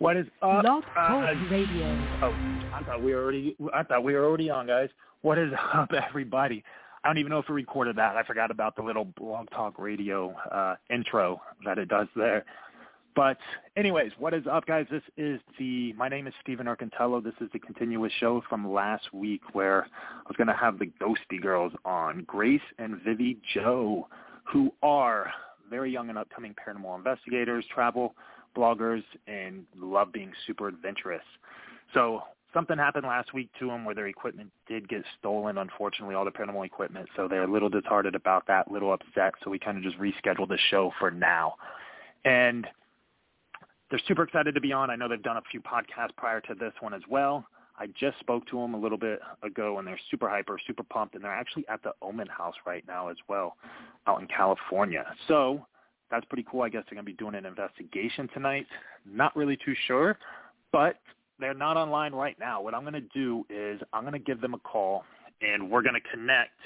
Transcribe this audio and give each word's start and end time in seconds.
What 0.00 0.16
is 0.16 0.26
up? 0.40 0.62
Blog 0.62 0.82
Uh, 0.96 1.08
Talk 1.08 1.50
Radio. 1.50 1.86
oh, 2.22 2.32
I 2.72 2.82
thought 2.86 3.02
we 3.02 3.14
were 3.14 3.22
already. 3.22 3.54
I 3.74 3.82
thought 3.82 4.02
we 4.02 4.14
were 4.14 4.24
already 4.24 4.48
on, 4.48 4.66
guys. 4.66 4.88
What 5.20 5.36
is 5.38 5.52
up, 5.74 5.90
everybody? 5.92 6.64
I 7.04 7.08
don't 7.08 7.18
even 7.18 7.28
know 7.30 7.38
if 7.38 7.48
we 7.50 7.54
recorded 7.54 7.96
that. 7.96 8.16
I 8.16 8.22
forgot 8.22 8.50
about 8.50 8.76
the 8.76 8.82
little 8.82 9.04
blog 9.04 9.50
talk 9.50 9.78
radio 9.78 10.30
uh, 10.50 10.76
intro 10.88 11.42
that 11.66 11.76
it 11.78 11.88
does 11.88 12.08
there. 12.16 12.46
But 13.14 13.36
anyways, 13.76 14.12
what 14.18 14.32
is 14.32 14.44
up, 14.50 14.64
guys? 14.64 14.86
This 14.90 15.02
is 15.18 15.38
the. 15.58 15.92
My 15.92 16.08
name 16.08 16.26
is 16.26 16.32
Stephen 16.40 16.66
Arcantello. 16.66 17.22
This 17.22 17.34
is 17.42 17.50
the 17.52 17.58
continuous 17.58 18.12
show 18.20 18.42
from 18.48 18.72
last 18.72 19.12
week 19.12 19.42
where 19.52 19.82
I 19.84 20.28
was 20.28 20.36
going 20.38 20.48
to 20.48 20.54
have 20.54 20.78
the 20.78 20.86
Ghosty 20.98 21.44
Girlz 21.44 21.74
on, 21.84 22.24
Grace 22.26 22.62
and 22.78 23.02
Vivi 23.02 23.36
Joe, 23.52 24.08
who 24.50 24.72
are 24.82 25.30
very 25.68 25.92
young 25.92 26.08
and 26.08 26.16
upcoming 26.16 26.54
paranormal 26.54 26.96
investigators, 26.96 27.66
travel 27.72 28.14
bloggers, 28.56 29.02
and 29.26 29.64
love 29.76 30.12
being 30.12 30.32
super 30.46 30.68
adventurous. 30.68 31.22
So 31.94 32.22
something 32.52 32.78
happened 32.78 33.06
last 33.06 33.32
week 33.34 33.48
to 33.58 33.66
them 33.66 33.84
where 33.84 33.94
their 33.94 34.08
equipment 34.08 34.50
did 34.66 34.88
get 34.88 35.04
stolen, 35.18 35.58
unfortunately, 35.58 36.14
all 36.14 36.24
the 36.24 36.30
paranormal 36.30 36.64
equipment. 36.64 37.08
So 37.16 37.28
they're 37.28 37.44
a 37.44 37.50
little 37.50 37.68
disheartened 37.68 38.16
about 38.16 38.46
that, 38.46 38.68
a 38.68 38.72
little 38.72 38.92
upset. 38.92 39.34
So 39.42 39.50
we 39.50 39.58
kind 39.58 39.76
of 39.78 39.84
just 39.84 39.98
rescheduled 39.98 40.48
the 40.48 40.58
show 40.70 40.92
for 40.98 41.10
now. 41.10 41.54
And 42.24 42.66
they're 43.90 44.00
super 44.06 44.22
excited 44.22 44.54
to 44.54 44.60
be 44.60 44.72
on. 44.72 44.90
I 44.90 44.96
know 44.96 45.08
they've 45.08 45.22
done 45.22 45.36
a 45.36 45.42
few 45.50 45.60
podcasts 45.60 46.14
prior 46.16 46.40
to 46.42 46.54
this 46.54 46.72
one 46.80 46.94
as 46.94 47.02
well. 47.08 47.46
I 47.78 47.86
just 47.98 48.18
spoke 48.20 48.46
to 48.48 48.60
them 48.60 48.74
a 48.74 48.78
little 48.78 48.98
bit 48.98 49.20
ago, 49.42 49.78
and 49.78 49.86
they're 49.86 49.98
super 50.10 50.28
hyper, 50.28 50.60
super 50.66 50.82
pumped, 50.82 51.14
and 51.14 51.24
they're 51.24 51.32
actually 51.32 51.66
at 51.68 51.82
the 51.82 51.92
Omen 52.02 52.26
House 52.26 52.54
right 52.66 52.84
now 52.86 53.08
as 53.08 53.16
well, 53.26 53.56
out 54.06 54.20
in 54.20 54.28
California. 54.28 55.06
So 55.26 55.66
that's 56.10 56.24
pretty 56.26 56.44
cool. 56.50 56.62
I 56.62 56.68
guess 56.68 56.84
they're 56.88 56.96
going 56.96 57.06
to 57.06 57.12
be 57.12 57.16
doing 57.16 57.34
an 57.34 57.46
investigation 57.46 58.28
tonight. 58.34 58.66
Not 59.10 59.34
really 59.36 59.58
too 59.64 59.74
sure, 59.86 60.18
but 60.72 60.96
they're 61.38 61.54
not 61.54 61.76
online 61.76 62.12
right 62.12 62.38
now. 62.38 62.60
What 62.60 62.74
I'm 62.74 62.82
going 62.82 62.94
to 62.94 63.00
do 63.00 63.44
is 63.48 63.80
I'm 63.92 64.02
going 64.02 64.12
to 64.12 64.18
give 64.18 64.40
them 64.40 64.54
a 64.54 64.58
call, 64.58 65.04
and 65.40 65.70
we're 65.70 65.82
going 65.82 65.94
to 65.94 66.10
connect. 66.10 66.58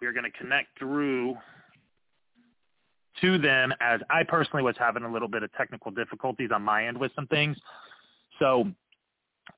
We're 0.00 0.12
going 0.12 0.30
to 0.30 0.38
connect 0.38 0.78
through 0.78 1.36
to 3.20 3.38
them 3.38 3.72
as 3.80 4.00
I 4.10 4.22
personally 4.24 4.62
was 4.62 4.74
having 4.78 5.02
a 5.02 5.12
little 5.12 5.28
bit 5.28 5.42
of 5.42 5.52
technical 5.54 5.90
difficulties 5.90 6.50
on 6.54 6.62
my 6.62 6.86
end 6.86 6.98
with 6.98 7.12
some 7.14 7.26
things. 7.26 7.56
So 8.38 8.66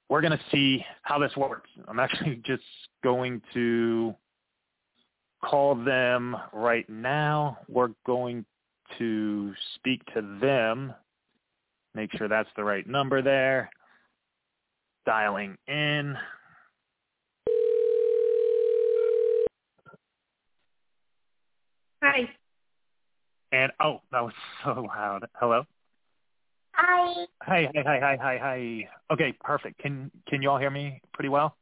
we're 0.08 0.20
going 0.20 0.32
to 0.32 0.40
see 0.50 0.84
how 1.02 1.18
this 1.18 1.34
works. 1.36 1.70
I'm 1.88 1.98
actually 1.98 2.36
just 2.46 2.62
going 3.02 3.42
to 3.54 4.14
call 5.44 5.74
them 5.74 6.36
right 6.52 6.88
now. 6.88 7.58
We're 7.68 7.90
going 8.06 8.44
to 8.98 9.52
speak 9.74 10.02
to 10.14 10.38
them, 10.40 10.92
make 11.94 12.10
sure 12.16 12.28
that's 12.28 12.48
the 12.56 12.64
right 12.64 12.86
number 12.86 13.22
there. 13.22 13.70
Dialing 15.06 15.56
in. 15.66 16.16
Hi. 22.02 22.28
And 23.52 23.72
oh, 23.82 24.00
that 24.12 24.22
was 24.22 24.32
so 24.64 24.82
loud. 24.82 25.26
Hello. 25.34 25.64
Hi. 26.74 27.26
Hi, 27.42 27.68
hi, 27.74 27.82
hi, 27.84 27.98
hi, 28.00 28.16
hi, 28.20 28.38
hi. 28.40 28.88
Okay, 29.10 29.32
perfect. 29.40 29.78
Can 29.78 30.10
can 30.28 30.42
you 30.42 30.50
all 30.50 30.58
hear 30.58 30.70
me 30.70 31.00
pretty 31.12 31.28
well? 31.28 31.56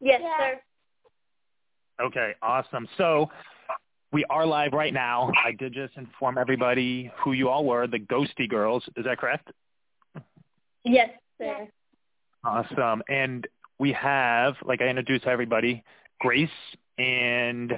Yes, 0.00 0.20
Yeah. 0.22 0.38
sir. 0.38 0.60
Okay, 2.00 2.32
awesome. 2.40 2.88
So 2.96 3.28
we 4.12 4.24
are 4.28 4.44
live 4.44 4.72
right 4.72 4.92
now. 4.92 5.30
I 5.44 5.52
did 5.52 5.72
just 5.72 5.96
inform 5.96 6.38
everybody 6.38 7.10
who 7.22 7.32
you 7.32 7.48
all 7.48 7.64
were, 7.64 7.86
the 7.86 7.98
Ghosty 7.98 8.50
Girlz. 8.50 8.82
Is 8.96 9.04
that 9.04 9.18
correct? 9.18 9.50
Yes, 10.84 11.10
sir. 11.38 11.68
Awesome. 12.44 13.02
And 13.08 13.46
we 13.78 13.92
have, 13.92 14.54
like 14.64 14.80
I 14.82 14.86
introduced 14.88 15.26
everybody, 15.26 15.84
Grace 16.20 16.48
and 16.98 17.72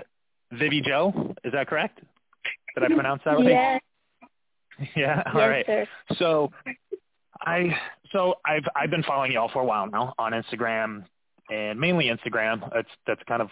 Vivi 0.53 0.81
Joe. 0.81 1.35
Is 1.45 1.53
that 1.53 1.69
correct? 1.69 2.01
Did 2.75 2.85
I 2.85 2.95
pronounce 2.95 3.23
that 3.25 3.33
right? 3.33 3.47
Yes, 3.49 3.83
Yeah. 4.97 5.23
All 5.35 5.41
yes, 5.41 5.49
right. 5.49 5.67
sir. 5.67 5.87
So 6.19 6.53
I 7.41 7.77
so 8.13 8.35
I've 8.47 8.65
I've 8.75 8.91
been 8.91 9.03
following 9.03 9.33
y'all 9.33 9.51
for 9.53 9.61
a 9.63 9.65
while 9.65 9.87
now 9.89 10.15
on 10.19 10.33
Instagram 10.33 11.05
and 11.51 11.79
mainly 11.79 12.07
Instagram. 12.07 12.69
That's 12.73 12.89
that's 13.07 13.23
kind 13.29 13.43
of 13.43 13.51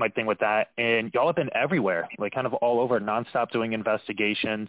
my 0.00 0.08
thing 0.08 0.26
with 0.26 0.38
that. 0.40 0.68
And 0.76 1.12
y'all 1.14 1.26
have 1.26 1.36
been 1.36 1.50
everywhere, 1.54 2.08
like 2.18 2.32
kind 2.32 2.46
of 2.46 2.54
all 2.54 2.80
over, 2.80 2.98
nonstop 2.98 3.50
doing 3.52 3.72
investigations 3.72 4.68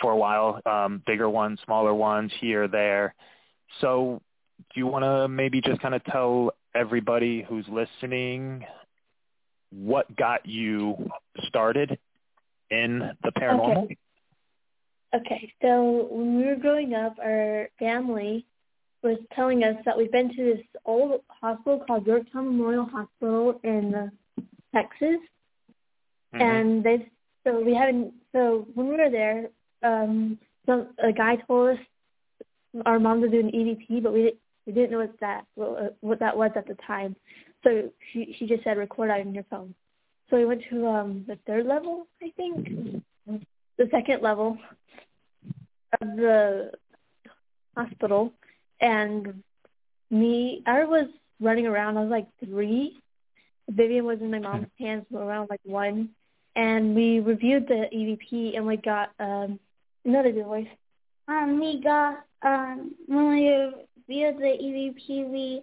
for 0.00 0.10
a 0.10 0.16
while, 0.16 0.60
um, 0.66 1.02
bigger 1.06 1.30
ones, 1.30 1.60
smaller 1.64 1.94
ones, 1.94 2.32
here, 2.40 2.66
there. 2.66 3.14
So 3.80 4.20
do 4.72 4.80
you 4.80 4.86
want 4.86 5.04
to 5.04 5.28
maybe 5.28 5.60
just 5.60 5.80
kind 5.80 5.94
of 5.94 6.02
tell 6.04 6.50
everybody 6.74 7.42
who's 7.42 7.66
listening 7.68 8.64
what 9.70 10.14
got 10.16 10.46
you 10.46 11.10
started 11.46 11.98
in 12.70 13.10
the 13.22 13.30
paranormal? 13.32 13.84
Okay. 13.84 13.98
Okay, 15.14 15.52
so 15.62 16.08
when 16.10 16.36
we 16.36 16.44
were 16.44 16.56
growing 16.56 16.92
up, 16.94 17.16
our 17.24 17.68
family 17.78 18.44
was 19.04 19.18
telling 19.32 19.62
us 19.62 19.76
that 19.84 19.96
we've 19.96 20.10
been 20.10 20.34
to 20.34 20.44
this 20.56 20.64
old 20.84 21.20
hospital 21.28 21.84
called 21.86 22.04
Yorktown 22.04 22.46
Memorial 22.46 22.86
Hospital 22.86 23.60
in 23.62 23.94
uh, 23.94 24.08
Texas, 24.74 25.20
Mhm. 26.34 26.40
and 26.40 26.84
they 26.84 27.08
so 27.44 27.60
we 27.60 27.74
haven't 27.74 28.12
so 28.32 28.66
when 28.74 28.88
we 28.88 28.96
were 28.96 29.10
there, 29.10 29.50
um, 29.82 30.38
some 30.66 30.88
a 30.98 31.12
guy 31.12 31.36
told 31.36 31.78
us 31.78 31.84
our 32.84 32.98
mom 32.98 33.20
was 33.20 33.30
doing 33.30 33.50
EVP, 33.50 34.02
but 34.02 34.12
we 34.12 34.22
didn't 34.24 34.40
we 34.66 34.72
didn't 34.72 34.90
know 34.92 34.98
what 34.98 35.20
that 35.20 35.44
what, 35.54 35.96
what 36.00 36.18
that 36.18 36.36
was 36.36 36.50
at 36.56 36.66
the 36.66 36.74
time. 36.86 37.14
So 37.62 37.90
she 38.10 38.34
she 38.38 38.46
just 38.46 38.64
said 38.64 38.76
record 38.76 39.10
out 39.10 39.20
on 39.20 39.34
your 39.34 39.44
phone. 39.44 39.74
So 40.28 40.36
we 40.36 40.44
went 40.46 40.64
to 40.70 40.86
um 40.86 41.24
the 41.28 41.36
third 41.46 41.66
level, 41.66 42.06
I 42.22 42.30
think, 42.36 43.02
the 43.76 43.88
second 43.90 44.22
level 44.22 44.58
of 46.00 46.16
the 46.16 46.72
hospital, 47.76 48.32
and 48.80 49.42
me 50.10 50.62
I 50.66 50.84
was 50.84 51.08
running 51.40 51.66
around. 51.66 51.96
I 51.96 52.02
was 52.02 52.10
like 52.10 52.26
three. 52.44 53.00
Vivian 53.68 54.04
was 54.04 54.20
in 54.20 54.30
my 54.30 54.38
mom's 54.38 54.66
hands 54.78 55.06
we 55.10 55.18
were 55.18 55.24
around 55.24 55.48
like 55.50 55.60
one, 55.64 56.10
and 56.56 56.94
we 56.94 57.20
reviewed 57.20 57.66
the 57.66 57.86
EVP 57.92 58.56
and 58.56 58.66
we 58.66 58.76
got 58.76 59.10
um 59.18 59.58
another 60.04 60.32
good 60.32 60.44
voice. 60.44 60.68
Um, 61.28 61.58
we 61.60 61.80
got 61.82 62.24
um 62.42 62.94
when 63.06 63.30
we 63.30 63.72
viewed 64.08 64.36
the 64.36 64.58
EVP, 64.62 65.28
we 65.30 65.62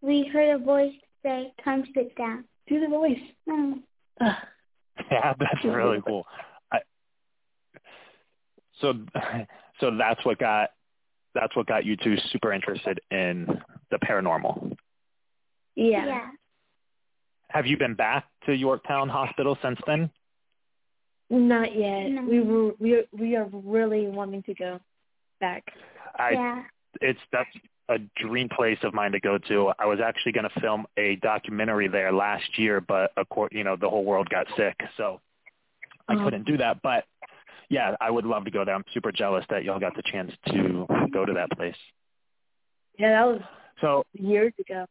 we 0.00 0.26
heard 0.32 0.54
a 0.54 0.58
voice 0.58 0.94
say, 1.22 1.52
"Come 1.62 1.84
sit 1.94 2.16
down." 2.16 2.44
Do 2.66 2.80
the 2.80 2.88
voice. 2.88 3.20
Um, 3.48 3.84
Yeah, 5.10 5.34
that's 5.38 5.64
really 5.64 6.00
cool. 6.06 6.26
I, 6.72 6.78
so, 8.80 8.94
so 9.80 9.90
that's 9.96 10.24
what 10.24 10.38
got 10.38 10.70
that's 11.34 11.54
what 11.56 11.66
got 11.66 11.84
you 11.84 11.96
two 11.96 12.16
super 12.30 12.52
interested 12.52 13.00
in 13.10 13.46
the 13.90 13.98
paranormal. 13.98 14.76
Yeah. 15.74 16.06
yeah. 16.06 16.26
Have 17.54 17.66
you 17.66 17.76
been 17.76 17.94
back 17.94 18.26
to 18.46 18.52
Yorktown 18.52 19.08
Hospital 19.08 19.56
since 19.62 19.78
then? 19.86 20.10
Not 21.30 21.74
yet. 21.76 22.08
No. 22.10 22.22
We 22.22 22.40
were 22.40 22.72
we 22.80 22.94
are, 22.94 23.04
we 23.16 23.36
are 23.36 23.48
really 23.52 24.08
wanting 24.08 24.42
to 24.42 24.54
go 24.54 24.80
back. 25.40 25.62
I, 26.18 26.30
yeah. 26.32 26.62
it's 27.00 27.20
that's 27.32 27.48
a 27.88 27.98
dream 28.16 28.48
place 28.48 28.78
of 28.82 28.92
mine 28.92 29.12
to 29.12 29.20
go 29.20 29.38
to. 29.38 29.72
I 29.78 29.86
was 29.86 30.00
actually 30.04 30.32
going 30.32 30.48
to 30.52 30.60
film 30.60 30.84
a 30.96 31.16
documentary 31.16 31.86
there 31.86 32.12
last 32.12 32.58
year, 32.58 32.80
but 32.80 33.12
of 33.16 33.28
course, 33.28 33.50
you 33.52 33.62
know, 33.62 33.76
the 33.76 33.88
whole 33.88 34.04
world 34.04 34.28
got 34.30 34.46
sick, 34.56 34.74
so 34.96 35.20
I 36.08 36.14
Oh. 36.14 36.24
couldn't 36.24 36.46
do 36.46 36.56
that. 36.56 36.82
But 36.82 37.04
yeah, 37.68 37.94
I 38.00 38.10
would 38.10 38.24
love 38.24 38.44
to 38.46 38.50
go 38.50 38.64
there. 38.64 38.74
I'm 38.74 38.84
super 38.92 39.12
jealous 39.12 39.44
that 39.50 39.62
y'all 39.62 39.78
got 39.78 39.94
the 39.94 40.02
chance 40.02 40.32
to 40.48 40.86
go 41.12 41.24
to 41.24 41.34
that 41.34 41.50
place. 41.52 41.76
Yeah, 42.98 43.10
that 43.10 43.24
was 43.26 43.42
So 43.80 44.04
years 44.12 44.52
ago. 44.58 44.86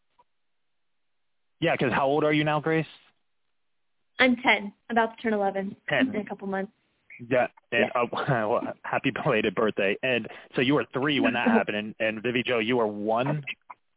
Yeah, 1.60 1.76
because 1.78 1.94
how 1.94 2.08
old 2.08 2.24
are 2.24 2.34
you 2.34 2.44
now, 2.44 2.60
Grace? 2.60 2.86
I'm 4.20 4.36
ten, 4.38 4.74
about 4.90 5.16
to 5.18 5.24
turn 5.24 5.34
eleven 5.34 5.76
10. 5.90 6.10
in 6.14 6.16
a 6.22 6.26
couple 6.26 6.48
months. 6.48 6.72
Yeah, 7.30 7.48
and 7.72 7.92
uh, 7.96 8.06
well, 8.48 8.62
happy 8.84 9.12
belated 9.12 9.56
birthday. 9.56 9.96
And 10.04 10.28
so 10.56 10.62
you 10.62 10.76
were 10.76 10.86
three 10.94 11.20
when 11.20 11.34
that 11.34 11.48
happened, 11.48 11.78
and, 11.78 11.96
and 12.00 12.24
Vivi 12.24 12.44
Joe, 12.44 12.60
you 12.60 12.78
were 12.78 12.88
one. 12.88 13.44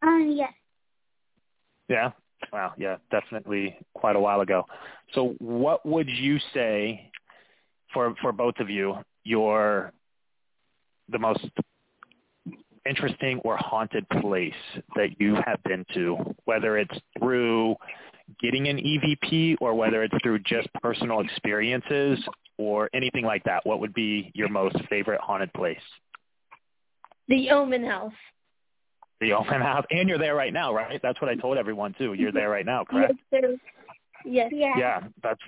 Um, 0.03 0.33
yes. 0.35 0.53
Yeah. 1.89 2.11
Wow. 2.53 2.75
Yeah, 2.77 2.97
definitely 3.11 3.77
quite 3.95 4.17
a 4.17 4.21
while 4.21 4.41
ago. 4.41 4.65
So, 5.15 5.35
what 5.39 5.85
would 5.87 6.09
you 6.09 6.39
say 6.53 7.11
for 7.93 8.15
for 8.21 8.33
both 8.33 8.59
of 8.59 8.69
you 8.69 8.97
your 9.25 9.93
the 11.09 11.19
most 11.19 11.49
interesting 12.87 13.41
or 13.45 13.57
haunted 13.57 14.09
place 14.09 14.55
that 14.95 15.21
you 15.21 15.37
have 15.47 15.63
been 15.65 15.85
to, 15.95 16.17
whether 16.45 16.79
it's 16.79 16.97
through 17.19 17.77
getting 18.41 18.69
an 18.69 18.79
EVP 18.79 19.57
or 19.61 19.75
whether 19.75 20.03
it's 20.03 20.15
through 20.23 20.41
just 20.41 20.69
personal 20.83 21.21
experiences 21.21 22.19
or 22.59 22.89
anything 22.95 23.25
like 23.25 23.45
that? 23.45 23.65
What 23.65 23.81
would 23.81 23.95
be 23.95 24.31
your 24.35 24.49
most 24.49 24.77
favorite 24.89 25.21
haunted 25.21 25.53
place? 25.53 25.79
The 27.29 27.51
Omen 27.51 27.85
House. 27.85 28.13
The 29.21 29.33
Omen 29.33 29.61
House, 29.61 29.85
and 29.91 30.09
you're 30.09 30.19
there 30.19 30.35
right 30.35 30.53
now, 30.53 30.75
right? 30.75 31.01
That's 31.03 31.21
what 31.21 31.31
I 31.31 31.35
told 31.35 31.57
everyone 31.57 31.95
too. 31.99 32.13
You're 32.15 32.33
there 32.33 32.51
right 32.51 32.67
now, 32.67 32.85
correct? 32.85 33.15
Yes, 33.33 33.43
sir. 33.43 33.57
Yes. 34.25 34.51
Yeah. 34.53 34.73
Yeah, 34.77 35.01
that's 35.23 35.41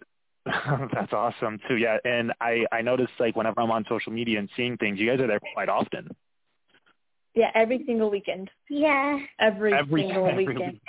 that's 0.94 1.12
awesome 1.12 1.58
too. 1.68 1.76
Yeah, 1.76 1.98
and 2.04 2.32
I 2.40 2.64
I 2.72 2.80
noticed 2.82 3.12
like 3.18 3.36
whenever 3.36 3.60
I'm 3.60 3.70
on 3.70 3.84
social 3.88 4.12
media 4.12 4.38
and 4.38 4.48
seeing 4.56 4.76
things, 4.76 4.98
you 4.98 5.08
guys 5.10 5.20
are 5.20 5.26
there 5.26 5.40
quite 5.54 5.68
often. 5.68 6.08
Yeah, 7.34 7.50
every 7.54 7.84
single 7.86 8.10
weekend. 8.10 8.50
Yeah. 8.68 9.18
Every, 9.38 9.72
Every 9.72 10.02
single 10.02 10.26
every 10.26 10.46
weekend. 10.46 10.72
week. 10.72 10.82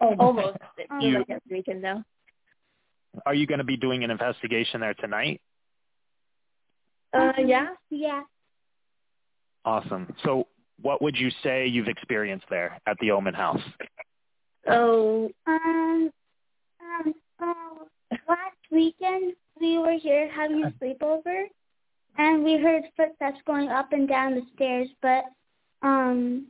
Almost. 0.00 0.56
It 0.78 0.86
Um, 0.90 1.00
feels 1.00 1.14
like 1.16 1.30
every 1.30 1.58
weekend 1.58 1.82
now. 1.82 2.04
Are 3.26 3.34
you 3.34 3.46
going 3.46 3.58
to 3.58 3.64
be 3.64 3.76
doing 3.76 4.04
an 4.04 4.10
investigation 4.10 4.80
there 4.80 4.94
tonight? 4.94 5.40
Uh, 7.12 7.32
yeah. 7.44 7.68
Yeah. 7.90 8.22
Awesome. 9.64 10.14
So, 10.24 10.46
what 10.80 11.02
would 11.02 11.16
you 11.16 11.30
say 11.42 11.66
you've 11.66 11.88
experienced 11.88 12.46
there 12.48 12.78
at 12.86 12.96
the 13.00 13.10
Omen 13.10 13.34
House? 13.34 13.60
Oh, 14.68 15.30
Um. 15.46 16.10
Um. 16.80 17.14
Oh, 17.40 17.88
last 18.28 18.56
weekend 18.70 19.34
we 19.60 19.78
were 19.78 19.92
here 19.98 20.28
having 20.30 20.64
a 20.64 20.70
sleepover, 20.82 21.44
and 22.16 22.44
we 22.44 22.56
heard 22.58 22.82
footsteps 22.96 23.38
going 23.46 23.68
up 23.68 23.92
and 23.92 24.08
down 24.08 24.34
the 24.34 24.42
stairs. 24.54 24.88
But 25.02 25.24
um, 25.82 26.46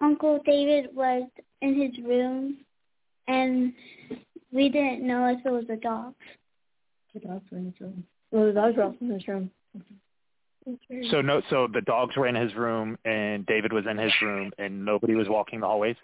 Uncle 0.00 0.40
David 0.44 0.90
was 0.94 1.28
in 1.60 1.80
his 1.80 2.04
room, 2.04 2.58
and 3.28 3.72
we 4.52 4.68
didn't 4.68 5.06
know 5.06 5.26
if 5.26 5.44
it 5.44 5.50
was 5.50 5.64
a 5.70 5.76
dog. 5.76 6.14
The 7.14 7.20
dogs 7.20 7.44
were 7.50 7.58
in 7.58 7.66
his 7.66 7.80
room. 7.80 8.04
well, 8.30 8.46
the 8.46 8.52
dogs 8.52 8.76
were 8.76 8.84
also 8.84 8.96
in 9.00 9.08
this 9.08 9.28
room. 9.28 9.50
So 11.10 11.20
no, 11.20 11.42
so 11.50 11.66
the 11.72 11.80
dogs 11.80 12.16
were 12.16 12.28
in 12.28 12.36
his 12.36 12.54
room 12.54 12.96
and 13.04 13.44
David 13.46 13.72
was 13.72 13.84
in 13.90 13.98
his 13.98 14.12
room 14.22 14.52
and 14.58 14.84
nobody 14.84 15.14
was 15.14 15.28
walking 15.28 15.58
the 15.60 15.66
hallways 15.66 15.96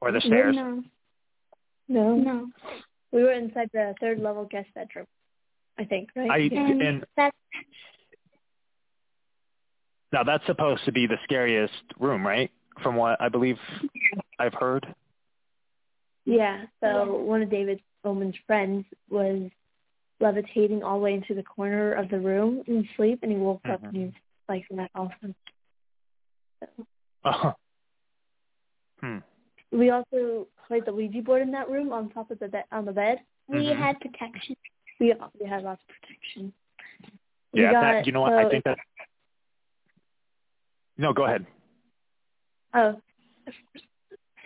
or 0.00 0.12
the 0.12 0.20
stairs. 0.20 0.54
No. 0.54 0.84
No. 1.88 2.14
No. 2.14 2.48
We 3.10 3.24
were 3.24 3.32
inside 3.32 3.70
the 3.72 3.94
third 4.00 4.20
level 4.20 4.44
guest 4.44 4.68
bedroom. 4.74 5.06
I 5.78 5.84
think, 5.84 6.10
right? 6.14 6.30
I 6.30 6.36
yeah. 6.36 6.66
And 6.66 6.82
and 6.82 7.06
that's 7.16 7.36
now 10.12 10.22
that's 10.22 10.44
supposed 10.46 10.84
to 10.84 10.92
be 10.92 11.06
the 11.06 11.18
scariest 11.24 11.74
room, 11.98 12.26
right? 12.26 12.50
From 12.82 12.96
what 12.96 13.20
I 13.20 13.28
believe 13.28 13.58
I've 14.38 14.54
heard. 14.54 14.86
Yeah. 16.24 16.64
So 16.80 17.16
one 17.18 17.42
of 17.42 17.50
David 17.50 17.80
Bowman's 18.02 18.36
friends 18.46 18.84
was 19.08 19.50
levitating 20.20 20.82
all 20.82 20.98
the 20.98 21.04
way 21.04 21.14
into 21.14 21.34
the 21.34 21.42
corner 21.42 21.92
of 21.92 22.08
the 22.08 22.18
room 22.18 22.62
in 22.66 22.88
sleep, 22.96 23.20
and 23.22 23.30
he 23.32 23.38
woke 23.38 23.60
up 23.68 23.80
Mhm. 23.82 23.88
and 23.88 23.96
he 23.96 24.04
was 24.04 24.14
like 24.48 24.66
that 24.70 24.90
also. 24.94 25.34
So 26.60 26.86
Oh. 27.24 27.54
Hmm. 29.00 29.18
we 29.72 29.90
also 29.90 30.48
played 30.66 30.84
the 30.86 30.92
Ouija 30.94 31.22
board 31.22 31.42
in 31.42 31.50
that 31.52 31.68
room 31.68 31.92
on 31.92 32.08
top 32.10 32.30
of 32.30 32.38
the 32.38 32.48
bed 32.48 32.64
on 32.72 32.84
the 32.84 32.92
bed. 32.92 33.20
we 33.48 33.66
Mhm. 33.66 33.76
had 33.76 34.00
protection. 34.00 34.56
We 34.98 35.14
we 35.38 35.46
had 35.46 35.62
lots 35.62 35.82
of 35.82 35.88
protection. 36.00 36.52
We 37.52 37.62
Yeah, 37.62 37.72
got, 37.72 37.80
that, 37.82 38.06
you 38.06 38.12
know 38.12 38.22
what? 38.22 38.32
I 38.32 38.48
think 38.48 38.64
that. 38.64 38.78
No, 40.98 41.12
go 41.12 41.24
ahead. 41.24 41.46
Oh, 42.74 43.00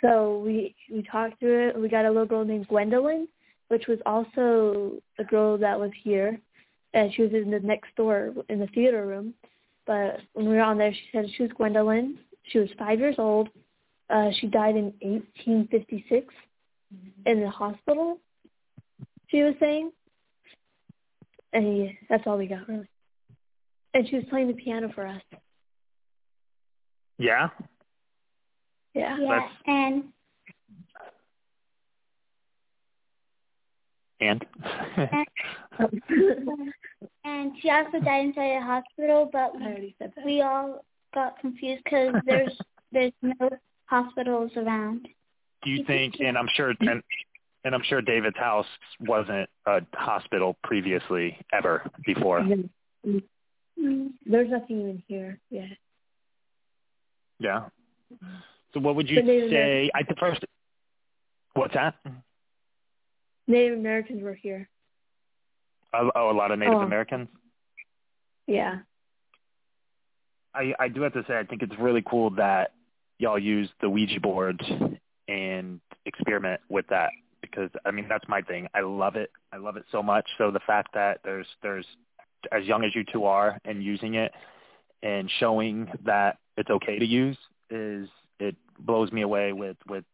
so 0.00 0.42
we 0.44 0.74
we 0.90 1.02
talked 1.02 1.38
through 1.38 1.68
it. 1.68 1.80
We 1.80 1.88
got 1.88 2.04
a 2.04 2.08
little 2.08 2.26
girl 2.26 2.44
named 2.44 2.68
Gwendolyn, 2.68 3.28
which 3.68 3.86
was 3.86 3.98
also 4.06 5.00
a 5.18 5.24
girl 5.24 5.58
that 5.58 5.78
was 5.78 5.90
here, 6.02 6.38
and 6.94 7.12
she 7.14 7.22
was 7.22 7.32
in 7.32 7.50
the 7.50 7.60
next 7.60 7.94
door 7.96 8.32
in 8.48 8.58
the 8.58 8.66
theater 8.68 9.06
room. 9.06 9.34
But 9.86 10.20
when 10.32 10.48
we 10.48 10.54
were 10.54 10.62
on 10.62 10.78
there, 10.78 10.92
she 10.92 11.02
said 11.12 11.26
she 11.36 11.42
was 11.42 11.52
Gwendolyn. 11.52 12.18
She 12.44 12.58
was 12.58 12.68
five 12.78 12.98
years 12.98 13.16
old. 13.18 13.48
Uh, 14.08 14.30
she 14.40 14.46
died 14.46 14.76
in 14.76 14.92
1856 15.00 16.34
in 17.26 17.40
the 17.40 17.50
hospital. 17.50 18.18
She 19.28 19.42
was 19.42 19.54
saying, 19.60 19.92
and 21.52 21.78
yeah, 21.78 21.90
that's 22.08 22.24
all 22.26 22.38
we 22.38 22.46
got 22.46 22.68
really. 22.68 22.88
And 23.94 24.08
she 24.08 24.16
was 24.16 24.24
playing 24.30 24.48
the 24.48 24.54
piano 24.54 24.90
for 24.94 25.06
us. 25.06 25.22
Yeah. 27.20 27.48
Yeah. 28.94 29.18
Yeah, 29.18 29.28
That's- 29.28 29.50
and 29.66 30.04
And. 34.20 34.44
and 37.24 37.52
she 37.60 37.70
also 37.70 38.00
died 38.00 38.26
inside 38.26 38.56
a 38.56 38.60
hospital, 38.60 39.30
but 39.32 39.52
I 39.60 39.66
already 39.66 39.94
said 39.98 40.12
that. 40.14 40.24
we 40.26 40.42
all 40.42 40.84
got 41.14 41.38
confused 41.40 41.82
because 41.84 42.14
there's 42.26 42.56
there's 42.92 43.12
no 43.22 43.48
hospitals 43.86 44.52
around. 44.56 45.08
Do 45.62 45.70
you 45.70 45.84
think? 45.84 46.16
And 46.20 46.36
I'm 46.36 46.48
sure. 46.54 46.74
And, 46.80 47.02
and 47.64 47.74
I'm 47.74 47.82
sure 47.84 48.02
David's 48.02 48.36
house 48.36 48.66
wasn't 49.00 49.48
a 49.66 49.80
hospital 49.94 50.56
previously 50.64 51.38
ever 51.52 51.90
before. 52.04 52.40
Mm. 52.40 54.12
There's 54.26 54.50
nothing 54.50 54.80
even 54.80 55.02
here 55.08 55.38
yet. 55.50 55.78
Yeah. 57.40 57.64
So 58.72 58.80
what 58.80 58.94
would 58.94 59.08
you 59.10 59.22
Native 59.22 59.50
say? 59.50 59.90
I 59.94 60.02
the 60.08 60.14
first. 60.20 60.44
What's 61.54 61.74
that? 61.74 61.94
Native 63.48 63.78
Americans 63.78 64.22
were 64.22 64.34
here. 64.34 64.68
Oh, 65.92 66.10
oh, 66.14 66.30
a 66.30 66.36
lot 66.36 66.52
of 66.52 66.58
Native 66.60 66.74
Oh. 66.74 66.80
Americans. 66.82 67.28
Yeah. 68.46 68.78
I 70.54 70.74
I 70.78 70.88
do 70.88 71.02
have 71.02 71.12
to 71.14 71.24
say 71.26 71.36
I 71.38 71.44
think 71.44 71.62
it's 71.62 71.76
really 71.78 72.02
cool 72.08 72.30
that 72.30 72.72
y'all 73.18 73.38
use 73.38 73.68
the 73.80 73.88
Ouija 73.88 74.20
board 74.20 74.62
and 75.28 75.80
experiment 76.06 76.60
with 76.68 76.86
that 76.88 77.10
because 77.40 77.70
I 77.84 77.90
mean 77.90 78.06
that's 78.08 78.28
my 78.28 78.42
thing. 78.42 78.68
I 78.74 78.80
love 78.80 79.16
it. 79.16 79.30
I 79.52 79.56
love 79.56 79.76
it 79.76 79.84
so 79.90 80.02
much. 80.02 80.28
So 80.38 80.50
the 80.50 80.60
fact 80.66 80.94
that 80.94 81.20
there's 81.24 81.46
there's 81.62 81.86
as 82.52 82.64
young 82.64 82.84
as 82.84 82.94
you 82.94 83.04
two 83.12 83.24
are 83.24 83.58
and 83.64 83.82
using 83.82 84.14
it 84.14 84.32
and 85.02 85.30
showing 85.38 85.88
that 86.04 86.38
it's 86.60 86.70
okay 86.70 86.98
to 86.98 87.04
use 87.04 87.36
is 87.70 88.08
it 88.38 88.54
blows 88.80 89.10
me 89.12 89.22
away 89.22 89.52
with 89.52 89.76
with 89.88 90.04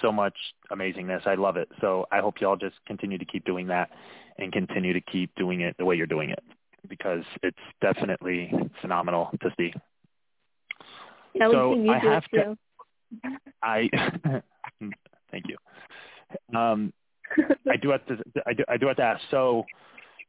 so 0.00 0.12
much 0.12 0.34
amazingness. 0.70 1.26
I 1.26 1.34
love 1.34 1.56
it. 1.56 1.68
So 1.80 2.06
I 2.12 2.20
hope 2.20 2.40
y'all 2.40 2.56
just 2.56 2.76
continue 2.86 3.18
to 3.18 3.24
keep 3.24 3.44
doing 3.44 3.66
that 3.68 3.90
and 4.38 4.52
continue 4.52 4.92
to 4.92 5.00
keep 5.00 5.34
doing 5.36 5.60
it 5.62 5.76
the 5.78 5.84
way 5.84 5.96
you're 5.96 6.06
doing 6.06 6.30
it 6.30 6.42
because 6.88 7.24
it's 7.42 7.56
definitely 7.80 8.52
phenomenal 8.80 9.30
to 9.42 9.50
see. 9.58 9.72
So, 11.40 11.70
we've 11.70 11.76
seen 11.76 11.84
you 11.86 11.92
I 11.92 11.98
have 11.98 12.24
to- 12.30 12.44
too. 12.44 12.58
I 13.62 13.88
thank 15.30 15.44
you. 15.48 15.56
Um, 16.58 16.92
I 17.70 17.76
do 17.76 17.90
have 17.90 18.04
to 18.06 18.18
I 18.46 18.52
do 18.52 18.64
I 18.68 18.76
do 18.76 18.86
have 18.86 18.96
to 18.96 19.02
ask. 19.02 19.22
So, 19.30 19.64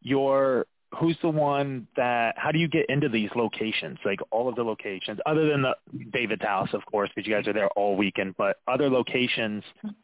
your 0.02 0.66
who's 0.98 1.18
the 1.22 1.30
one 1.30 1.88
that? 1.96 2.36
How 2.38 2.52
do 2.52 2.60
you 2.60 2.68
get 2.68 2.86
into 2.90 3.10
these 3.10 3.30
locations? 3.36 3.98
Like 4.06 4.20
all 4.32 4.48
of 4.50 4.56
the 4.56 4.64
locations, 4.64 5.20
other 5.26 5.48
than 5.50 5.62
the 5.62 5.76
David's 6.12 6.42
house, 6.44 6.70
of 6.74 6.86
course, 6.86 7.10
because 7.16 7.28
you 7.28 7.34
guys 7.36 7.48
are 7.48 7.54
there 7.54 7.70
all 7.70 7.96
weekend. 7.96 8.36
But 8.38 8.58
other 8.68 8.90
locations, 8.90 9.64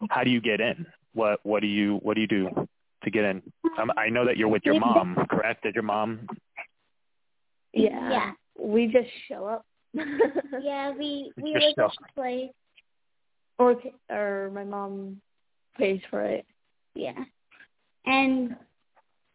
how 0.09 0.23
do 0.23 0.29
you 0.29 0.41
get 0.41 0.59
in? 0.61 0.85
What 1.13 1.39
what 1.43 1.61
do 1.61 1.67
you 1.67 1.97
what 2.03 2.15
do 2.15 2.21
you 2.21 2.27
do 2.27 2.49
to 3.03 3.11
get 3.11 3.23
in? 3.25 3.41
Um, 3.79 3.91
I 3.97 4.09
know 4.09 4.25
that 4.25 4.37
you're 4.37 4.47
with 4.47 4.63
your 4.65 4.79
mom, 4.79 5.17
correct? 5.29 5.63
Did 5.63 5.75
your 5.75 5.83
mom? 5.83 6.27
yeah. 7.73 8.09
Yeah. 8.11 8.31
We 8.59 8.87
just 8.87 9.09
show 9.27 9.45
up. 9.45 9.65
Yeah, 10.61 10.91
we 10.91 11.31
we 11.41 11.53
Just 11.53 11.65
were 11.77 11.83
so- 11.83 11.87
just 11.87 12.15
play. 12.15 12.51
Or 13.59 13.75
or 14.09 14.49
my 14.53 14.63
mom 14.63 15.21
pays 15.77 16.01
for 16.09 16.21
it. 16.23 16.45
Yeah, 16.95 17.13
and 18.05 18.55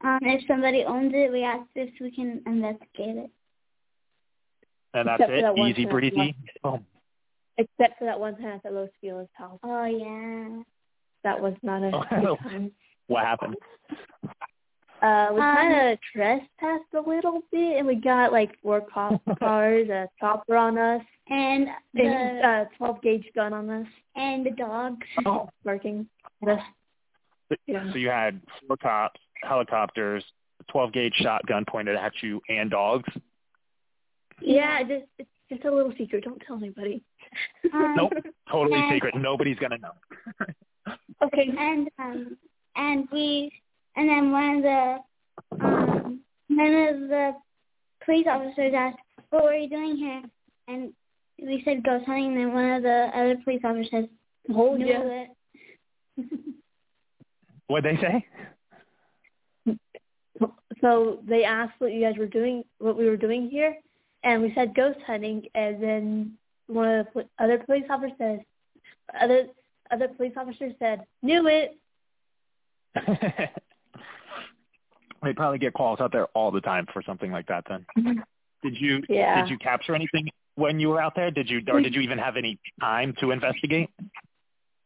um, 0.02 0.18
if 0.22 0.46
somebody 0.46 0.84
owns 0.84 1.12
it, 1.14 1.32
we 1.32 1.42
ask 1.42 1.66
if 1.74 1.90
we 2.00 2.10
can 2.10 2.42
investigate 2.46 3.16
it. 3.16 3.30
And 4.94 5.08
that's 5.08 5.20
Except 5.22 5.32
it. 5.32 5.42
that 5.42 5.58
Easy 5.58 5.84
breezy. 5.84 6.34
Oh, 6.64 6.80
Except 7.58 7.98
for 7.98 8.04
that 8.04 8.18
one 8.20 8.36
time 8.36 8.48
at 8.56 8.62
the 8.62 8.70
Los 8.70 8.88
Feliz 9.00 9.28
house. 9.34 9.58
Oh 9.62 9.84
yeah. 9.84 10.62
That 11.24 11.40
was 11.40 11.54
not 11.62 11.82
a 11.82 11.90
Oh. 11.96 12.36
good 12.36 12.38
time. 12.50 12.72
what 13.08 13.24
happened? 13.24 13.56
Uh, 15.02 15.28
we 15.32 15.40
Um, 15.40 15.56
kind 15.56 15.90
of 15.92 15.98
trespassed 16.12 16.94
a 16.94 17.00
little 17.00 17.42
bit, 17.52 17.78
and 17.78 17.86
we 17.86 17.94
got 17.96 18.32
like 18.32 18.50
four 18.62 18.80
cop 18.80 19.20
cars, 19.38 19.88
a 19.88 20.08
chopper 20.20 20.56
on 20.56 20.78
us, 20.78 21.02
And 21.28 21.68
and 21.68 22.38
the 22.40 22.48
a 22.48 22.68
12 22.78 23.02
gauge 23.02 23.26
gun 23.34 23.52
on 23.52 23.68
us, 23.70 23.86
and 24.14 24.44
the 24.46 24.50
dogs. 24.52 25.06
Oh. 25.26 25.48
working 25.64 26.08
at 26.42 26.48
us. 26.58 26.62
So- 27.50 27.56
Yeah. 27.66 27.90
So 27.92 27.98
you 27.98 28.08
had 28.08 28.40
four 28.66 28.76
cops, 28.76 29.20
helicopters, 29.42 30.24
12 30.70 30.92
gauge 30.92 31.14
shotgun 31.16 31.64
pointed 31.68 31.96
at 31.96 32.12
you, 32.22 32.40
and 32.48 32.70
dogs. 32.70 33.08
Yeah, 34.40 34.82
just 34.82 35.04
it's 35.18 35.28
just 35.50 35.64
a 35.64 35.70
little 35.74 35.92
secret. 35.96 36.24
Don't 36.24 36.42
tell 36.46 36.56
anybody. 36.56 37.02
Um, 37.72 37.94
Nope, 37.96 38.12
totally 38.50 38.78
And- 38.80 38.92
secret. 38.94 39.14
Nobody's 39.16 39.58
gonna 39.58 39.78
know. 39.78 39.92
Okay. 41.24 41.50
And 41.58 41.88
um 41.98 42.36
and 42.76 43.08
we 43.10 43.50
and 43.96 44.08
then 44.08 44.30
one 44.30 44.56
of 44.56 44.62
the 44.62 44.96
um 45.64 46.20
one 46.48 46.74
of 46.74 47.08
the 47.08 47.32
police 48.04 48.26
officers 48.28 48.72
asked, 48.76 48.98
"What 49.30 49.44
were 49.44 49.54
you 49.54 49.68
doing 49.68 49.96
here?" 49.96 50.22
and 50.68 50.92
we 51.40 51.62
said 51.64 51.82
ghost 51.84 52.06
hunting, 52.06 52.26
and 52.28 52.36
then 52.36 52.52
one 52.52 52.70
of 52.70 52.82
the 52.82 53.10
other 53.14 53.36
police 53.44 53.60
officers 53.64 53.88
says, 53.90 54.04
Hold 54.54 54.78
"Knew 54.78 54.86
yeah. 54.86 55.24
it." 56.18 56.26
What'd 57.66 57.96
they 57.96 58.00
say? 58.00 58.24
So 60.80 61.20
they 61.26 61.44
asked 61.44 61.74
what 61.78 61.92
you 61.92 62.00
guys 62.00 62.18
were 62.18 62.26
doing, 62.26 62.64
what 62.78 62.96
we 62.96 63.06
were 63.06 63.16
doing 63.16 63.48
here, 63.48 63.76
and 64.22 64.42
we 64.42 64.52
said 64.54 64.74
ghost 64.74 64.98
hunting, 65.06 65.46
and 65.54 65.82
then 65.82 66.32
one 66.66 67.00
of 67.00 67.06
the 67.14 67.26
other 67.38 67.58
police 67.58 67.84
officers 67.88 68.16
says, 68.18 68.40
other 69.20 69.46
other 69.90 70.08
police 70.08 70.32
officers 70.36 70.72
said, 70.78 71.04
knew 71.22 71.46
it. 71.46 71.78
they 75.22 75.32
probably 75.34 75.58
get 75.58 75.74
calls 75.74 76.00
out 76.00 76.12
there 76.12 76.26
all 76.34 76.50
the 76.50 76.60
time 76.60 76.86
for 76.92 77.02
something 77.02 77.30
like 77.30 77.46
that. 77.46 77.64
Then 77.68 77.86
mm-hmm. 77.96 78.20
did 78.62 78.80
you 78.80 79.02
Yeah. 79.08 79.42
did 79.42 79.50
you 79.50 79.58
capture 79.58 79.94
anything 79.94 80.28
when 80.56 80.80
you 80.80 80.88
were 80.88 81.00
out 81.00 81.14
there? 81.14 81.30
Did 81.30 81.48
you 81.48 81.62
or 81.68 81.80
did 81.80 81.94
you 81.94 82.00
even 82.00 82.18
have 82.18 82.36
any 82.36 82.58
time 82.80 83.14
to 83.20 83.30
investigate? 83.30 83.90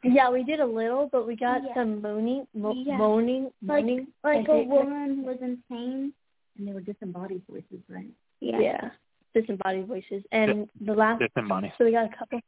Yeah, 0.03 0.31
we 0.31 0.45
did 0.45 0.61
a 0.61 0.67
little, 0.67 1.09
but 1.13 1.27
we 1.27 1.37
got 1.37 1.63
Yeah. 1.63 1.75
some 1.75 2.01
moaning, 2.01 2.47
mo- 2.55 2.73
Yeah. 2.73 2.97
moaning, 2.97 3.45
Like- 3.63 3.85
moaning. 3.85 4.07
Like 4.25 4.37
I 4.37 4.41
a 4.41 4.45
think- 4.45 4.71
woman 4.71 5.23
was 5.25 5.39
insane. 5.43 6.13
And 6.59 6.69
they 6.69 6.73
were 6.73 6.81
disembodied 6.81 7.43
voices, 7.49 7.81
right? 7.89 8.11
Yeah. 8.41 8.59
Yeah, 8.59 8.91
disembodied 9.35 9.87
voices, 9.87 10.25
and 10.33 10.69
the 10.81 10.95
last 10.95 11.21
This 11.21 11.31
and 11.37 11.47
money. 11.47 11.73
So 11.79 11.85
we 11.85 11.93
got 11.93 12.13
a 12.13 12.17
couple. 12.17 12.41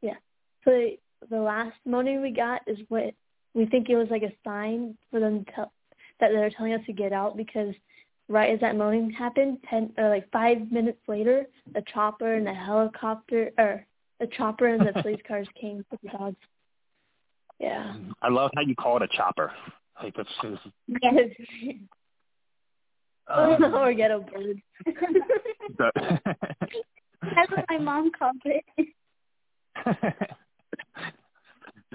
Yeah. 0.00 0.16
So 0.64 0.70
the, 0.70 0.98
the 1.28 1.40
last 1.40 1.76
moaning 1.84 2.20
we 2.22 2.30
got 2.30 2.66
is 2.66 2.78
what 2.88 3.14
we 3.54 3.66
think 3.66 3.88
it 3.90 3.96
was 3.96 4.10
like 4.10 4.22
a 4.22 4.32
sign 4.44 4.96
for 5.10 5.20
them 5.20 5.44
to 5.44 5.52
tell 5.52 5.72
that 6.20 6.30
they're 6.32 6.50
telling 6.50 6.72
us 6.74 6.84
to 6.86 6.92
get 6.92 7.12
out 7.12 7.36
because 7.36 7.74
right 8.28 8.50
as 8.52 8.60
that 8.60 8.76
moaning 8.76 9.10
happened, 9.10 9.62
ten 9.68 9.92
or 9.98 10.08
like 10.08 10.28
five 10.30 10.70
minutes 10.72 11.00
later, 11.08 11.46
a 11.74 11.82
chopper 11.82 12.34
and 12.34 12.48
a 12.48 12.54
helicopter 12.54 13.50
or 13.58 13.84
a 14.20 14.26
chopper 14.28 14.66
and 14.68 14.86
the 14.86 14.92
police 15.02 15.20
cars 15.26 15.48
came 15.60 15.78
with 15.78 15.86
the 15.90 16.08
dogs. 16.08 16.36
Yeah. 17.60 17.94
I 18.22 18.28
love 18.28 18.50
how 18.54 18.62
you 18.62 18.74
call 18.74 18.96
it 18.96 19.02
a 19.02 19.08
chopper. 19.16 19.52
Like 20.02 20.14
that's 20.16 20.28
just, 20.42 20.62
um, 23.28 23.74
or 23.74 23.92
ghetto 23.94 24.20
bird. 24.20 24.60
That's 27.34 27.50
what 27.50 27.64
my 27.70 27.78
mom 27.78 28.10
called 28.18 28.36
it. 28.44 28.64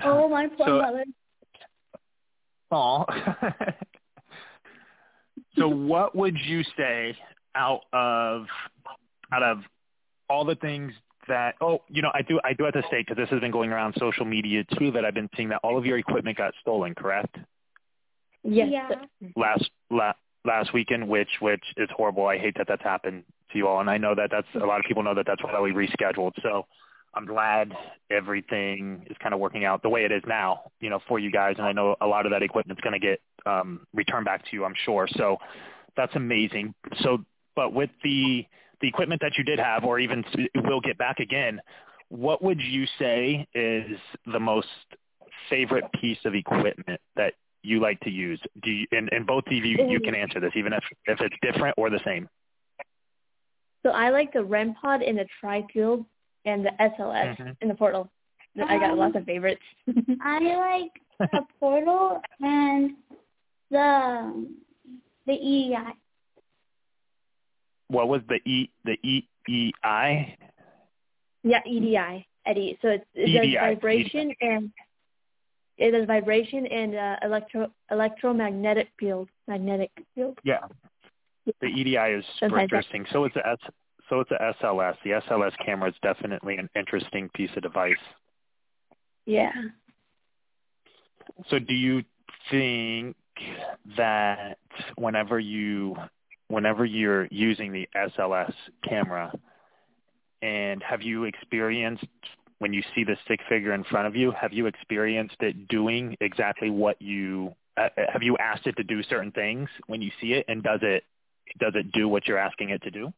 Oh, 0.04 0.30
my 0.30 0.48
poor 0.48 0.66
So- 0.66 0.82
mother. 0.82 1.04
Aw. 2.72 3.06
so 5.58 5.68
what 5.68 6.16
would 6.16 6.38
you 6.46 6.64
say 6.78 7.18
out 7.56 7.82
of 7.92 8.46
out 9.34 9.44
of 9.44 9.58
all 10.30 10.46
the 10.46 10.56
things 10.56 10.94
that 11.30 11.56
oh 11.62 11.80
you 11.88 12.02
know 12.02 12.12
I 12.14 12.22
do 12.22 12.40
I 12.44 12.54
do 12.54 12.66
have 12.66 12.74
to 12.74 12.84
say 12.92 13.02
because 13.02 13.18
this 13.18 13.30
has 13.30 13.40
been 13.40 13.52
going 13.52 13.72
around 13.72 13.96
social 13.98 14.26
media 14.26 14.64
too 14.78 14.92
that 14.92 15.06
I've 15.06 15.14
been 15.14 15.30
seeing 15.36 15.50
that 15.50 15.62
all 15.64 15.78
of 15.78 15.86
your 15.86 15.98
equipment 15.98 16.38
got 16.38 16.54
stolen 16.62 16.94
correct 16.96 17.38
Yes. 18.44 18.70
Yeah. 18.72 19.30
last 19.36 19.70
la, 19.90 20.14
last 20.46 20.74
weekend 20.74 21.08
which 21.08 21.30
which 21.40 21.64
is 21.78 21.90
horrible 21.96 22.28
I 22.28 22.38
hate 22.38 22.56
that 22.58 22.68
that's 22.68 22.84
happened 22.84 23.24
to 23.52 23.58
you 23.58 23.68
all 23.68 23.80
and 23.80 23.90
I 23.90 23.98
know 23.98 24.14
that 24.16 24.30
that's 24.32 24.48
a 24.56 24.66
lot 24.66 24.80
of 24.80 24.86
people 24.86 25.04
know 25.04 25.16
that 25.16 25.26
that's 25.26 25.44
why 25.44 25.60
we 25.62 25.72
rescheduled 25.72 26.34
so 26.44 26.66
I'm 27.14 27.26
glad 27.26 27.74
everything 28.12 29.06
is 29.10 29.18
kind 29.22 29.34
of 29.34 29.40
working 29.40 29.66
out 29.66 29.82
the 29.82 29.90
way 29.90 30.06
it 30.06 30.12
is 30.12 30.22
now, 30.28 30.72
you 30.80 30.90
know, 30.90 31.00
for 31.08 31.18
you 31.18 31.32
guys. 31.32 31.56
And 31.58 31.66
I 31.66 31.72
know 31.72 31.96
a 32.02 32.06
lot 32.06 32.26
of 32.26 32.32
that 32.32 32.44
equipment's 32.44 32.82
going 32.82 32.94
to 32.94 33.00
get 33.00 33.20
um, 33.46 33.88
returned 33.94 34.26
back 34.26 34.44
to 34.46 34.50
you, 34.54 34.64
I'm 34.64 34.76
sure. 34.86 35.08
So 35.18 35.38
that's 35.98 36.16
amazing. 36.16 36.76
So, 37.02 37.26
but 37.56 37.74
with 37.74 37.90
the 38.04 38.46
the 38.82 38.88
equipment 38.88 39.22
that 39.22 39.38
you 39.38 39.44
did 39.44 39.60
have, 39.60 39.84
or 39.84 40.00
even 40.00 40.24
s- 40.26 40.48
will 40.64 40.82
get 40.82 40.98
back 40.98 41.20
again, 41.20 41.62
what 42.10 42.42
would 42.44 42.60
you 42.62 42.86
say 42.98 43.48
is 43.54 43.98
the 44.26 44.40
most 44.40 44.68
favorite 45.50 45.86
piece 46.02 46.18
of 46.26 46.34
equipment 46.36 47.00
that 47.16 47.34
you 47.62 47.80
like 47.80 48.00
to 48.02 48.10
use? 48.10 48.40
Do 48.64 48.72
you, 48.72 48.88
and, 48.92 49.10
and 49.12 49.28
both 49.28 49.46
of 49.48 49.54
you, 49.54 49.78
you 49.90 50.00
can 50.00 50.16
answer 50.16 50.40
this, 50.40 50.52
even 50.56 50.74
if 50.74 50.84
if 51.06 51.20
it's 51.22 51.36
different 51.42 51.76
or 51.78 51.90
the 51.90 52.00
same. 52.06 52.28
So 53.84 53.92
I 53.92 54.10
like 54.10 54.34
the 54.34 54.44
REM 54.44 54.74
pod 54.76 55.02
and 55.02 55.18
the 55.18 55.26
tri-field 55.40 56.06
and 56.46 56.66
the 56.66 56.72
SLS 56.80 57.38
Mhm. 57.38 57.56
in 57.62 57.68
the 57.68 57.76
portal. 57.76 58.10
I 58.68 58.78
got 58.78 58.92
Um, 58.92 58.98
lots 59.00 59.16
of 59.16 59.26
favorites. 59.26 59.62
I 60.22 60.40
like 60.56 61.02
the 61.32 61.46
portal 61.60 62.22
and 62.42 62.96
the 63.70 64.48
the 65.28 65.34
E 65.34 65.74
EI. 65.76 65.94
What 67.90 68.08
was 68.08 68.22
the 68.30 68.40
E 68.50 68.70
the 68.86 68.98
E 69.04 69.28
E 69.48 69.72
I? 69.84 70.36
Yeah, 71.44 71.62
EDI, 71.66 72.28
Eddie. 72.46 72.78
So 72.82 72.90
it's, 72.90 73.06
it 73.14 73.30
EDI, 73.30 73.56
does 73.56 73.62
vibration 73.62 74.34
and 74.42 74.72
it 75.78 75.92
does 75.92 76.06
vibration 76.06 76.66
and 76.68 76.96
uh, 76.96 77.16
electro 77.24 77.72
electromagnetic 77.90 78.90
field, 79.00 79.30
magnetic 79.48 79.92
field. 80.14 80.38
Yeah. 80.44 80.60
The 81.62 81.68
EDI 81.68 82.18
is 82.18 82.26
super 82.40 82.60
interesting. 82.60 83.06
So 83.12 83.26
it's 83.26 83.36
a 83.36 83.48
S, 83.48 83.58
so 84.10 84.20
it's 84.20 84.32
a 84.32 84.54
SLS. 84.62 84.96
The 85.04 85.12
SLS 85.12 85.54
camera 85.66 85.90
is 85.90 85.96
definitely 86.04 86.58
an 86.58 86.70
interesting 86.76 87.30
piece 87.34 87.50
of 87.56 87.64
device. 87.64 87.96
Yeah. 89.26 89.52
So 91.50 91.58
do 91.60 91.74
you 91.74 92.04
think 92.52 93.16
that 93.98 94.58
whenever 94.96 95.40
you 95.40 95.96
whenever 96.50 96.84
you're 96.86 97.28
using 97.32 97.72
the 97.72 97.88
SLS 97.96 98.54
camera 98.88 99.32
and 100.42 100.84
have 100.84 101.02
you 101.02 101.24
experienced 101.24 102.06
when 102.60 102.74
you 102.74 102.84
see 102.94 103.06
the 103.06 103.16
stick 103.24 103.40
figure 103.48 103.74
in 103.74 103.86
front 103.86 104.08
of 104.08 104.16
you, 104.16 104.32
have 104.32 104.52
you 104.52 104.66
experienced 104.66 105.38
it 105.40 105.68
doing 105.70 106.18
exactly 106.20 106.70
what 106.70 107.02
you 107.02 107.54
uh, 107.78 107.88
have 108.12 108.22
you 108.22 108.36
asked 108.38 108.68
it 108.68 108.76
to 108.76 108.84
do 108.84 109.02
certain 109.04 109.32
things 109.32 109.70
when 109.88 110.02
you 110.02 110.12
see 110.20 110.34
it 110.34 110.46
and 110.50 110.62
does 110.64 110.80
it 110.82 111.04
does 111.60 111.74
it 111.76 111.92
do 111.94 112.08
what 112.08 112.28
you're 112.28 112.38
asking 112.38 112.70
it 112.70 112.82
to 112.84 112.92
do? 112.92 113.14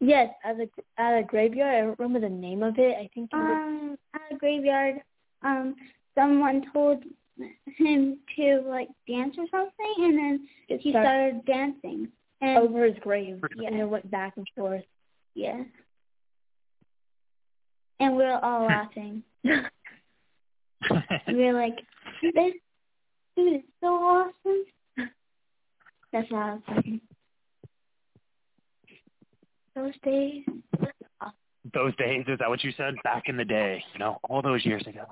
Yes, 0.00 0.30
at 0.44 0.56
a 0.56 0.68
at 0.96 1.18
a 1.18 1.22
graveyard. 1.22 1.74
I 1.74 1.80
don't 1.80 1.98
remember 1.98 2.20
the 2.20 2.34
name 2.34 2.62
of 2.62 2.78
it. 2.78 2.96
I 2.96 3.10
think 3.14 3.30
it 3.32 3.36
was, 3.36 3.58
Um, 3.58 3.98
at 4.14 4.32
a 4.32 4.36
graveyard, 4.36 5.02
um, 5.42 5.74
someone 6.14 6.64
told 6.72 7.04
him 7.76 8.18
to 8.36 8.60
like 8.66 8.88
dance 9.08 9.34
or 9.38 9.46
something, 9.50 9.94
and 9.98 10.18
then 10.18 10.48
he 10.68 10.90
started 10.90 11.40
started 11.40 11.44
dancing. 11.46 12.08
And 12.40 12.58
over 12.58 12.84
his 12.86 12.98
grave, 13.00 13.40
Yeah. 13.56 13.68
and 13.68 13.78
it 13.80 13.84
went 13.84 14.10
back 14.10 14.36
and 14.36 14.46
forth. 14.56 14.82
yeah, 15.34 15.62
and 18.00 18.16
we 18.16 18.24
were 18.24 18.44
all 18.44 18.66
laughing. 18.66 19.22
We 19.44 19.52
were 21.36 21.52
like, 21.52 21.76
"This 22.20 22.54
dude 23.36 23.54
is 23.54 23.62
so 23.80 23.86
awesome." 23.94 24.64
That's 26.12 26.30
what 26.30 26.38
I 26.42 26.52
was 26.54 26.62
thinking. 26.74 27.00
Those 29.74 29.94
days. 30.04 30.44
those 31.72 31.94
days, 31.96 32.24
is 32.28 32.38
that 32.40 32.48
what 32.50 32.62
you 32.64 32.72
said? 32.76 32.94
Back 33.04 33.24
in 33.28 33.36
the 33.36 33.44
day, 33.44 33.82
you 33.92 33.98
know, 34.00 34.18
all 34.28 34.42
those 34.42 34.64
years 34.66 34.84
ago. 34.86 35.04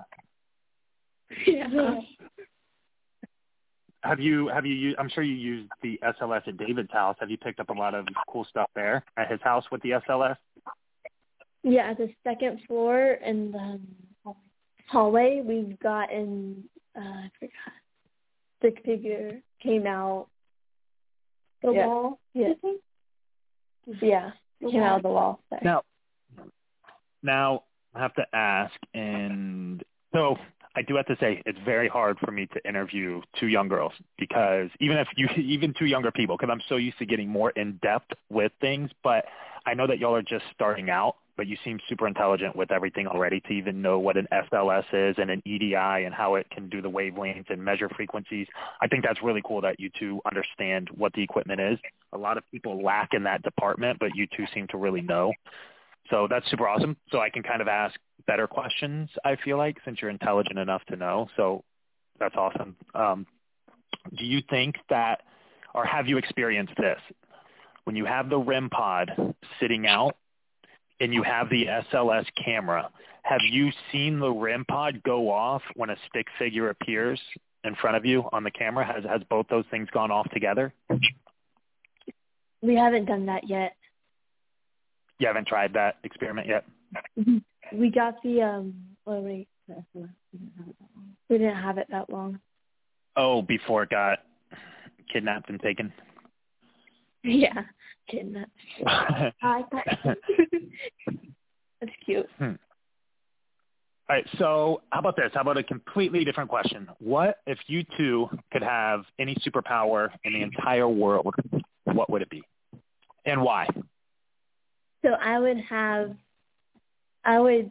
Yeah. 1.47 2.01
Have 4.03 4.19
you 4.19 4.49
have 4.49 4.65
you 4.65 4.75
used, 4.75 4.97
I'm 4.99 5.11
sure 5.11 5.23
you 5.23 5.35
used 5.35 5.71
the 5.83 6.01
SLS 6.03 6.49
at 6.49 6.57
David's 6.57 6.91
house. 6.91 7.17
Have 7.21 7.31
you 7.31 7.37
picked 7.37 7.61
up 7.61 7.69
a 7.69 7.73
lot 7.75 7.95
of 7.95 8.07
cool 8.29 8.47
stuff 8.49 8.69
there 8.75 9.05
at 9.19 9.31
his 9.31 9.41
house 9.43 9.65
with 9.71 9.83
the 9.83 9.91
SLS? 10.09 10.37
Yeah, 11.63 11.91
at 11.91 11.99
the 11.99 12.11
second 12.25 12.61
floor 12.67 13.19
in 13.25 13.53
the 13.53 13.79
hallway, 14.89 15.43
we've 15.45 15.79
gotten 15.81 16.65
uh, 16.97 17.01
I 17.01 17.31
forgot. 17.39 17.53
Stick 18.59 18.83
figure 18.85 19.41
came 19.63 19.87
out. 19.87 20.29
The 21.63 21.73
Yeah. 21.73 21.87
wall. 21.87 22.19
Yeah, 22.33 22.53
yeah, 24.01 24.31
The 24.63 24.71
came 24.71 24.81
wall. 24.81 24.85
out 24.85 24.97
of 24.97 25.03
the 25.03 25.09
wall. 25.11 25.41
Sorry. 25.51 25.61
Now, 25.63 25.83
now 27.23 27.65
I 27.95 28.01
have 28.01 28.15
to 28.15 28.25
ask, 28.35 28.75
and 28.95 29.83
so 30.15 30.37
I 30.77 30.83
do 30.83 30.95
have 30.97 31.07
to 31.07 31.17
say 31.21 31.43
it's 31.47 31.59
very 31.65 31.89
hard 31.89 32.19
for 32.19 32.31
me 32.31 32.47
to 32.47 32.69
interview 32.69 33.21
two 33.39 33.49
young 33.49 33.69
girls 33.69 33.93
because 34.19 34.69
even 34.81 34.99
if 34.99 35.09
you, 35.17 35.29
even 35.37 35.75
two 35.79 35.87
younger 35.87 36.11
people, 36.11 36.37
because 36.37 36.53
I'm 36.53 36.63
so 36.69 36.77
used 36.77 36.99
to 36.99 37.07
getting 37.07 37.29
more 37.29 37.51
in 37.51 37.79
depth 37.83 38.13
with 38.31 38.53
things, 38.61 38.91
but 39.03 39.25
I 39.67 39.75
know 39.75 39.87
that 39.87 39.99
y'all 39.99 40.15
are 40.15 40.23
just 40.23 40.45
starting 40.55 40.89
out, 40.89 41.17
but 41.37 41.47
you 41.47 41.57
seem 41.65 41.81
super 41.89 42.07
intelligent 42.07 42.55
with 42.55 42.71
everything 42.71 43.07
already 43.07 43.41
to 43.41 43.53
even 43.53 43.83
know 43.83 43.99
what 43.99 44.17
an 44.17 44.29
SLS 44.33 44.85
is 44.93 45.17
and 45.19 45.31
an 45.31 45.43
EDI 45.45 45.75
and 45.75 46.15
how 46.15 46.35
it 46.37 46.49
can 46.51 46.69
do 46.69 46.81
the 46.83 46.91
wavelengths 46.91 47.51
and 47.51 47.63
measure 47.63 47.89
frequencies. 47.89 48.47
I 48.81 48.87
think 48.87 49.05
that's 49.05 49.23
really 49.23 49.43
cool 49.45 49.61
that 49.63 49.81
you 49.81 49.91
two 49.99 50.21
understand 50.27 50.89
what 50.95 51.13
the 51.15 51.23
equipment 51.23 51.61
is. 51.61 51.79
A 52.13 52.19
lot 52.19 52.39
of 52.39 52.45
people 52.51 52.83
lack 52.83 53.13
in 53.13 53.25
that 53.25 53.43
department, 53.43 53.99
but 53.99 54.11
you 54.15 54.27
two 54.37 54.45
seem 54.55 54.67
to 54.69 54.77
really 54.77 55.01
know. 55.01 55.33
So 56.11 56.27
that's 56.29 56.49
super 56.51 56.69
awesome. 56.69 56.97
So 57.11 57.21
I 57.21 57.31
can 57.31 57.43
kind 57.43 57.63
of 57.63 57.69
ask 57.69 57.99
better 58.31 58.47
questions, 58.47 59.11
I 59.25 59.35
feel 59.45 59.59
like, 59.59 59.79
since 59.85 60.01
you're 60.01 60.09
intelligent 60.09 60.57
enough 60.57 60.85
to 60.85 60.95
know. 60.95 61.27
So 61.37 61.65
that's 62.21 62.37
awesome. 62.37 62.77
Um, 62.95 63.27
do 64.17 64.25
you 64.25 64.41
think 64.49 64.77
that, 64.89 65.23
or 65.75 65.85
have 65.85 66.07
you 66.07 66.17
experienced 66.17 66.75
this? 66.77 67.01
When 67.83 67.97
you 67.97 68.05
have 68.05 68.31
the 68.31 68.39
REM 68.39 68.71
pod 68.71 69.11
sitting 69.59 69.85
out, 69.89 70.15
and 71.01 71.13
you 71.13 71.25
have 71.25 71.49
the 71.51 71.65
SLS 71.93 72.27
camera, 72.45 72.89
have 73.23 73.41
you 73.51 73.71
seen 73.91 74.21
the 74.21 74.31
REM 74.31 74.65
pod 74.67 75.03
go 75.03 75.29
off 75.29 75.63
when 75.75 75.91
a 75.91 75.97
stick 76.09 76.27
figure 76.39 76.71
appears 76.71 77.19
in 77.65 77.75
front 77.75 77.97
of 77.97 78.05
you 78.05 78.29
on 78.33 78.45
the 78.45 78.51
camera? 78.53 78.87
Has 78.87 79.03
has 79.05 79.23
both 79.29 79.47
those 79.49 79.65
things 79.73 79.89
gone 79.93 80.13
off 80.13 80.31
together? 80.31 80.73
We 82.63 82.77
haven't 82.77 83.07
done 83.07 83.27
that 83.27 83.49
yet. 83.49 83.73
You 85.19 85.27
haven't 85.27 85.49
tried 85.49 85.73
that 85.73 85.97
experiment 86.05 86.47
yet. 86.47 86.65
We 87.73 87.91
got 87.91 88.23
the 88.23 88.43
um. 88.43 88.75
Oh 89.07 89.21
wait, 89.21 89.49
we 89.97 91.39
didn't 91.39 91.57
have 91.57 91.79
it 91.79 91.87
that 91.91 92.11
long. 92.11 92.41
Oh, 93.17 93.43
before 93.43 93.83
it 93.85 93.91
got 93.91 94.19
kidnapped 95.13 95.51
and 95.51 95.61
taken. 95.61 95.93
Yeah, 97.23 97.65
kidnapped. 98.11 98.51
I 98.87 99.63
thought 99.71 99.85
That's 101.81 101.93
cute. 102.03 102.27
Hmm. 102.39 102.45
All 104.09 104.17
right, 104.17 104.27
so 104.39 104.81
how 104.91 105.01
about 105.01 105.17
this? 105.17 105.31
How 105.35 105.43
about 105.43 105.59
a 105.59 105.63
completely 105.63 106.25
different 106.25 106.49
question? 106.49 106.89
What 106.99 107.37
if 107.47 107.59
you 107.67 107.85
two 107.99 108.31
could 108.53 108.63
have 108.63 109.03
any 109.19 109.37
superpower 109.47 110.09
in 110.25 110.33
the 110.33 110.41
entire 110.41 110.89
world? 110.89 111.35
What 111.85 112.09
would 112.09 112.23
it 112.23 112.31
be, 112.31 112.43
and 113.27 113.43
why? 113.43 113.67
So 115.05 115.11
I 115.11 115.39
would 115.39 115.59
have, 115.69 116.17
I 117.25 117.39
would, 117.39 117.71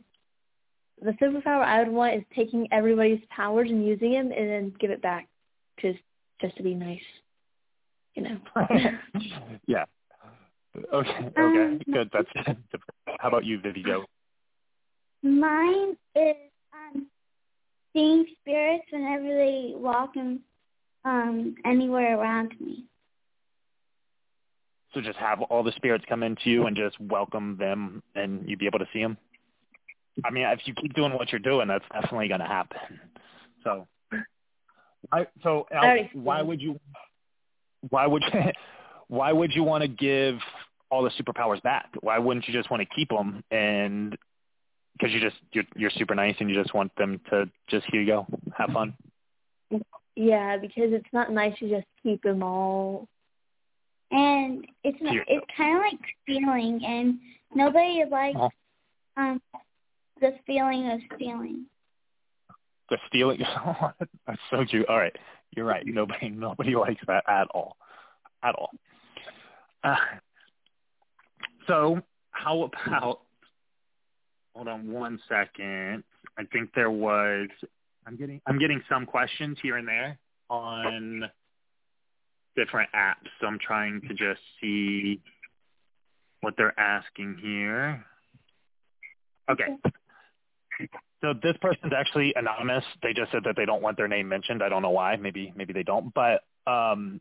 the 1.02 1.12
superpower 1.12 1.64
I 1.64 1.84
would 1.84 1.92
want 1.92 2.16
is 2.16 2.24
taking 2.36 2.68
everybody's 2.72 3.22
powers 3.30 3.70
and 3.70 3.86
using 3.86 4.12
them 4.14 4.32
and 4.32 4.50
then 4.50 4.74
give 4.80 4.92
it 4.92 5.02
back, 5.02 5.28
just 5.82 6.00
just 6.42 6.56
to 6.58 6.64
be 6.64 6.74
nice, 6.74 7.02
you 8.16 8.24
know. 8.24 8.38
yeah. 9.68 9.86
Okay. 10.94 11.32
Okay. 11.38 11.38
Um, 11.38 11.82
Good. 11.92 12.10
That's. 12.14 12.30
How 13.20 13.28
about 13.28 13.44
you, 13.44 13.60
Vivi? 13.60 13.84
Go. 13.84 14.06
mine 15.24 15.98
is 16.16 16.36
um 16.74 17.08
seeing 17.92 18.26
spirits 18.40 18.86
whenever 18.92 19.24
they 19.24 19.74
walk 19.76 20.16
in 20.16 20.40
um 21.06 21.56
anywhere 21.66 22.20
around 22.20 22.54
me. 22.60 22.86
So 24.94 25.02
just 25.02 25.18
have 25.18 25.42
all 25.42 25.64
the 25.64 25.72
spirits 25.74 26.06
come 26.08 26.24
into 26.24 26.50
you 26.50 26.66
and 26.66 26.76
just 26.76 27.00
welcome 27.00 27.58
them, 27.58 28.02
and 28.16 28.48
you'd 28.48 28.60
be 28.60 28.66
able 28.68 28.80
to 28.80 28.88
see 28.92 29.02
them. 29.02 29.18
I 30.26 30.32
mean, 30.32 30.46
if 30.46 30.60
you 30.66 30.74
keep 30.74 30.94
doing 30.94 31.14
what 31.14 31.32
you're 31.32 31.40
doing, 31.40 31.68
that's 31.68 31.86
definitely 31.92 32.28
going 32.28 32.42
to 32.42 32.46
happen. 32.48 32.78
So, 33.64 33.88
I 35.12 35.28
so 35.44 35.66
Al, 35.72 35.98
why 36.14 36.42
would 36.42 36.62
you? 36.62 36.80
Why 37.90 38.08
would 38.08 38.24
you? 38.34 38.40
Why 39.12 39.32
would 39.32 39.54
you 39.56 39.64
want 39.64 39.82
to 39.82 39.88
give 39.88 40.36
all 40.92 41.02
the 41.02 41.10
superpowers 41.20 41.60
back? 41.64 41.90
Why 42.02 42.20
wouldn't 42.20 42.48
you 42.48 42.54
just 42.54 42.70
want 42.70 42.82
to 42.82 42.96
keep 42.96 43.10
them 43.10 43.44
and 43.50 44.16
because 45.00 45.14
you 45.14 45.20
just 45.20 45.38
you're 45.52 45.64
you're 45.76 45.90
super 45.92 46.14
nice 46.14 46.36
and 46.40 46.50
you 46.50 46.56
just 46.56 46.74
want 46.74 46.92
them 46.96 47.20
to 47.30 47.50
just 47.68 47.86
here 47.92 48.02
you 48.02 48.08
go, 48.08 48.28
have 48.56 48.70
fun. 48.70 48.94
yeah, 50.16 50.58
because 50.58 50.92
it's 50.92 51.08
not 51.14 51.32
nice 51.32 51.58
to 51.60 51.70
just 51.70 51.88
keep 52.04 52.22
them 52.22 52.44
all. 52.44 53.08
And 54.12 54.66
it's 54.84 54.98
not, 55.02 55.16
it's 55.28 55.46
kind 55.56 55.78
of 55.78 55.84
like 55.84 56.00
stealing, 56.24 56.82
and 56.86 57.20
nobody 57.54 58.04
likes 58.10 58.38
Oh. 58.40 58.50
um 59.18 59.42
the 60.20 60.34
feeling 60.46 60.90
of 60.92 61.00
stealing. 61.16 61.66
The 62.90 62.98
stealing 63.08 63.40
that's 64.28 64.40
so 64.50 64.66
true. 64.70 64.86
All 64.88 64.98
right. 64.98 65.16
You're 65.56 65.66
right. 65.66 65.86
Nobody 65.86 66.30
nobody 66.30 66.76
likes 66.76 67.02
that 67.08 67.24
at 67.28 67.48
all. 67.54 67.78
At 68.44 68.56
all. 68.56 68.72
Uh, 69.84 69.96
so 71.68 72.02
how 72.32 72.64
about 72.64 73.22
hold 74.54 74.68
on 74.68 74.92
one 74.92 75.20
second. 75.30 76.04
I 76.38 76.44
think 76.52 76.72
there 76.76 76.92
was 76.92 77.48
I'm 78.06 78.16
getting 78.16 78.42
I'm 78.48 78.60
getting 78.60 78.82
some 78.90 79.06
questions 79.06 79.58
here 79.62 79.78
and 79.78 79.88
there 79.88 80.18
on 80.50 81.30
different 82.56 82.90
apps. 82.96 83.30
So 83.40 83.48
I'm 83.48 83.60
trying 83.60 84.02
to 84.02 84.10
just 84.10 84.42
see 84.60 85.22
what 86.42 86.56
they're 86.58 86.78
asking 86.80 87.38
here. 87.42 88.04
Okay. 89.50 89.78
So 91.22 91.34
this 91.44 91.56
person's 91.62 91.92
actually 91.96 92.34
anonymous. 92.36 92.84
They 93.04 93.14
just 93.14 93.32
said 93.32 93.44
that 93.44 93.56
they 93.58 93.66
don't 93.66 93.82
want 93.82 93.98
their 93.98 94.08
name 94.08 94.30
mentioned. 94.30 94.64
I 94.64 94.70
don't 94.70 94.82
know 94.82 94.90
why. 94.92 95.16
Maybe 95.18 95.54
maybe 95.56 95.74
they 95.74 95.84
don't. 95.84 96.14
But 96.14 96.44
um, 96.66 97.20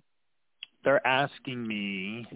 they're 0.84 1.04
asking 1.06 1.66
me, 1.66 2.26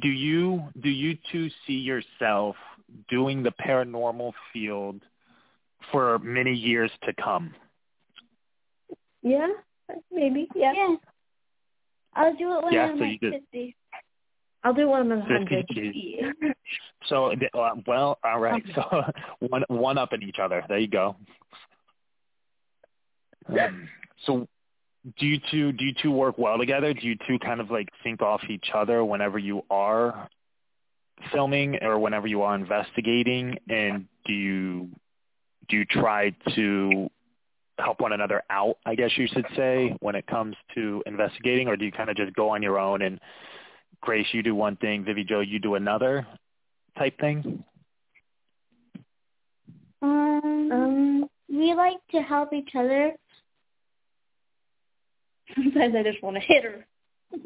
do 0.00 0.08
you 0.08 0.62
do 0.80 0.88
you 0.88 1.18
two 1.30 1.50
see 1.66 1.74
yourself 1.74 2.56
doing 3.08 3.42
the 3.42 3.52
paranormal 3.52 4.32
field 4.52 5.02
for 5.92 6.18
many 6.20 6.52
years 6.54 6.90
to 7.04 7.12
come? 7.22 7.54
Yeah, 9.22 9.48
maybe. 10.10 10.48
Yeah, 10.54 10.72
Yeah. 10.74 10.96
I'll 12.14 12.34
do 12.34 12.56
it 12.56 12.64
when 12.64 12.72
Yeah, 12.72 12.86
I'm 12.86 12.98
so 12.98 13.04
like 13.04 13.12
you 13.20 13.30
did- 13.30 13.42
fifty. 13.42 13.76
I'll 14.66 14.74
do 14.74 14.88
one 14.88 15.12
of 15.12 15.20
hundred. 15.20 15.64
So 17.08 17.32
uh, 17.54 17.74
well, 17.86 18.18
all 18.24 18.40
right. 18.40 18.64
So 18.74 19.02
one 19.38 19.62
one 19.68 19.96
up 19.96 20.12
in 20.12 20.24
each 20.24 20.40
other. 20.42 20.64
There 20.68 20.78
you 20.78 20.88
go. 20.88 21.14
Um, 23.48 23.88
so 24.24 24.48
do 25.20 25.26
you 25.26 25.38
two 25.52 25.70
do 25.70 25.84
you 25.84 25.94
two 26.02 26.10
work 26.10 26.36
well 26.36 26.58
together? 26.58 26.92
Do 26.92 27.06
you 27.06 27.16
two 27.28 27.38
kind 27.38 27.60
of 27.60 27.70
like 27.70 27.88
sync 28.02 28.22
off 28.22 28.42
each 28.50 28.66
other 28.74 29.04
whenever 29.04 29.38
you 29.38 29.62
are 29.70 30.28
filming 31.32 31.78
or 31.80 32.00
whenever 32.00 32.26
you 32.26 32.42
are 32.42 32.56
investigating? 32.56 33.58
And 33.68 34.06
do 34.24 34.32
you 34.32 34.88
do 35.68 35.76
you 35.76 35.84
try 35.84 36.34
to 36.56 37.08
help 37.78 38.00
one 38.00 38.12
another 38.12 38.42
out? 38.50 38.78
I 38.84 38.96
guess 38.96 39.12
you 39.16 39.28
should 39.32 39.46
say 39.54 39.96
when 40.00 40.16
it 40.16 40.26
comes 40.26 40.56
to 40.74 41.04
investigating, 41.06 41.68
or 41.68 41.76
do 41.76 41.84
you 41.84 41.92
kind 41.92 42.10
of 42.10 42.16
just 42.16 42.34
go 42.34 42.48
on 42.48 42.64
your 42.64 42.80
own 42.80 43.02
and 43.02 43.20
Grace, 44.00 44.26
you 44.32 44.42
do 44.42 44.54
one 44.54 44.76
thing, 44.76 45.04
Vivi 45.04 45.24
Joe, 45.24 45.40
you 45.40 45.58
do 45.58 45.74
another 45.74 46.26
type 46.98 47.18
thing? 47.20 47.64
Um, 50.02 50.70
Um, 50.72 51.28
we 51.48 51.74
like 51.74 51.98
to 52.12 52.20
help 52.22 52.52
each 52.52 52.70
other. 52.74 53.12
sometimes 55.54 55.94
I 55.96 56.02
just 56.02 56.22
want 56.22 56.36
to 56.36 56.40
hit 56.40 56.64
her. 56.64 56.86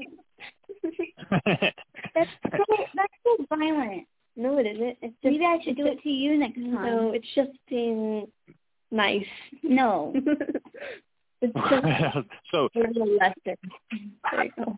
That's 2.14 2.30
so 2.56 2.64
that's 2.96 3.12
so 3.24 3.36
violent. 3.48 4.06
no, 4.34 4.58
it 4.58 4.66
isn't. 4.66 4.96
It's 5.00 5.14
just 5.22 5.24
Maybe 5.24 5.44
I 5.44 5.58
should 5.62 5.76
do 5.76 5.86
it 5.86 6.02
to 6.02 6.08
you 6.08 6.36
next 6.36 6.56
time. 6.56 6.72
no. 6.72 7.12
It's 7.12 7.26
just 7.36 7.50
being 7.68 8.26
nice. 8.90 9.24
No. 9.62 10.12
so 12.50 12.68
a 12.74 12.78
little 12.78 13.16
lesser. 13.16 13.56
There 14.30 14.44
you 14.44 14.50
go. 14.58 14.76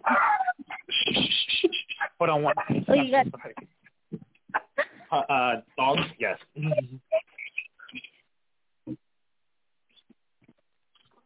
hold 2.19 2.31
on 2.31 2.43
one. 2.43 2.55
Oh, 2.89 2.95
you 2.95 3.11
got- 3.11 3.27
uh, 5.11 5.17
uh, 5.33 5.61
dogs? 5.77 6.03
Yes. 6.19 6.39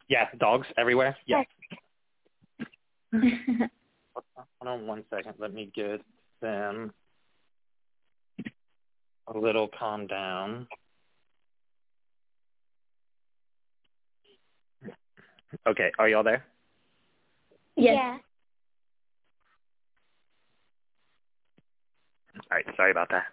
Yeah, 0.09 0.27
dogs 0.39 0.67
everywhere. 0.79 1.17
Yes. 1.27 1.47
Hold 3.13 3.71
on 4.63 4.87
one 4.87 5.05
second. 5.11 5.35
Let 5.39 5.53
me 5.53 5.71
get 5.75 6.01
them 6.41 6.93
a 9.29 9.39
little 9.39 9.69
calm 9.79 10.07
down. 10.07 10.67
Okay, 15.67 15.91
are 15.99 16.09
y'all 16.09 16.23
there? 16.23 16.45
Yes. 17.77 17.95
Yeah. 17.95 18.19
All 22.51 22.57
right, 22.57 22.65
sorry 22.77 22.91
about 22.91 23.11
that. 23.11 23.25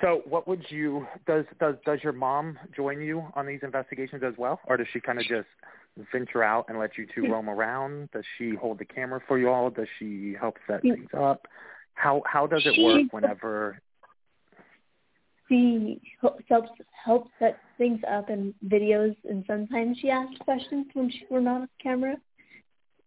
So, 0.00 0.22
what 0.28 0.48
would 0.48 0.64
you 0.68 1.06
does 1.26 1.44
does 1.60 1.76
does 1.86 2.00
your 2.02 2.12
mom 2.12 2.58
join 2.74 3.00
you 3.00 3.24
on 3.34 3.46
these 3.46 3.60
investigations 3.62 4.22
as 4.24 4.34
well, 4.36 4.60
or 4.66 4.76
does 4.76 4.88
she 4.92 5.00
kind 5.00 5.20
of 5.20 5.26
just 5.26 5.46
venture 6.12 6.42
out 6.42 6.66
and 6.68 6.78
let 6.78 6.98
you 6.98 7.06
two 7.14 7.30
roam 7.30 7.48
around? 7.48 8.10
Does 8.10 8.24
she 8.36 8.54
hold 8.54 8.78
the 8.78 8.84
camera 8.84 9.20
for 9.28 9.38
you 9.38 9.48
all? 9.48 9.70
Does 9.70 9.86
she 9.98 10.34
help 10.38 10.56
set 10.66 10.82
mm. 10.82 10.94
things 10.94 11.10
up? 11.16 11.46
How 11.94 12.22
how 12.26 12.46
does 12.48 12.66
it 12.66 12.82
work 12.82 13.12
whenever? 13.12 13.80
She 15.52 16.00
helps 16.48 16.70
helps 17.04 17.30
set 17.38 17.58
things 17.76 18.00
up 18.10 18.30
in 18.30 18.54
videos, 18.66 19.14
and 19.28 19.44
sometimes 19.46 19.98
she 20.00 20.08
asks 20.08 20.38
questions 20.40 20.86
when 20.94 21.10
she, 21.10 21.26
we're 21.28 21.40
not 21.40 21.62
on 21.62 21.68
camera. 21.82 22.16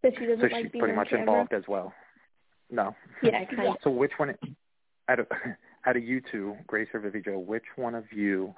So 0.04 0.12
she 0.12 0.28
doesn't 0.28 0.42
So 0.42 0.56
like 0.56 0.64
she's 0.66 0.72
being 0.72 0.82
pretty 0.84 0.96
much 0.96 1.10
camera. 1.10 1.22
involved 1.24 1.54
as 1.54 1.64
well. 1.68 1.92
No. 2.70 2.96
Yeah, 3.24 3.46
kind 3.46 3.70
of. 3.70 3.78
So 3.84 3.90
which 3.90 4.12
one 4.18 4.36
out 5.10 5.20
of 5.20 5.28
out 5.88 5.98
of 5.98 6.04
you 6.04 6.22
two, 6.32 6.56
Grace 6.68 6.88
or 6.94 7.00
Vivi 7.00 7.22
Joe, 7.22 7.40
which 7.40 7.64
one 7.78 7.96
of 7.96 8.04
you 8.12 8.54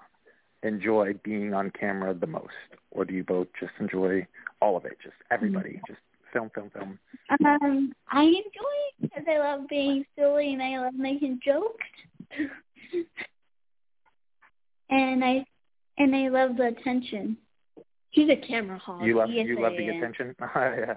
enjoy 0.64 1.14
being 1.24 1.54
on 1.54 1.72
camera 1.72 2.14
the 2.14 2.28
most, 2.28 2.50
or 2.92 3.06
do 3.06 3.14
you 3.14 3.24
both 3.24 3.48
just 3.58 3.72
enjoy 3.80 4.28
all 4.62 4.76
of 4.76 4.84
it? 4.84 4.98
Just 5.02 5.16
everybody, 5.32 5.80
just 5.88 6.00
film, 6.34 6.52
film, 6.54 6.70
film. 6.72 7.00
Um, 7.46 7.94
I 8.12 8.24
enjoy 8.24 9.00
because 9.00 9.24
I 9.30 9.38
love 9.38 9.70
being 9.70 10.06
silly 10.18 10.52
and 10.52 10.62
I 10.62 10.78
love 10.78 10.94
making 10.94 11.40
jokes. 11.46 11.86
and 14.90 15.24
I 15.24 15.46
and 15.98 16.16
I 16.16 16.28
love 16.30 16.58
the 16.58 16.68
attention. 16.68 17.38
He's 18.12 18.30
a 18.30 18.36
camera 18.36 18.78
hog. 18.80 19.06
You 19.06 19.18
love 19.18 19.30
yes, 19.32 19.46
you 19.48 19.58
I 19.60 19.62
love 19.62 19.74
the 19.78 19.90
am. 19.90 19.98
attention. 19.98 20.36
yeah. 20.56 20.94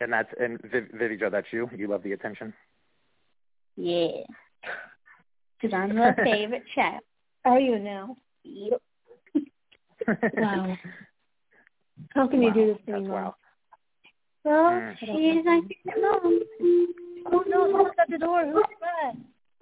And 0.00 0.12
that's 0.12 0.28
and 0.40 0.60
Viv, 0.62 0.88
Vivi 0.94 1.16
Joe, 1.16 1.30
that's 1.30 1.46
you. 1.52 1.68
You 1.76 1.88
love 1.88 2.02
the 2.02 2.12
attention. 2.12 2.52
Yeah. 3.76 4.08
Because 5.60 5.74
I'm 5.74 5.94
the 5.96 6.14
favorite 6.22 6.64
child. 6.74 7.00
Are 7.46 7.58
you 7.58 7.78
now? 7.78 8.16
Yep. 8.44 8.82
Wow. 10.36 10.76
How 12.10 12.26
can 12.28 12.42
you 12.42 12.52
do 12.52 12.66
this 12.66 12.76
That's 12.86 12.98
thing, 12.98 13.08
Mom? 13.08 13.12
wow. 13.12 13.34
Well, 14.44 14.70
Mm. 14.72 14.98
she's 14.98 15.44
my 15.44 15.60
favorite 15.62 16.02
mom. 16.02 16.40
Oh 17.32 17.44
no, 17.48 17.72
Who's 17.72 17.92
at 17.98 18.10
the 18.10 18.18
door. 18.18 18.44
Who's 18.44 18.62
that? 18.80 19.14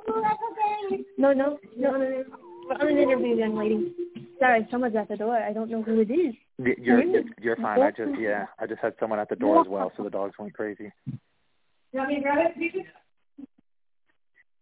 Oh, 0.08 0.20
that's 0.22 0.40
okay. 0.50 1.04
No, 1.18 1.32
no, 1.32 1.58
no, 1.76 1.92
no, 1.92 1.98
no. 1.98 2.24
We're 2.68 2.74
on 2.74 2.88
an 2.88 2.98
interview, 2.98 3.36
young 3.36 3.56
lady. 3.56 3.92
Sorry, 4.38 4.66
someone's 4.70 4.96
at 4.96 5.08
the 5.08 5.16
door. 5.16 5.36
I 5.36 5.52
don't 5.52 5.70
know 5.70 5.82
who 5.82 6.00
it 6.00 6.10
is. 6.10 6.34
You're 6.58 7.02
you're 7.40 7.56
fine. 7.56 7.80
I 7.80 7.90
just 7.90 8.18
yeah, 8.20 8.46
I 8.58 8.66
just 8.66 8.80
had 8.80 8.94
someone 8.98 9.18
at 9.18 9.28
the 9.28 9.36
door 9.36 9.60
as 9.60 9.68
well, 9.68 9.92
so 9.96 10.04
the 10.04 10.10
dogs 10.10 10.34
went 10.38 10.54
crazy. 10.54 10.92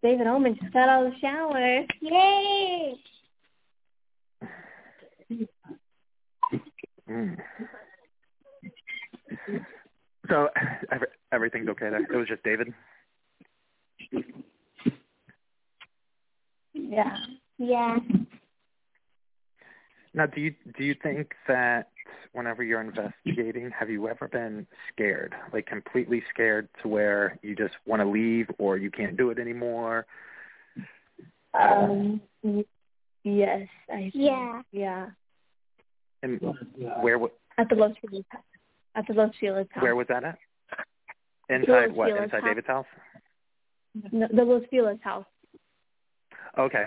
David 0.03 0.27
Omen 0.27 0.57
just 0.61 0.73
got 0.73 0.89
out 0.89 1.07
of 1.07 1.13
the 1.13 1.19
shower. 1.19 1.85
Yay! 2.01 2.95
Mm. 7.09 7.37
So 10.29 10.49
every, 10.93 11.09
everything's 11.33 11.69
okay 11.69 11.91
there. 11.91 12.03
It 12.03 12.17
was 12.17 12.29
just 12.29 12.43
David. 12.45 12.73
Yeah. 16.73 17.17
Yeah. 17.61 17.99
Now, 20.15 20.27
do 20.27 20.41
you 20.41 20.55
do 20.77 20.83
you 20.83 20.95
think 21.03 21.33
that 21.47 21.91
whenever 22.33 22.65
you're 22.65 22.81
investigating, 22.81 23.71
have 23.79 23.91
you 23.91 24.09
ever 24.09 24.27
been 24.29 24.67
scared, 24.93 25.35
like 25.53 25.67
completely 25.67 26.23
scared 26.33 26.69
to 26.83 26.89
where 26.89 27.39
you 27.43 27.55
just 27.55 27.75
want 27.87 28.01
to 28.01 28.09
leave 28.09 28.49
or 28.59 28.79
you 28.79 28.91
can't 28.91 29.17
do 29.17 29.29
it 29.31 29.39
anymore? 29.39 30.07
Um. 31.53 32.23
Yes, 33.25 33.69
I. 33.93 33.97
think. 33.97 34.13
Yeah. 34.15 34.63
Yeah. 34.73 35.07
And 36.23 36.41
where 37.03 37.19
wa- 37.19 37.29
At 37.59 37.69
the 37.69 37.75
Los 37.75 37.93
Feliz 38.01 38.25
house. 38.31 38.43
At 38.95 39.07
the 39.07 39.13
Los 39.13 39.35
Feliz 39.39 39.67
house. 39.71 39.83
where 39.83 39.95
was 39.95 40.07
that 40.09 40.25
at? 40.25 40.39
Inside 41.51 41.93
what? 41.95 42.09
Feliz 42.09 42.23
Inside 42.25 42.41
house. 42.41 42.51
David's 42.51 42.67
house? 42.67 42.87
No, 44.13 44.29
the 44.35 44.45
Los 44.45 44.63
Feliz 44.71 44.99
house. 45.03 45.27
Okay. 46.59 46.87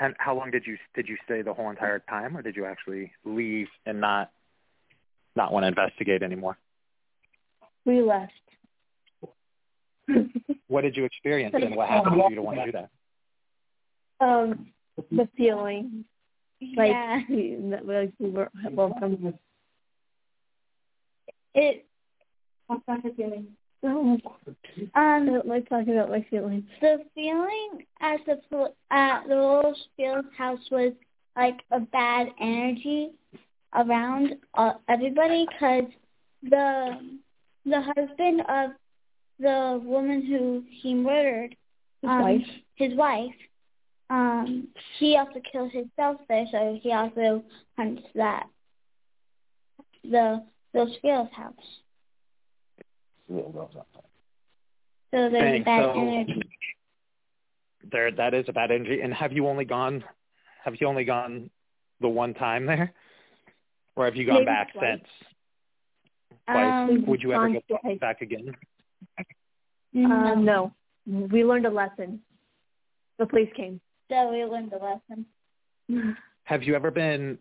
And 0.00 0.14
how 0.18 0.36
long 0.36 0.50
did 0.50 0.66
you 0.66 0.76
did 0.94 1.08
you 1.08 1.16
stay 1.24 1.42
the 1.42 1.54
whole 1.54 1.70
entire 1.70 2.00
time, 2.00 2.36
or 2.36 2.42
did 2.42 2.56
you 2.56 2.66
actually 2.66 3.12
leave 3.24 3.68
and 3.86 4.00
not 4.00 4.30
not 5.34 5.52
want 5.52 5.64
to 5.64 5.68
investigate 5.68 6.22
anymore? 6.22 6.58
We 7.84 8.02
left. 8.02 8.32
What 10.68 10.82
did 10.82 10.96
you 10.96 11.04
experience, 11.04 11.54
and 11.54 11.76
what 11.76 11.88
happened 11.88 12.16
for 12.20 12.28
you 12.28 12.34
to 12.34 12.42
want 12.42 12.58
to 12.58 12.64
do 12.64 12.72
that? 12.72 12.90
um, 14.20 14.66
the 15.10 15.28
feeling 15.36 16.04
like 16.76 16.90
yeah. 16.90 17.20
we, 17.28 17.56
that 17.70 17.86
we, 17.86 17.94
like 17.94 18.12
we 18.18 18.30
were 18.30 18.50
welcome. 18.70 19.34
It 21.54 21.86
What's 22.66 22.82
that 22.86 23.02
feeling? 23.16 23.48
Oh, 23.88 24.18
um 24.18 24.20
I 24.94 25.24
don't 25.24 25.46
like 25.46 25.68
talking 25.68 25.92
about 25.94 26.10
my 26.10 26.24
feelings. 26.30 26.64
the 26.80 26.98
feeling 27.14 27.84
at 28.00 28.20
the 28.26 28.72
at 28.90 29.26
the 29.28 29.36
Rose 29.36 29.88
Field 29.96 30.24
house 30.36 30.60
was 30.70 30.92
like 31.36 31.60
a 31.70 31.80
bad 31.80 32.28
energy 32.40 33.10
around 33.74 34.34
uh, 34.54 34.72
everybody 34.88 35.46
because 35.50 35.84
the 36.42 36.98
the 37.64 37.80
husband 37.80 38.40
of 38.48 38.70
the 39.38 39.80
woman 39.84 40.24
who 40.24 40.64
he 40.70 40.94
murdered, 40.94 41.54
His 42.02 42.10
um, 42.10 42.22
wife. 42.22 42.46
his 42.76 42.94
wife, 42.94 43.34
um, 44.08 44.68
he 44.98 45.16
also 45.16 45.40
killed 45.52 45.72
himself 45.72 46.16
there, 46.28 46.46
so 46.50 46.78
he 46.82 46.92
also 46.92 47.42
hunts 47.76 48.02
that 48.14 48.46
the 50.02 50.42
Rose 50.72 50.96
Field 51.02 51.28
house. 51.32 51.54
So 53.28 53.42
there's 55.10 55.32
Dang, 55.32 55.62
bad 55.64 55.82
so- 55.82 55.92
energy. 56.00 56.42
There, 57.90 58.10
that 58.10 58.34
is 58.34 58.44
a 58.48 58.52
bad 58.52 58.70
energy. 58.72 59.00
And 59.00 59.14
have 59.14 59.32
you 59.32 59.46
only 59.46 59.64
gone? 59.64 60.02
Have 60.64 60.74
you 60.80 60.88
only 60.88 61.04
gone 61.04 61.50
the 62.00 62.08
one 62.08 62.34
time 62.34 62.66
there, 62.66 62.92
or 63.94 64.04
have 64.06 64.16
you 64.16 64.26
gone 64.26 64.34
Maybe 64.36 64.46
back 64.46 64.72
twice. 64.72 64.98
since? 64.98 65.08
Twice. 66.50 66.90
Um, 66.90 67.06
Would 67.06 67.22
you 67.22 67.32
ever 67.32 67.48
go 67.48 67.60
twice. 67.80 67.98
back 68.00 68.22
again? 68.22 68.52
Uh, 69.18 70.34
no, 70.34 70.72
we 71.06 71.44
learned 71.44 71.66
a 71.66 71.70
lesson. 71.70 72.20
The 73.18 73.26
police 73.26 73.50
came. 73.56 73.80
So 74.10 74.30
we 74.32 74.44
learned 74.44 74.72
the 74.72 74.78
lesson. 75.88 76.16
Have 76.44 76.64
you 76.64 76.74
ever 76.74 76.90
been 76.90 77.38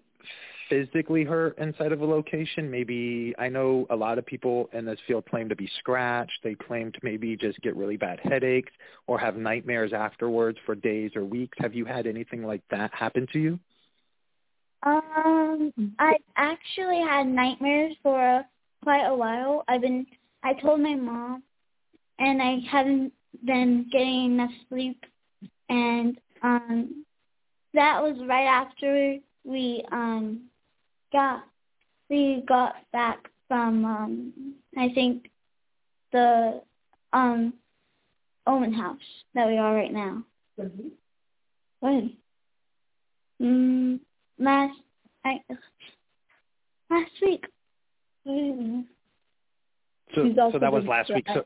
physically 0.69 1.23
hurt 1.23 1.57
inside 1.57 1.91
of 1.91 2.01
a 2.01 2.05
location? 2.05 2.69
Maybe 2.69 3.33
I 3.37 3.49
know 3.49 3.85
a 3.89 3.95
lot 3.95 4.17
of 4.17 4.25
people 4.25 4.69
in 4.73 4.85
this 4.85 4.99
field 5.07 5.25
claim 5.29 5.49
to 5.49 5.55
be 5.55 5.69
scratched. 5.79 6.39
They 6.43 6.55
claim 6.55 6.91
to 6.91 6.99
maybe 7.03 7.35
just 7.35 7.59
get 7.61 7.75
really 7.75 7.97
bad 7.97 8.19
headaches 8.23 8.71
or 9.07 9.19
have 9.19 9.37
nightmares 9.37 9.93
afterwards 9.93 10.57
for 10.65 10.75
days 10.75 11.11
or 11.15 11.23
weeks. 11.23 11.57
Have 11.59 11.73
you 11.73 11.85
had 11.85 12.07
anything 12.07 12.43
like 12.43 12.61
that 12.71 12.93
happen 12.93 13.27
to 13.33 13.39
you? 13.39 13.59
Um, 14.83 15.73
I 15.99 16.17
actually 16.35 17.01
had 17.01 17.27
nightmares 17.27 17.95
for 18.03 18.45
quite 18.83 19.05
a 19.05 19.15
while. 19.15 19.63
I've 19.67 19.81
been, 19.81 20.05
I 20.43 20.53
told 20.53 20.79
my 20.79 20.95
mom, 20.95 21.43
and 22.19 22.41
I 22.41 22.59
haven't 22.69 23.11
been 23.43 23.87
getting 23.91 24.25
enough 24.25 24.51
sleep, 24.69 25.03
and 25.69 26.17
um, 26.43 27.05
that 27.73 28.01
was 28.01 28.15
right 28.27 28.45
after 28.45 29.17
we 29.43 29.83
um 29.91 30.41
got 31.15 31.43
we 32.09 32.43
got 32.47 32.75
back 32.91 33.29
from 33.47 33.85
um 33.85 34.55
I 34.77 34.89
think 34.93 35.29
the 36.11 36.61
um 37.13 37.53
Omen 38.45 38.73
house 38.73 38.97
that 39.33 39.47
we 39.47 39.57
are 39.57 39.73
right 39.73 39.91
now. 39.91 40.23
When? 41.79 42.17
Mm, 43.41 43.99
last 44.37 44.77
I 45.23 45.41
last 46.89 47.11
week. 47.21 47.45
Mm, 48.27 48.85
So, 50.15 50.33
so 50.51 50.59
that 50.59 50.71
was 50.71 50.85
last 50.85 51.11
week. 51.13 51.25
So 51.33 51.43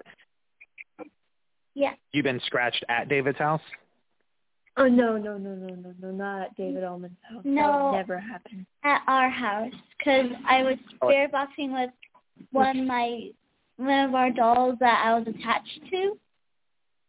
Yeah. 1.75 1.93
you've 2.11 2.23
been 2.23 2.41
scratched 2.45 2.83
at 2.89 3.07
David's 3.07 3.37
house? 3.37 3.61
Oh 4.77 4.87
no, 4.87 5.17
no, 5.17 5.37
no, 5.37 5.53
no, 5.55 5.75
no, 5.75 5.93
no, 5.99 6.11
not 6.11 6.55
David 6.55 6.83
Ullman's 6.83 7.17
house. 7.29 7.41
No. 7.43 7.89
would 7.91 7.97
never 7.97 8.17
happened 8.17 8.65
at 8.83 9.01
our 9.07 9.29
house 9.29 9.73
because 9.97 10.27
I 10.47 10.63
was 10.63 10.77
Oh. 11.01 11.09
spirit 11.09 11.31
boxing 11.31 11.73
with 11.73 11.89
one 12.51 12.79
of 12.79 12.85
my 12.85 13.29
one 13.77 14.09
of 14.09 14.15
our 14.15 14.29
dolls 14.31 14.77
that 14.79 15.03
I 15.05 15.17
was 15.17 15.27
attached 15.27 15.79
to, 15.91 16.17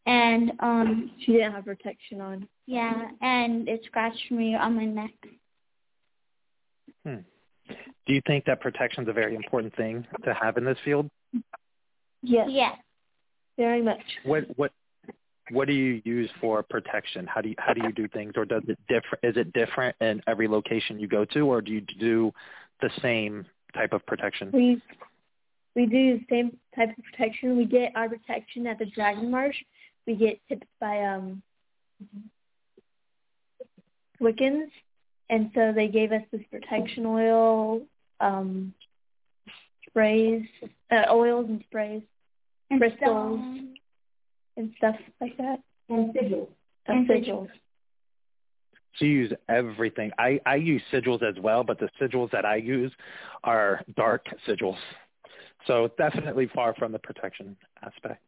and 0.06 0.52
um 0.60 1.10
She 1.20 1.32
didn't 1.32 1.52
have 1.52 1.64
protection 1.64 2.20
on. 2.20 2.48
yeah, 2.66 3.10
and 3.20 3.68
it 3.68 3.82
scratched 3.84 4.30
me 4.30 4.54
on 4.54 4.74
my 4.74 4.84
neck. 4.84 5.12
Hmm. 7.04 7.16
Do 8.06 8.14
you 8.14 8.20
think 8.26 8.44
that 8.46 8.60
protection 8.60 9.04
is 9.04 9.08
a 9.08 9.12
very 9.12 9.34
important 9.36 9.74
thing 9.76 10.06
to 10.24 10.34
have 10.34 10.56
in 10.56 10.64
this 10.64 10.78
field? 10.84 11.08
Yes, 12.22 12.48
Yes. 12.50 12.76
very 13.56 13.82
much. 13.82 14.02
What 14.24 14.44
what 14.56 14.72
what 15.50 15.66
do 15.66 15.74
you 15.74 16.00
use 16.04 16.30
for 16.40 16.62
protection? 16.62 17.26
How 17.26 17.40
do 17.40 17.50
you 17.50 17.54
how 17.58 17.72
do 17.72 17.82
you 17.82 17.92
do 17.92 18.08
things, 18.08 18.32
or 18.36 18.44
does 18.44 18.62
it 18.68 18.78
differ? 18.88 19.18
Is 19.22 19.36
it 19.36 19.52
different 19.52 19.96
in 20.00 20.22
every 20.26 20.48
location 20.48 20.98
you 20.98 21.08
go 21.08 21.24
to, 21.26 21.40
or 21.40 21.60
do 21.60 21.72
you 21.72 21.80
do 21.80 22.32
the 22.80 22.90
same 23.02 23.44
type 23.74 23.92
of 23.92 24.04
protection? 24.06 24.50
We 24.52 24.82
we 25.74 25.86
do 25.86 26.18
the 26.18 26.24
same 26.30 26.56
type 26.74 26.96
of 26.96 27.04
protection. 27.04 27.56
We 27.56 27.64
get 27.64 27.92
our 27.94 28.08
protection 28.08 28.66
at 28.66 28.78
the 28.78 28.86
Dragon 28.86 29.30
Marsh. 29.30 29.56
We 30.06 30.16
get 30.16 30.40
tipped 30.48 30.64
by 30.80 31.02
um 31.02 31.42
Wiccans, 34.20 34.70
and 35.30 35.50
so 35.54 35.72
they 35.74 35.88
gave 35.88 36.12
us 36.12 36.22
this 36.30 36.42
protection 36.50 37.06
oil, 37.06 37.82
um, 38.20 38.74
sprays, 39.88 40.44
uh, 40.90 41.04
oils 41.10 41.46
and 41.48 41.62
sprays, 41.66 42.02
And 42.70 42.80
Crystals. 42.80 42.98
stones. 43.00 43.76
And 44.56 44.72
stuff 44.76 44.96
like 45.20 45.36
that. 45.38 45.60
And 45.88 46.14
sigils. 46.14 46.48
And 46.86 47.08
sigils. 47.08 47.48
So 48.98 49.04
you 49.04 49.12
use 49.12 49.32
everything. 49.48 50.10
I 50.18 50.40
I 50.46 50.56
use 50.56 50.82
sigils 50.92 51.22
as 51.22 51.40
well, 51.40 51.62
but 51.64 51.78
the 51.78 51.88
sigils 52.00 52.30
that 52.32 52.44
I 52.44 52.56
use 52.56 52.92
are 53.44 53.82
dark 53.96 54.26
sigils. 54.46 54.78
So 55.66 55.90
definitely 55.98 56.50
far 56.54 56.74
from 56.74 56.92
the 56.92 56.98
protection 56.98 57.56
aspect. 57.82 58.22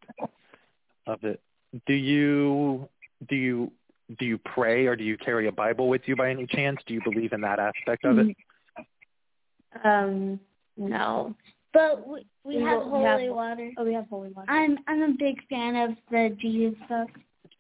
of 1.07 1.23
it. 1.25 1.41
Do 1.87 1.95
you 1.95 2.89
do 3.29 3.37
you 3.37 3.73
do 4.19 4.25
you 4.25 4.39
pray 4.39 4.87
or 4.87 4.97
do 4.97 5.05
you 5.05 5.17
carry 5.17 5.49
a 5.49 5.53
Bible 5.53 5.89
with 5.89 6.03
you 6.07 6.17
by 6.17 6.31
any 6.31 6.47
chance? 6.47 6.79
Do 6.87 6.95
you 6.95 7.01
believe 7.03 7.33
in 7.33 7.41
that 7.43 7.59
aspect 7.59 8.05
of 8.05 8.19
it? 8.19 8.37
Um, 9.85 10.39
no. 10.77 11.35
But 11.73 12.07
we 12.07 12.27
we 12.45 12.57
We 12.59 12.63
have 12.63 12.83
will- 12.85 12.99
we 12.99 13.05
have- 13.05 13.19
holy 13.21 13.31
water. 13.31 13.71
Oh, 13.79 13.85
we 13.85 13.95
have 13.95 14.09
holy 14.09 14.31
water. 14.31 14.51
I'm 14.51 14.79
I'm 14.87 15.03
a 15.03 15.13
big 15.19 15.43
fan 15.49 15.77
of 15.77 15.97
the 16.11 16.37
Jesus 16.41 16.75
stuff. 16.87 17.09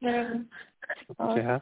Whatever. 0.00 0.44
Yeah. 1.18 1.58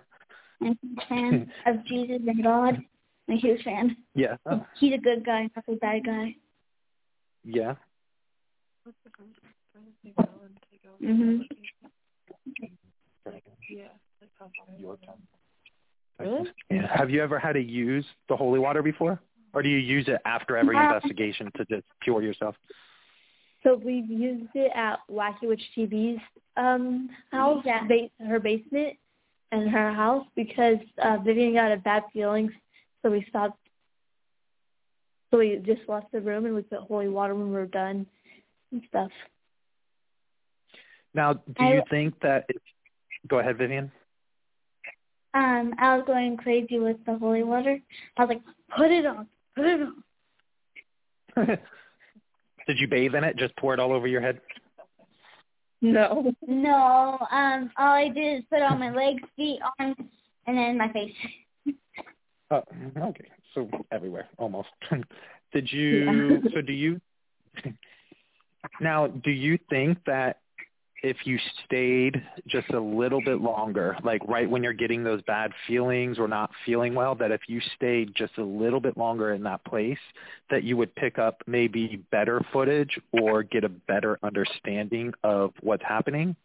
I'm 0.62 0.78
a 0.98 1.06
fan 1.08 1.52
of 1.66 1.84
Jesus 1.84 2.20
and 2.26 2.42
God. 2.42 2.82
I'm 3.28 3.34
a 3.36 3.38
huge 3.38 3.62
fan. 3.62 3.96
Yeah. 4.14 4.36
He's 4.78 4.94
a 4.94 4.98
good 4.98 5.24
guy, 5.24 5.48
not 5.54 5.64
a 5.68 5.76
bad 5.76 6.04
guy. 6.04 6.34
yeah. 7.44 7.74
Mhm. 11.02 11.46
Yeah. 13.68 13.88
Really? 16.18 16.50
Yeah. 16.70 16.86
Have 16.96 17.10
you 17.10 17.22
ever 17.22 17.38
had 17.38 17.52
to 17.54 17.60
use 17.62 18.04
the 18.28 18.36
holy 18.36 18.58
water 18.58 18.82
before? 18.82 19.20
Or 19.52 19.62
do 19.62 19.68
you 19.68 19.78
use 19.78 20.06
it 20.08 20.20
after 20.24 20.56
every 20.56 20.76
Uh, 20.76 20.82
investigation 20.82 21.50
to 21.56 21.64
just 21.66 21.84
cure 22.02 22.22
yourself? 22.22 22.56
So 23.62 23.74
we've 23.76 24.08
used 24.08 24.50
it 24.54 24.72
at 24.74 25.00
Wacky 25.10 25.42
Witch 25.48 25.62
TV's 25.76 26.20
um 26.56 27.10
house, 27.30 27.62
Yeah. 27.64 27.86
ba- 27.86 28.10
her 28.26 28.38
basement, 28.40 28.96
and 29.52 29.68
her 29.70 29.92
house 29.92 30.26
because 30.36 30.78
uh, 31.02 31.18
Vivian 31.18 31.54
got 31.54 31.72
a 31.72 31.76
bad 31.76 32.04
feeling, 32.12 32.50
so 33.02 33.10
we 33.10 33.24
stopped. 33.28 33.58
So 35.30 35.38
we 35.38 35.56
just 35.64 35.88
left 35.88 36.10
the 36.12 36.20
room 36.20 36.46
and 36.46 36.54
we 36.54 36.62
put 36.62 36.80
holy 36.80 37.08
water 37.08 37.34
when 37.34 37.48
we 37.48 37.54
were 37.54 37.66
done 37.66 38.06
and 38.72 38.82
stuff. 38.88 39.10
Now, 41.14 41.34
do 41.34 41.42
I- 41.58 41.74
you 41.74 41.82
think 41.90 42.18
that 42.20 42.46
if, 42.48 42.62
go 43.28 43.38
ahead, 43.40 43.58
Vivian? 43.58 43.90
Um, 45.34 45.74
I 45.78 45.96
was 45.96 46.04
going 46.06 46.36
crazy 46.36 46.80
with 46.80 46.96
the 47.06 47.16
holy 47.16 47.44
water. 47.44 47.78
I 48.16 48.24
was 48.24 48.28
like, 48.30 48.42
put 48.76 48.90
it 48.90 49.06
on, 49.06 49.06
put 49.06 49.06
it 49.06 49.06
on. 49.06 49.26
Did 52.66 52.78
you 52.78 52.88
bathe 52.88 53.14
in 53.14 53.24
it? 53.24 53.36
Just 53.36 53.56
pour 53.56 53.74
it 53.74 53.80
all 53.80 53.92
over 53.92 54.06
your 54.06 54.20
head? 54.20 54.40
No. 55.80 56.32
No, 56.46 57.18
um, 57.30 57.70
all 57.78 57.94
I 57.94 58.08
did 58.08 58.38
is 58.40 58.44
put 58.50 58.62
on 58.62 58.78
my 58.78 58.90
legs, 58.90 59.22
feet, 59.36 59.60
arms, 59.78 59.96
and 60.46 60.58
then 60.58 60.76
my 60.76 60.92
face. 60.92 61.14
Oh, 62.50 62.62
okay. 62.98 63.28
So 63.54 63.68
everywhere, 63.90 64.28
almost. 64.38 64.68
Did 65.52 65.72
you? 65.72 66.42
So 66.54 66.60
do 66.60 66.72
you? 66.72 67.00
Now, 68.78 69.06
do 69.06 69.30
you 69.30 69.58
think 69.70 69.98
that 70.04 70.40
if 71.02 71.16
you 71.24 71.38
stayed 71.64 72.22
just 72.46 72.68
a 72.70 72.80
little 72.80 73.22
bit 73.22 73.40
longer, 73.40 73.96
like 74.04 74.22
right 74.28 74.48
when 74.48 74.62
you're 74.62 74.72
getting 74.72 75.02
those 75.02 75.22
bad 75.22 75.52
feelings 75.66 76.18
or 76.18 76.28
not 76.28 76.50
feeling 76.66 76.94
well, 76.94 77.14
that 77.14 77.30
if 77.30 77.40
you 77.46 77.60
stayed 77.76 78.14
just 78.14 78.36
a 78.38 78.42
little 78.42 78.80
bit 78.80 78.96
longer 78.96 79.32
in 79.32 79.42
that 79.44 79.64
place, 79.64 79.98
that 80.50 80.62
you 80.62 80.76
would 80.76 80.94
pick 80.94 81.18
up 81.18 81.42
maybe 81.46 82.04
better 82.10 82.40
footage 82.52 82.98
or 83.12 83.42
get 83.42 83.64
a 83.64 83.68
better 83.68 84.18
understanding 84.22 85.12
of 85.24 85.52
what's 85.60 85.84
happening? 85.84 86.36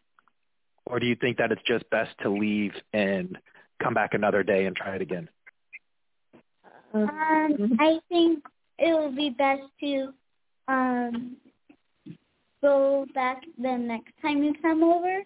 Or 0.85 0.99
do 0.99 1.05
you 1.05 1.15
think 1.15 1.37
that 1.37 1.51
it's 1.51 1.63
just 1.67 1.89
best 1.89 2.11
to 2.21 2.29
leave 2.29 2.73
and 2.93 3.37
come 3.81 3.93
back 3.93 4.13
another 4.13 4.43
day 4.43 4.65
and 4.65 4.75
try 4.75 4.95
it 4.95 5.01
again? 5.01 5.27
Um, 6.93 7.77
I 7.79 7.99
think 8.07 8.43
it 8.77 8.97
would 8.97 9.15
be 9.15 9.29
best 9.31 9.63
to 9.81 10.13
um 10.67 11.37
go 12.65 13.05
back 13.13 13.41
the 13.61 13.77
next 13.77 14.11
time 14.21 14.43
you 14.43 14.53
come 14.61 14.83
over 14.83 15.21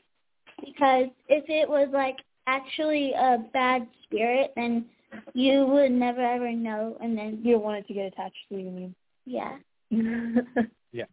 because 0.60 1.08
if 1.30 1.45
it 1.47 1.69
was 1.69 1.88
like 1.93 2.17
actually 2.47 3.13
a 3.13 3.38
bad 3.54 3.88
spirit 4.04 4.52
then 4.56 4.86
you 5.34 5.65
would 5.65 5.91
never 5.91 6.21
ever 6.21 6.52
know 6.52 6.97
and 7.02 7.17
then 7.17 7.39
you 7.43 7.54
don't 7.54 7.63
want 7.63 7.80
it 7.80 7.88
to 7.88 7.93
get 7.93 8.08
attached 8.08 8.36
to 8.49 8.56
you, 8.56 8.69
you 8.69 8.93
yeah. 9.25 9.56
mean? 9.91 10.45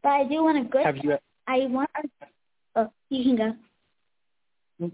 But 0.02 0.08
I 0.08 0.24
do 0.24 0.42
want 0.42 0.58
a 0.58 0.68
good 0.68 0.84
Have 0.84 0.96
you? 0.96 1.16
I 1.46 1.66
want 1.66 1.90
a 1.96 2.08
oh 2.76 2.90
you 3.10 3.36
can 3.36 3.36
go. 3.36 4.90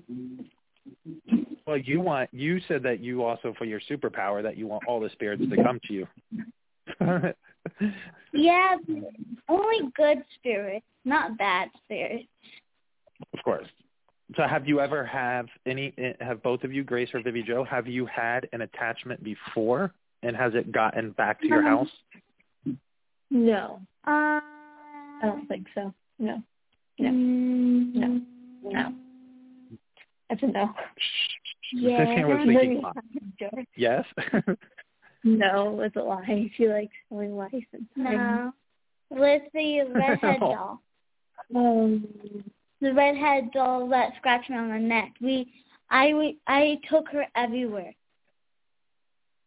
Well, 1.66 1.78
you 1.78 2.00
want 2.00 2.28
you 2.32 2.60
said 2.68 2.82
that 2.82 3.00
you 3.00 3.24
also 3.24 3.54
for 3.56 3.64
your 3.64 3.80
superpower 3.90 4.42
that 4.42 4.56
you 4.56 4.66
want 4.66 4.84
all 4.86 5.00
the 5.00 5.10
spirits 5.10 5.42
to 5.48 5.62
come 5.62 5.80
to 5.86 5.92
you. 5.92 6.06
Yeah, 8.32 8.76
only 9.48 9.90
good 9.94 10.24
spirits, 10.36 10.86
not 11.04 11.36
bad 11.38 11.68
spirits. 11.84 12.26
of 13.32 13.42
course. 13.44 13.66
So 14.36 14.44
have 14.48 14.66
you 14.66 14.80
ever 14.80 15.04
have 15.04 15.46
any 15.66 15.92
have 16.20 16.42
both 16.42 16.64
of 16.64 16.72
you 16.72 16.82
Grace 16.84 17.10
or 17.12 17.20
Vivi 17.22 17.42
Joe 17.42 17.64
have 17.64 17.86
you 17.86 18.06
had 18.06 18.48
an 18.52 18.62
attachment 18.62 19.22
before 19.22 19.92
and 20.22 20.34
has 20.34 20.54
it 20.54 20.72
gotten 20.72 21.10
back 21.12 21.40
to 21.42 21.46
your 21.48 21.58
Um, 21.66 21.66
house? 21.66 22.76
no, 23.30 23.80
Uh, 24.06 24.40
I 24.40 25.20
don't 25.22 25.46
think 25.46 25.66
so. 25.74 25.92
No, 26.18 26.42
no. 26.98 27.08
Mm, 27.10 27.94
No. 27.94 28.22
No. 28.70 28.94
that's 30.30 30.42
a 30.42 30.46
no. 30.46 30.74
Yeah. 31.72 32.04
Vivian 32.04 32.28
was 32.28 32.46
thinking 32.46 32.82
yes. 33.76 34.04
no, 35.24 35.80
it's 35.80 35.96
a 35.96 36.00
lie. 36.00 36.50
She 36.56 36.68
likes 36.68 36.92
telling 37.08 37.36
lies. 37.36 37.50
and 37.72 37.86
No. 37.96 38.52
With 39.10 39.42
the 39.54 39.82
redhead 39.94 40.40
doll. 40.40 40.80
Um, 41.54 42.06
The 42.80 42.92
redhead 42.92 43.52
doll 43.52 43.88
that 43.88 44.12
scratched 44.18 44.50
me 44.50 44.56
on 44.56 44.70
the 44.70 44.78
neck. 44.78 45.12
We 45.20 45.52
I 45.90 46.14
we, 46.14 46.38
I 46.46 46.80
took 46.90 47.08
her 47.10 47.26
everywhere. 47.36 47.92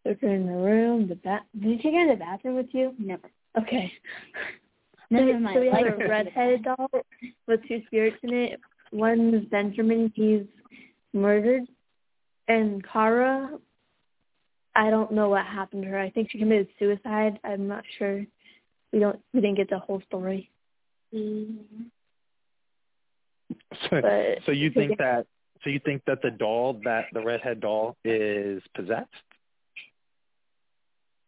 took 0.05 0.21
her 0.21 0.29
in 0.29 0.45
the 0.45 0.53
room. 0.53 1.07
The 1.07 1.15
bat. 1.15 1.45
Did 1.59 1.69
you 1.71 1.77
take 1.77 1.93
her 1.93 2.01
in 2.01 2.09
the 2.09 2.15
bathroom 2.15 2.55
with 2.55 2.69
you? 2.71 2.93
Never. 2.99 3.31
Okay. 3.57 3.91
Never 5.09 5.31
so, 5.31 5.37
in 5.37 5.49
so 5.53 5.59
we 5.59 5.67
have 5.67 5.99
a 5.99 6.07
redheaded 6.07 6.63
doll 6.63 6.89
with 7.47 7.61
two 7.67 7.81
spirits 7.87 8.17
in 8.23 8.33
it. 8.33 8.59
One's 8.91 9.45
Benjamin. 9.49 10.11
He's 10.15 10.43
murdered, 11.13 11.63
and 12.47 12.83
Kara. 12.87 13.49
I 14.75 14.89
don't 14.89 15.11
know 15.11 15.29
what 15.29 15.45
happened 15.45 15.83
to 15.83 15.89
her. 15.89 15.97
I 15.99 16.09
think 16.09 16.31
she 16.31 16.37
committed 16.37 16.67
suicide. 16.77 17.39
I'm 17.43 17.67
not 17.67 17.83
sure. 17.97 18.25
We 18.91 18.99
don't. 18.99 19.19
We 19.33 19.41
didn't 19.41 19.57
get 19.57 19.69
the 19.69 19.79
whole 19.79 20.01
story. 20.07 20.49
so, 21.13 21.49
But 23.89 24.39
so 24.45 24.51
you 24.51 24.71
think 24.71 24.97
that 24.97 25.25
so 25.63 25.69
you 25.69 25.79
think 25.79 26.03
that 26.07 26.21
the 26.21 26.31
doll 26.31 26.79
that 26.83 27.05
the 27.13 27.21
redhead 27.21 27.61
doll 27.61 27.95
is 28.03 28.61
possessed? 28.75 29.07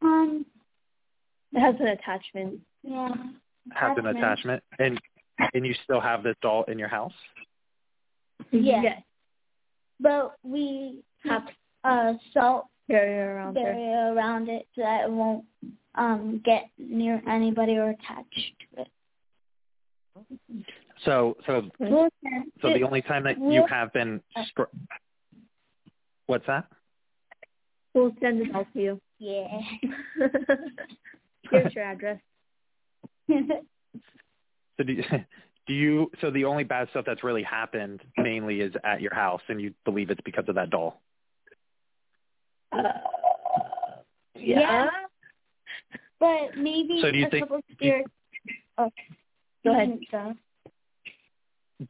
Um 0.02 0.46
it 1.54 1.60
has 1.60 1.76
an 1.80 1.88
attachment. 1.88 2.60
yeah. 2.84 3.10
Has 3.74 3.98
an 3.98 4.06
Attachment. 4.08 4.18
attachment 4.18 4.64
and 4.80 5.00
and 5.54 5.66
you 5.66 5.74
still 5.84 6.02
have 6.02 6.24
this 6.24 6.36
doll 6.42 6.64
in 6.68 6.78
your 6.80 6.88
house? 6.90 7.14
Yeah. 8.52 8.82
Yes. 8.82 9.02
But 10.00 10.36
we 10.44 11.02
have 11.24 11.44
uh 11.84 12.14
salt 12.34 12.66
Carry 12.90 13.18
her 13.18 13.36
around 13.38 13.56
her. 13.58 13.64
barrier 13.64 14.14
around 14.14 14.50
it 14.50 14.68
so 14.76 14.82
that 14.82 15.06
it 15.06 15.12
won't 15.12 15.46
um 15.96 16.42
get 16.46 16.70
near 16.78 17.22
anybody 17.28 17.74
or 17.74 17.90
attached 17.90 18.54
to 18.76 18.82
it. 18.82 18.88
So 21.04 21.36
so 21.46 21.70
We'll 21.80 22.10
so 22.62 22.74
the 22.74 22.84
only 22.84 23.02
time 23.02 23.24
that 23.26 23.40
you 23.40 23.66
have 23.70 23.92
been 23.94 24.22
str- 24.48 24.64
What's 26.28 26.46
that? 26.48 26.66
We'll 27.94 28.14
send 28.22 28.42
it 28.42 28.54
out 28.54 28.68
to 28.74 28.80
you. 28.80 29.02
yeah. 29.20 29.48
Here's 31.50 31.74
your 31.74 31.84
address. 31.84 32.20
So 34.78 34.84
do 34.84 34.94
you, 34.94 35.04
do 35.68 35.74
you 35.74 36.12
so 36.22 36.32
the 36.32 36.46
only 36.46 36.64
bad 36.64 36.88
stuff 36.92 37.06
that's 37.06 37.24
really 37.24 37.44
happened 37.44 38.02
mainly 38.16 38.62
is 38.62 38.74
at 38.84 39.02
your 39.02 39.14
house 39.14 39.42
and 39.50 39.60
you 39.60 39.74
believe 39.86 40.10
it's 40.10 40.22
because 40.24 40.46
of 40.48 40.56
that 40.56 40.70
doll? 40.70 41.02
Uh, 42.86 42.92
Yeah. 44.36 44.90
but 46.20 46.56
maybe 46.58 47.00
So 47.02 47.12
do 47.12 47.18
you 47.18 47.28
a 47.28 47.30
think- 47.30 47.44
couple 47.48 47.62
spirits 47.72 48.12
oh 48.78 48.92
Go 49.64 49.72
ahead. 49.72 50.00
So, 50.12 50.36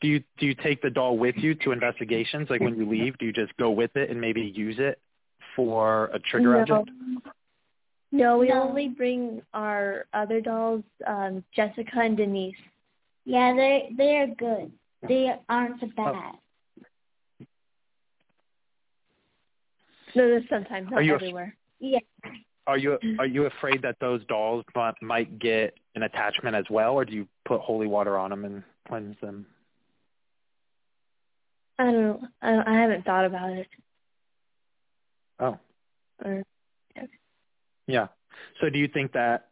Do 0.02 0.08
you 0.08 0.24
do 0.38 0.46
you 0.48 0.56
take 0.56 0.82
the 0.82 0.90
doll 0.90 1.18
with 1.18 1.36
you 1.38 1.54
to 1.56 1.72
investigations? 1.72 2.50
Like 2.50 2.62
when 2.62 2.76
you 2.78 2.86
leave, 2.90 3.18
do 3.20 3.26
you 3.26 3.34
just 3.34 3.56
go 3.58 3.70
with 3.72 3.96
it 3.96 4.10
and 4.10 4.20
maybe 4.20 4.42
use 4.42 4.78
it 4.80 5.00
for 5.56 6.06
a 6.14 6.20
trigger 6.20 6.54
no. 6.54 6.62
object? 6.62 6.90
No, 8.12 8.38
we 8.38 8.48
No. 8.50 8.64
only 8.64 8.88
bring 8.90 9.42
our 9.54 10.06
other 10.14 10.40
dolls, 10.42 10.84
um, 11.06 11.44
Jessica 11.54 12.00
and 12.00 12.16
Denise. 12.18 12.56
yeah, 13.26 13.54
they 13.54 13.90
they 13.98 14.18
are 14.18 14.28
good. 14.28 14.72
They 15.08 15.36
aren't 15.50 15.84
Oh. 15.84 15.88
so 15.88 15.94
bad. 15.96 16.36
No, 20.18 20.42
sometimes, 20.50 20.90
not 20.90 21.00
Are 21.00 21.04
you 21.04 21.14
a- 21.14 21.16
everywhere. 21.16 21.56
Yeah. 21.80 22.00
Are 22.66 22.78
you 22.78 22.98
are 23.20 23.26
you 23.26 23.46
afraid 23.46 23.82
that 23.84 23.98
those 24.02 24.26
dolls 24.26 24.66
might, 25.02 25.40
get 25.40 25.78
an 25.96 26.04
attachment 26.04 26.56
as 26.56 26.66
well, 26.70 26.96
or 26.96 27.06
do 27.06 27.14
you 27.14 27.28
put 27.46 27.62
holy 27.62 27.88
water 27.88 28.18
on 28.18 28.30
them 28.30 28.44
and 28.44 28.64
cleanse 28.88 29.16
them? 29.22 29.46
I 31.80 31.84
um, 31.84 31.94
don't 31.94 32.04
know. 32.04 32.28
I, 32.42 32.64
I 32.66 32.82
haven't 32.82 33.06
thought 33.06 33.26
about 33.26 33.52
it. 33.52 33.68
Oh. 35.40 35.58
Or 36.26 36.44
Yeah. 37.86 38.08
So 38.60 38.70
do 38.70 38.80
you 38.80 38.90
think 38.90 39.14
that 39.14 39.48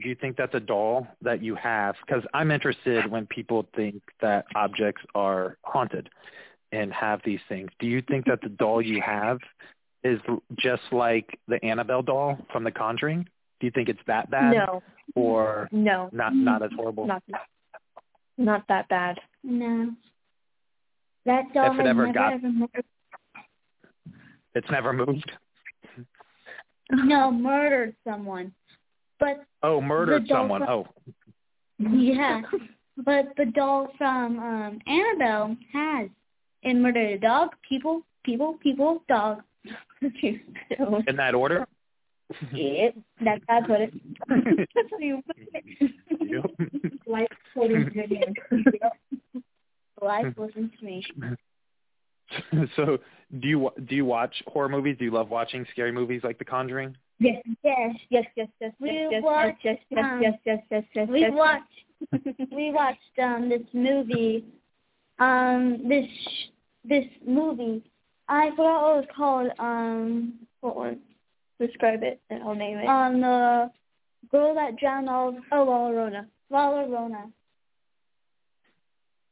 do 0.00 0.08
you 0.08 0.16
think 0.16 0.36
that's 0.36 0.54
a 0.54 0.60
doll 0.60 1.06
that 1.22 1.42
you 1.42 1.54
have? 1.54 1.96
Because 2.04 2.24
I'm 2.32 2.50
interested 2.50 3.08
when 3.08 3.26
people 3.26 3.68
think 3.76 4.02
that 4.20 4.46
objects 4.56 5.02
are 5.14 5.58
haunted 5.62 6.08
and 6.72 6.92
have 6.92 7.20
these 7.24 7.40
things. 7.48 7.70
Do 7.78 7.86
you 7.86 8.02
think 8.02 8.26
that 8.26 8.40
the 8.40 8.48
doll 8.48 8.82
you 8.82 9.00
have 9.00 9.38
is 10.14 10.20
just 10.58 10.82
like 10.92 11.38
the 11.48 11.62
Annabelle 11.64 12.02
doll 12.02 12.38
from 12.52 12.64
The 12.64 12.70
Conjuring? 12.72 13.28
Do 13.60 13.66
you 13.66 13.70
think 13.72 13.88
it's 13.88 14.00
that 14.06 14.30
bad? 14.30 14.54
no, 14.54 14.82
Or 15.14 15.68
no, 15.72 16.08
not 16.12 16.34
not 16.34 16.62
as 16.62 16.70
horrible? 16.76 17.06
not 17.06 17.22
not 18.36 18.64
that 18.68 18.88
bad. 18.88 19.18
No. 19.42 19.92
That 21.26 21.52
doll 21.52 21.72
If 21.74 21.80
it 21.80 21.86
has 21.86 21.86
ever 21.88 22.06
never 22.06 22.12
got- 22.12 22.32
ever 22.34 22.50
mur- 22.50 22.68
It's 24.54 24.70
never 24.70 24.92
moved. 24.92 25.30
no 26.90 27.30
murdered 27.30 27.94
someone. 28.04 28.52
But 29.18 29.44
Oh, 29.62 29.80
murdered 29.80 30.26
someone. 30.28 30.60
from- 30.64 30.70
Oh, 30.70 30.86
yeah, 31.78 32.42
but 32.96 33.34
the 33.36 33.46
doll 33.46 33.88
from 33.98 34.38
um 34.38 34.80
Annabelle 34.86 35.56
has 35.72 36.08
it 36.62 36.74
murdered 36.74 37.10
a 37.10 37.18
dog, 37.18 37.54
people, 37.68 38.02
people, 38.24 38.54
people, 38.54 39.02
dog. 39.08 39.42
In 40.00 41.16
that 41.16 41.34
order? 41.34 41.66
yeah, 42.52 42.90
that's 43.24 43.42
how 43.48 43.58
I 43.58 43.66
put 43.66 43.80
it. 43.80 43.94
That's 44.74 44.90
how 44.90 44.98
you 44.98 45.22
put 45.26 45.36
it. 45.38 45.92
Yep. 46.20 46.92
Life 47.06 47.28
floating 47.54 47.90
to 47.90 47.94
your 47.94 48.06
hand. 48.06 48.36
Life 50.02 50.34
listens 50.36 50.70
to 50.78 50.84
me. 50.84 51.04
so, 52.76 52.98
do 53.40 53.48
you 53.48 53.70
do 53.86 53.96
you 53.96 54.04
watch 54.04 54.42
horror 54.46 54.68
movies? 54.68 54.96
Do 54.98 55.06
you 55.06 55.10
love 55.10 55.30
watching 55.30 55.66
scary 55.72 55.92
movies 55.92 56.20
like 56.22 56.38
The 56.38 56.44
Conjuring? 56.44 56.96
Yes, 57.18 57.42
yes. 57.64 57.96
Yes, 58.10 58.24
yes, 58.36 58.48
yes, 58.60 58.72
We 58.78 58.90
yes, 58.90 59.08
yes, 59.10 59.22
watched, 59.22 59.64
yes, 59.64 59.78
yes, 59.90 60.04
um, 60.04 60.22
yes, 60.22 60.34
yes, 60.44 60.58
yes, 60.70 60.84
yes, 60.94 61.08
We 61.08 61.20
yes. 61.20 61.32
watched 61.34 62.52
we 62.52 62.70
watched 62.70 63.18
um 63.22 63.48
this 63.48 63.62
movie 63.72 64.44
um 65.18 65.88
this 65.88 66.06
this 66.84 67.06
movie 67.26 67.82
I 68.28 68.50
forgot 68.50 68.82
what 68.82 68.92
it 68.92 68.96
was 68.96 69.06
called 69.16 69.50
um 69.58 70.34
What 70.60 70.76
one? 70.76 71.00
Describe 71.60 72.02
it 72.02 72.20
and 72.30 72.42
I'll 72.42 72.54
name 72.54 72.78
it. 72.78 72.86
on 72.86 73.20
the 73.20 73.70
girl 74.30 74.54
that 74.54 74.76
drowned 74.78 75.08
all 75.08 75.36
oh, 75.52 75.64
La 75.64 75.88
Llorona. 75.88 76.26
La 76.50 76.70
Llorona. 76.70 77.30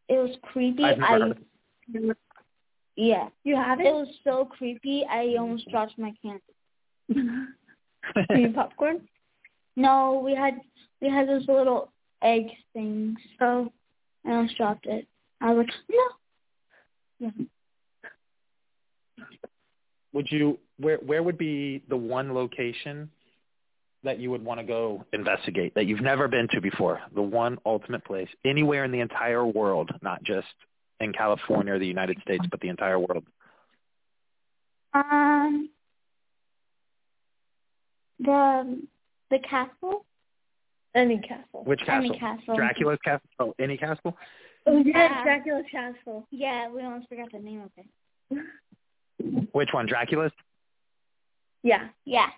It 0.08 0.14
was 0.14 0.36
creepy. 0.42 0.84
I've 0.84 0.98
never 0.98 1.12
I 1.14 1.18
heard 1.18 2.16
yeah. 2.96 3.28
You 3.44 3.56
have 3.56 3.80
It 3.80 3.86
it? 3.86 3.92
was 3.94 4.08
so 4.24 4.44
creepy 4.46 5.04
I 5.08 5.36
almost 5.38 5.68
dropped 5.70 5.98
my 5.98 6.14
can. 6.22 6.40
Do 7.12 7.20
you 8.38 8.52
popcorn? 8.54 9.06
No, 9.76 10.22
we 10.24 10.34
had 10.34 10.60
we 11.02 11.08
had 11.10 11.28
those 11.28 11.46
little 11.46 11.92
egg 12.22 12.46
things. 12.72 13.18
Oh, 13.40 13.70
I 14.24 14.30
almost 14.30 14.56
dropped 14.56 14.86
it. 14.86 15.06
I 15.40 15.52
was 15.52 15.66
like, 15.66 15.74
no. 17.20 17.30
Would 20.16 20.26
you 20.30 20.58
where 20.78 20.96
where 20.98 21.22
would 21.22 21.36
be 21.38 21.82
the 21.88 21.96
one 21.96 22.32
location 22.34 23.10
that 24.02 24.18
you 24.18 24.30
would 24.30 24.42
want 24.44 24.58
to 24.58 24.64
go 24.64 25.04
investigate 25.12 25.74
that 25.74 25.86
you've 25.86 26.00
never 26.00 26.26
been 26.26 26.48
to 26.52 26.60
before? 26.60 27.00
The 27.14 27.22
one 27.22 27.58
ultimate 27.66 28.04
place 28.04 28.28
anywhere 28.44 28.84
in 28.84 28.90
the 28.90 29.00
entire 29.00 29.44
world, 29.44 29.90
not 30.02 30.22
just 30.24 30.46
in 31.00 31.12
California 31.12 31.74
or 31.74 31.78
the 31.78 31.86
United 31.86 32.18
States, 32.22 32.44
but 32.50 32.60
the 32.60 32.68
entire 32.68 32.98
world. 32.98 33.24
Um, 34.94 35.68
the 38.18 38.80
the 39.30 39.38
castle. 39.40 40.06
any 40.94 41.18
castle. 41.18 41.62
Which 41.64 41.80
castle? 41.80 42.10
Any 42.10 42.18
castle. 42.18 42.56
Dracula's 42.56 42.98
castle. 43.04 43.28
Oh, 43.38 43.54
any 43.58 43.76
castle? 43.76 44.16
Oh, 44.66 44.78
Yeah. 44.78 44.92
yeah, 44.94 45.24
Dracula's 45.24 45.66
castle. 45.70 46.26
Yeah, 46.30 46.70
we 46.70 46.82
almost 46.82 47.08
forgot 47.10 47.30
the 47.32 47.38
name 47.38 47.60
of 47.60 47.70
it. 47.76 47.86
Which 49.52 49.70
one? 49.72 49.86
Dracula's? 49.86 50.32
Yeah. 51.62 51.88
Yeah. 52.04 52.28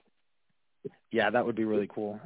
Yeah, 1.10 1.30
that 1.30 1.44
would 1.44 1.56
be 1.56 1.64
really 1.64 1.88
cool 1.92 2.20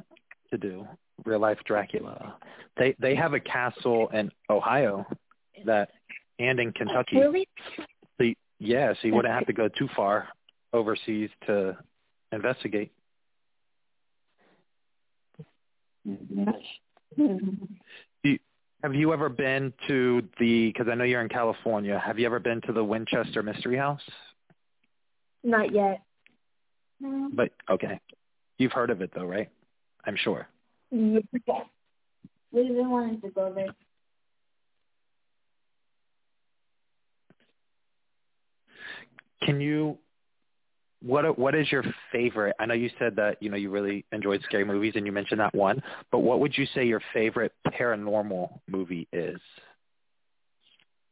to 0.51 0.57
do. 0.57 0.87
Real 1.25 1.39
life 1.39 1.59
Dracula. 1.65 2.35
They 2.77 2.95
they 2.99 3.15
have 3.15 3.33
a 3.33 3.39
castle 3.39 4.09
in 4.13 4.31
Ohio 4.49 5.05
that 5.65 5.89
and 6.39 6.59
in 6.59 6.71
Kentucky. 6.71 7.17
Really? 7.17 7.47
So 8.17 8.23
you- 8.23 8.35
yeah, 8.59 8.93
so 8.93 9.07
you 9.07 9.13
wouldn't 9.13 9.33
have 9.33 9.45
to 9.47 9.53
go 9.53 9.67
too 9.67 9.87
far 9.95 10.27
overseas 10.73 11.29
to 11.47 11.77
investigate. 12.31 12.91
Have 18.83 18.93
you 18.93 19.13
ever 19.13 19.29
been 19.29 19.71
to 19.87 20.21
the? 20.39 20.67
Because 20.67 20.87
I 20.91 20.95
know 20.95 21.05
you're 21.05 21.21
in 21.21 21.29
California. 21.29 22.01
Have 22.05 22.19
you 22.19 22.25
ever 22.25 22.39
been 22.39 22.59
to 22.61 22.73
the 22.73 22.83
Winchester 22.83 23.41
Mystery 23.41 23.77
House? 23.77 24.01
Not 25.43 25.73
yet. 25.73 26.01
Mm-hmm. 27.03 27.35
But 27.35 27.49
okay, 27.69 27.99
you've 28.57 28.71
heard 28.71 28.89
of 28.89 29.01
it 29.01 29.11
though, 29.13 29.25
right? 29.25 29.49
I'm 30.05 30.15
sure. 30.17 30.47
We've 30.91 31.23
been 31.31 32.89
wanting 32.89 33.21
to 33.21 33.29
go 33.29 33.51
there. 33.53 33.73
Can 39.41 39.59
you? 39.59 39.97
What 41.01 41.37
what 41.37 41.53
is 41.55 41.69
your 41.69 41.83
favorite? 42.13 42.55
I 42.59 42.65
know 42.65 42.75
you 42.75 42.89
said 42.97 43.17
that 43.17 43.41
you 43.41 43.49
know 43.49 43.57
you 43.57 43.69
really 43.69 44.05
enjoyed 44.13 44.41
scary 44.43 44.63
movies, 44.63 44.93
and 44.95 45.05
you 45.05 45.11
mentioned 45.11 45.41
that 45.41 45.53
one. 45.53 45.83
But 46.11 46.19
what 46.19 46.39
would 46.39 46.57
you 46.57 46.65
say 46.73 46.85
your 46.85 47.01
favorite 47.13 47.51
paranormal 47.67 48.59
movie 48.69 49.07
is? 49.11 49.39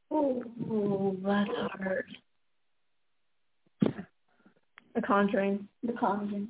Oh, 0.10 1.16
that's 1.24 1.50
hard. 1.84 2.06
The 4.96 5.02
Conjuring. 5.02 5.68
The 5.84 5.94
Conjuring. 5.94 6.48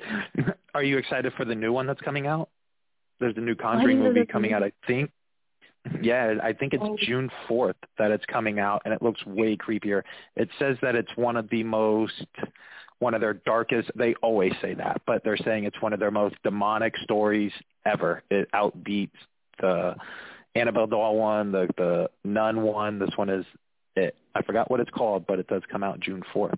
Are 0.74 0.82
you 0.82 0.98
excited 0.98 1.32
for 1.36 1.44
the 1.44 1.54
new 1.54 1.72
one 1.72 1.86
that's 1.86 2.00
coming 2.00 2.26
out? 2.26 2.48
There's 3.18 3.36
a 3.36 3.40
new 3.40 3.54
Conjuring 3.54 4.00
movie 4.00 4.24
coming 4.26 4.52
out. 4.52 4.62
I 4.62 4.72
think. 4.86 5.10
Yeah, 6.02 6.34
I 6.42 6.52
think 6.52 6.74
it's 6.74 6.82
Oh. 6.84 6.96
June 7.00 7.30
4th 7.48 7.74
that 7.98 8.10
it's 8.10 8.24
coming 8.26 8.58
out, 8.58 8.82
and 8.84 8.92
it 8.92 9.00
looks 9.02 9.24
way 9.24 9.56
creepier. 9.56 10.02
It 10.36 10.48
says 10.58 10.76
that 10.82 10.94
it's 10.94 11.10
one 11.16 11.36
of 11.36 11.48
the 11.48 11.64
most, 11.64 12.26
one 12.98 13.14
of 13.14 13.22
their 13.22 13.34
darkest. 13.34 13.90
They 13.94 14.14
always 14.16 14.52
say 14.60 14.74
that, 14.74 15.00
but 15.06 15.24
they're 15.24 15.38
saying 15.38 15.64
it's 15.64 15.80
one 15.80 15.94
of 15.94 16.00
their 16.00 16.10
most 16.10 16.36
demonic 16.42 16.94
stories 16.98 17.52
ever. 17.86 18.22
It 18.30 18.50
outbeats 18.52 19.10
the 19.58 19.96
Annabelle 20.54 20.86
doll 20.86 21.16
one, 21.16 21.52
the 21.52 21.68
the 21.76 22.10
Nun 22.24 22.60
one. 22.62 22.98
This 22.98 23.16
one 23.16 23.30
is 23.30 23.46
it. 23.96 24.16
I 24.34 24.42
forgot 24.42 24.70
what 24.70 24.80
it's 24.80 24.90
called, 24.90 25.26
but 25.26 25.38
it 25.38 25.46
does 25.48 25.62
come 25.70 25.82
out 25.82 26.00
June 26.00 26.22
4th. 26.34 26.54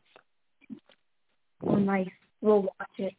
Oh, 1.65 1.77
nice. 1.77 2.09
We'll 2.41 2.63
watch 2.63 2.99
it. 2.99 3.15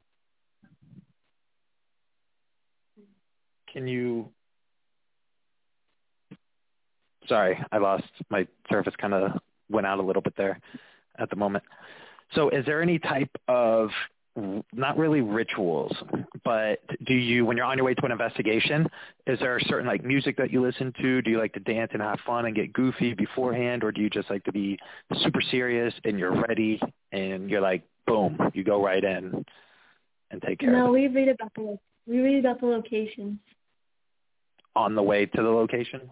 Can 3.71 3.87
you? 3.87 4.29
Sorry, 7.27 7.57
I 7.71 7.77
lost 7.77 8.03
my 8.29 8.45
service. 8.69 8.93
Kind 8.99 9.13
of 9.13 9.31
went 9.69 9.87
out 9.87 9.99
a 9.99 10.03
little 10.03 10.21
bit 10.21 10.35
there 10.37 10.59
at 11.17 11.29
the 11.29 11.35
moment. 11.35 11.63
So, 12.35 12.49
is 12.49 12.65
there 12.65 12.81
any 12.81 12.99
type 12.99 13.31
of 13.47 13.89
not 14.35 14.97
really 14.97 15.21
rituals, 15.21 15.95
but 16.43 16.79
do 17.05 17.13
you, 17.13 17.45
when 17.45 17.55
you're 17.55 17.65
on 17.65 17.77
your 17.77 17.85
way 17.85 17.93
to 17.93 18.05
an 18.05 18.11
investigation, 18.11 18.87
is 19.27 19.37
there 19.39 19.57
a 19.57 19.63
certain 19.65 19.85
like 19.85 20.03
music 20.03 20.37
that 20.37 20.51
you 20.51 20.61
listen 20.61 20.91
to? 21.01 21.21
Do 21.21 21.29
you 21.29 21.37
like 21.37 21.53
to 21.53 21.59
dance 21.59 21.91
and 21.93 22.01
have 22.01 22.19
fun 22.25 22.45
and 22.45 22.55
get 22.55 22.73
goofy 22.73 23.13
beforehand, 23.13 23.83
or 23.83 23.91
do 23.91 24.01
you 24.01 24.09
just 24.09 24.29
like 24.29 24.43
to 24.45 24.51
be 24.51 24.79
super 25.21 25.41
serious 25.51 25.93
and 26.03 26.17
you're 26.17 26.35
ready 26.47 26.81
and 27.11 27.49
you're 27.49 27.61
like, 27.61 27.83
boom, 28.07 28.39
you 28.53 28.63
go 28.63 28.83
right 28.83 29.03
in 29.03 29.45
and 30.31 30.41
take 30.41 30.59
care 30.59 30.71
No, 30.71 30.85
of 30.85 30.87
it 30.89 30.91
we 30.91 31.07
read 31.09 31.29
about 31.29 31.53
the 31.55 31.77
we 32.07 32.19
read 32.19 32.39
about 32.43 32.59
the 32.59 32.65
locations. 32.65 33.37
on 34.75 34.95
the 34.95 35.03
way 35.03 35.27
to 35.27 35.41
the 35.43 35.49
location? 35.49 36.09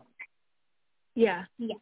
Yeah. 1.16 1.46
Yeah. 1.58 1.76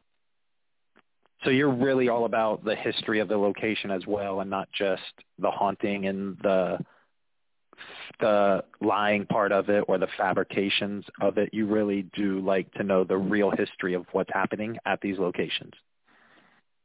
So 1.44 1.52
you're 1.52 1.74
really 1.74 2.10
all 2.10 2.26
about 2.26 2.64
the 2.66 2.76
history 2.76 3.20
of 3.20 3.28
the 3.28 3.38
location 3.38 3.92
as 3.92 4.06
well, 4.06 4.42
and 4.42 4.50
not 4.50 4.68
just 4.78 5.02
the 5.38 5.52
haunting 5.52 6.08
and 6.08 6.38
the 6.42 6.80
the 8.20 8.64
lying 8.82 9.26
part 9.26 9.54
of 9.54 9.70
it 9.70 9.86
or 9.88 9.98
the 9.98 10.08
fabrications 10.18 11.06
of 11.22 11.38
it. 11.38 11.54
You 11.54 11.66
really 11.66 12.04
do 12.14 12.40
like 12.42 12.72
to 12.74 12.84
know 12.84 13.04
the 13.06 13.18
real 13.18 13.52
history 13.52 13.94
of 13.94 14.06
what's 14.12 14.32
happening 14.34 14.78
at 14.86 15.00
these 15.00 15.18
locations. 15.18 15.74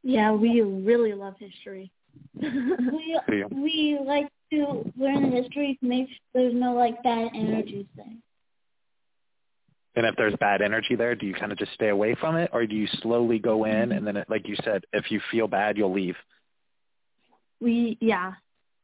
Yeah, 0.05 0.32
we 0.32 0.61
really 0.61 1.14
love 1.14 1.34
history. 1.38 1.90
We 2.40 3.18
we 3.50 3.98
like 4.05 4.28
to 4.52 4.92
learn 4.96 5.30
the 5.30 5.42
history 5.42 5.76
to 5.80 5.86
make 5.86 6.09
sure 6.09 6.16
there's 6.32 6.55
no 6.55 6.74
like 6.74 7.02
bad 7.02 7.30
energies 7.34 7.86
there. 7.96 8.07
And 9.97 10.07
if 10.07 10.16
there's 10.16 10.34
bad 10.40 10.61
energy 10.61 10.97
there, 10.97 11.14
do 11.14 11.26
you 11.26 11.34
kind 11.34 11.53
of 11.53 11.59
just 11.59 11.72
stay 11.74 11.88
away 11.88 12.14
from 12.14 12.36
it, 12.36 12.51
or 12.53 12.66
do 12.66 12.74
you 12.74 12.86
slowly 13.01 13.38
go 13.38 13.64
in 13.64 13.92
and 13.92 14.07
then, 14.07 14.16
it, 14.16 14.28
like 14.28 14.49
you 14.49 14.57
said, 14.64 14.84
if 14.92 15.11
you 15.11 15.20
feel 15.30 15.47
bad, 15.47 15.76
you'll 15.76 15.92
leave? 15.92 16.16
We 17.61 17.97
yeah, 18.01 18.32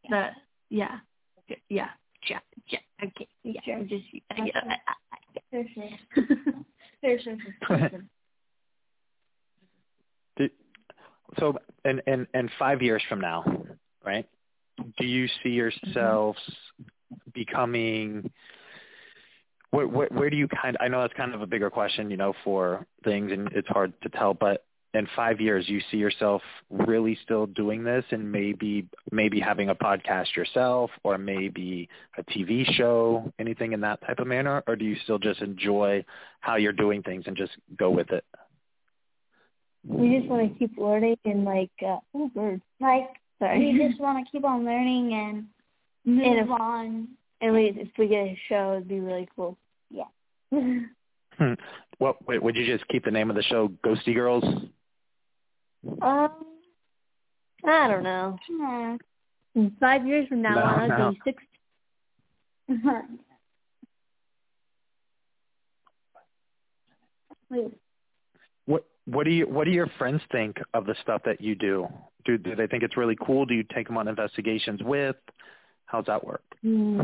the 0.08 0.28
yeah, 0.70 0.98
yeah, 1.48 1.88
yeah, 2.28 2.38
yeah. 2.68 2.78
Okay, 3.02 3.28
yeah. 3.42 3.61
Sure. 3.64 3.82
Just 3.84 4.04
yeah, 4.12 4.76
For 5.50 5.64
sure. 5.74 5.88
For 7.00 7.18
sure. 7.18 7.36
For 10.38 10.48
so, 11.38 11.58
in 11.84 12.00
in 12.06 12.26
in 12.34 12.50
five 12.58 12.82
years 12.82 13.02
from 13.08 13.20
now, 13.20 13.44
right? 14.04 14.28
Do 14.98 15.06
you 15.06 15.28
see 15.42 15.50
yourselves 15.50 16.38
becoming 17.34 18.30
where, 19.70 19.86
where, 19.86 20.08
where 20.08 20.30
do 20.30 20.36
you 20.36 20.48
kind 20.48 20.76
of, 20.76 20.82
I 20.82 20.88
know 20.88 21.00
that's 21.00 21.14
kind 21.14 21.34
of 21.34 21.42
a 21.42 21.46
bigger 21.46 21.70
question, 21.70 22.10
you 22.10 22.16
know, 22.16 22.32
for 22.44 22.86
things 23.04 23.32
and 23.32 23.48
it's 23.52 23.68
hard 23.68 23.92
to 24.02 24.08
tell, 24.08 24.34
but 24.34 24.64
in 24.92 25.06
five 25.14 25.40
years 25.40 25.68
you 25.68 25.80
see 25.90 25.98
yourself 25.98 26.42
really 26.68 27.16
still 27.22 27.46
doing 27.46 27.84
this 27.84 28.04
and 28.10 28.32
maybe 28.32 28.88
maybe 29.12 29.38
having 29.38 29.68
a 29.68 29.74
podcast 29.74 30.34
yourself 30.34 30.90
or 31.04 31.16
maybe 31.16 31.88
a 32.18 32.24
TV 32.24 32.64
show, 32.74 33.32
anything 33.38 33.72
in 33.72 33.80
that 33.82 34.00
type 34.04 34.18
of 34.18 34.26
manner, 34.26 34.64
or 34.66 34.74
do 34.74 34.84
you 34.84 34.96
still 35.04 35.18
just 35.18 35.40
enjoy 35.40 36.04
how 36.40 36.56
you're 36.56 36.72
doing 36.72 37.02
things 37.02 37.24
and 37.26 37.36
just 37.36 37.52
go 37.78 37.90
with 37.90 38.10
it? 38.10 38.24
We 39.86 40.18
just 40.18 40.28
want 40.28 40.52
to 40.52 40.58
keep 40.58 40.76
learning 40.76 41.16
and 41.24 41.44
like 41.44 41.70
uh, 41.86 41.98
oh 42.14 42.28
bird. 42.34 42.60
Like 42.80 43.10
Sorry. 43.40 43.58
we 43.78 43.88
just 43.88 44.00
want 44.00 44.24
to 44.24 44.30
keep 44.30 44.44
on 44.44 44.64
learning 44.64 45.12
and 45.14 45.46
move 46.04 46.38
And 46.38 46.50
on. 46.50 47.08
And 47.41 47.55
we 47.55 47.68
if 47.76 47.88
we 47.99 48.07
get 48.09 48.26
a 48.26 48.38
show, 48.49 48.72
it'd 48.72 48.88
be 48.88 49.01
really 49.01 49.28
cool. 49.36 49.57
Yeah. 49.91 50.05
Hmm. 51.38 51.55
What 51.97 52.26
wait, 52.28 52.43
would 52.43 52.55
you 52.55 52.66
just 52.66 52.86
keep 52.88 53.03
the 53.03 53.11
name 53.11 53.30
of 53.30 53.36
the 53.36 53.43
show 53.45 53.68
Ghosty 53.82 54.09
Girlz? 54.14 54.68
um, 56.03 56.30
I 57.64 57.88
don't 57.88 58.03
know. 58.03 58.38
Yeah. 58.59 58.97
In 59.55 59.74
five 59.80 60.07
years 60.07 60.28
from 60.28 60.43
now, 60.43 60.55
No, 60.57 60.62
I'll 60.62 60.88
no. 60.88 61.11
be 61.12 61.20
six. 61.24 61.43
Wait, 67.51 67.72
What 68.66 68.84
what 69.07 69.24
do 69.24 69.30
you 69.30 69.47
what 69.49 69.64
do 69.64 69.70
your 69.70 69.88
friends 69.99 70.20
think 70.30 70.59
of 70.74 70.86
the 70.86 70.95
stuff 71.03 71.22
that 71.24 71.41
you 71.41 71.55
do? 71.55 71.88
Do 72.24 72.38
do 72.38 72.55
they 72.55 72.66
think 72.66 72.82
it's 72.82 72.97
really 72.97 73.16
cool? 73.24 73.47
Do 73.47 73.55
you 73.55 73.64
take 73.74 73.86
them 73.88 73.97
on 73.97 74.09
investigations 74.09 74.82
with? 74.82 75.16
How's 75.91 76.07
that 76.07 76.24
work? 76.24 76.43
Hmm. 76.62 77.01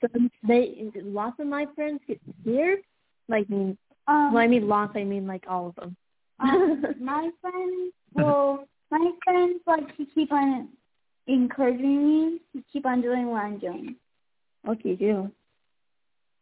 So 0.00 0.08
they 0.46 0.90
lots 1.02 1.38
of 1.38 1.46
my 1.46 1.66
friends 1.74 2.00
get 2.06 2.20
scared. 2.42 2.80
Like, 3.28 3.46
um, 3.50 3.76
well, 4.06 4.38
I 4.38 4.46
mean 4.46 4.68
lots. 4.68 4.92
I 4.96 5.04
mean 5.04 5.26
like 5.26 5.44
all 5.48 5.68
of 5.68 5.74
them. 5.76 5.96
um, 6.40 6.84
my 7.00 7.30
friends, 7.40 7.92
well, 8.12 8.66
my 8.90 9.10
friends 9.24 9.60
like 9.66 9.96
to 9.96 10.06
keep 10.14 10.32
on 10.32 10.68
encouraging 11.26 12.06
me 12.06 12.40
to 12.54 12.62
keep 12.72 12.86
on 12.86 13.00
doing 13.00 13.28
what 13.28 13.44
I'm 13.44 13.58
doing. 13.58 13.96
Okay, 14.68 14.96
do. 14.96 15.30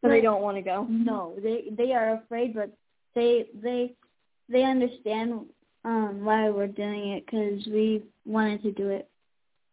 So 0.03 0.11
they 0.11 0.21
don't 0.21 0.43
want 0.43 0.57
to 0.57 0.63
go. 0.63 0.87
No, 0.89 1.35
they 1.43 1.65
they 1.77 1.93
are 1.93 2.15
afraid, 2.15 2.55
but 2.55 2.71
they 3.15 3.47
they 3.63 3.93
they 4.49 4.63
understand 4.63 5.47
um 5.85 6.25
why 6.25 6.51
we're 6.51 6.67
doing 6.67 7.11
it 7.11 7.25
because 7.27 7.67
we 7.67 8.03
wanted 8.27 8.63
to 8.63 8.73
do 8.73 8.89
it. 8.89 9.09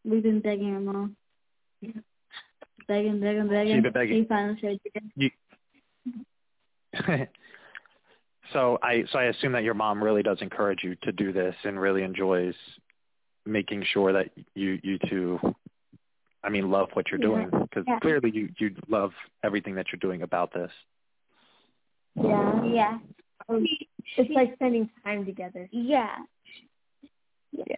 We've 0.05 0.23
been 0.23 0.39
begging 0.39 0.73
our 0.73 0.79
mom, 0.79 1.15
begging, 2.87 3.19
begging, 3.19 3.47
begging. 3.47 3.83
You've 3.83 3.93
begging. 3.93 4.23
She 4.23 4.27
finally 4.27 4.59
said 4.61 4.79
yes. 5.15 5.31
so 8.53 8.77
I 8.83 9.03
so 9.11 9.19
I 9.19 9.25
assume 9.25 9.53
that 9.53 9.63
your 9.63 9.73
mom 9.73 10.03
really 10.03 10.23
does 10.23 10.41
encourage 10.41 10.83
you 10.83 10.95
to 11.03 11.11
do 11.11 11.31
this 11.31 11.55
and 11.63 11.79
really 11.79 12.03
enjoys 12.03 12.55
making 13.45 13.83
sure 13.93 14.13
that 14.13 14.29
you 14.55 14.79
you 14.83 14.99
two 15.09 15.39
I 16.43 16.49
mean 16.49 16.69
love 16.69 16.89
what 16.93 17.09
you're 17.09 17.19
doing 17.19 17.49
because 17.49 17.85
Yeah. 17.87 17.99
clearly 17.99 18.31
you 18.31 18.49
you 18.57 18.75
love 18.89 19.11
everything 19.43 19.75
that 19.75 19.87
you're 19.91 19.99
doing 19.99 20.21
about 20.21 20.53
this. 20.53 20.71
Yeah. 22.15 22.65
Yeah, 22.65 22.99
Um, 23.47 23.65
it's 24.17 24.29
like 24.31 24.53
spending 24.55 24.89
time 25.03 25.25
together. 25.25 25.67
Yeah. 25.71 26.17
yeah. 27.51 27.75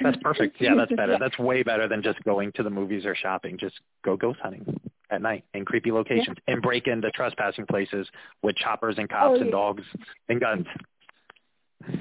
That's 0.00 0.16
perfect. 0.22 0.56
Yeah, 0.60 0.74
that's 0.76 0.92
better. 0.92 1.16
That's 1.20 1.38
way 1.38 1.62
better 1.62 1.86
than 1.88 2.02
just 2.02 2.22
going 2.24 2.52
to 2.52 2.62
the 2.62 2.70
movies 2.70 3.04
or 3.04 3.14
shopping. 3.14 3.58
Just 3.58 3.74
go 4.04 4.16
ghost 4.16 4.40
hunting 4.42 4.80
at 5.10 5.20
night 5.22 5.44
in 5.54 5.64
creepy 5.64 5.92
locations 5.92 6.36
and 6.48 6.62
break 6.62 6.86
into 6.86 7.10
trespassing 7.10 7.66
places 7.66 8.06
with 8.42 8.56
choppers 8.56 8.96
and 8.98 9.08
oh, 9.12 9.14
cops 9.14 9.38
Oh, 9.38 9.42
and 9.42 9.50
dogs 9.50 9.82
and 10.28 10.40
guns. 10.40 10.66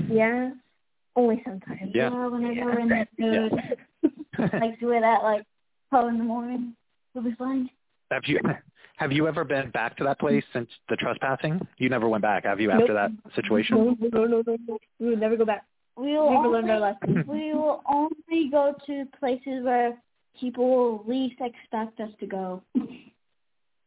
Yeah. 0.09 0.51
Only 1.15 1.41
sometimes. 1.45 1.91
Yeah. 1.93 2.09
Yeah. 2.09 2.27
we're 2.27 2.79
in 2.79 2.87
the 2.89 3.05
mood, 3.19 3.51
Yeah. 4.39 4.59
like 4.59 4.79
do 4.79 4.91
it 4.91 5.03
at 5.03 5.23
like 5.23 5.43
twelve 5.89 6.09
in 6.09 6.17
the 6.17 6.23
morning. 6.23 6.73
We'll 7.13 7.23
be 7.25 7.35
fine. 7.37 7.69
have 8.09 8.23
you 8.25 8.39
have 8.95 9.11
you 9.11 9.27
ever 9.27 9.43
been 9.43 9.69
back 9.71 9.97
to 9.97 10.03
that 10.05 10.19
place 10.19 10.43
since 10.53 10.69
the 10.89 10.95
trespassing? 10.95 11.59
You 11.77 11.89
never 11.89 12.07
went 12.07 12.21
back, 12.21 12.45
have 12.45 12.61
you, 12.61 12.71
after 12.71 12.93
Nope. 12.93 13.11
that 13.23 13.33
situation? 13.35 13.75
No, 13.75 13.97
no, 13.99 14.25
no, 14.25 14.43
no, 14.45 14.57
no. 14.67 14.77
We 14.99 15.07
would 15.09 15.19
never 15.19 15.35
go 15.35 15.43
back. 15.45 15.65
We 15.97 16.17
will 16.17 16.29
We've 16.41 16.51
learned 16.51 16.71
our 16.71 16.77
only, 16.77 17.15
lesson. 17.15 17.25
we 17.27 17.53
will 17.53 17.81
only 17.89 18.49
go 18.49 18.73
to 18.87 19.05
places 19.19 19.63
where 19.63 19.97
people 20.39 20.69
will 20.69 21.03
least 21.05 21.39
expect 21.41 21.99
us 21.99 22.09
to 22.19 22.25
go. 22.25 22.61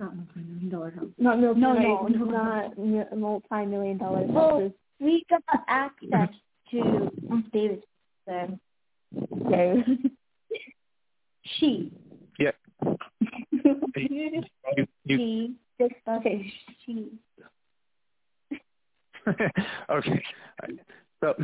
Not 0.00 0.16
multi-million 0.16 0.68
dollar 0.70 0.90
house. 0.90 1.06
No, 1.18 1.34
no, 1.34 1.52
no, 1.52 1.72
no, 1.72 2.06
no. 2.08 2.24
not 2.24 2.78
mi- 2.78 3.16
multi-million 3.16 3.98
dollar 3.98 4.22
Well. 4.26 4.72
We 5.00 5.24
got 5.28 5.42
access 5.68 6.28
to 6.70 7.10
David's 7.52 7.82
there. 8.26 8.48
Okay. 9.46 9.84
She. 11.58 11.92
Yeah. 12.38 12.50
You 13.96 14.42
You, 14.76 14.86
you, 15.04 15.16
she. 15.16 15.54
Just 15.80 15.94
Okay. 16.08 16.52
she. 16.84 17.10
okay. 19.90 20.22
So, 21.20 21.34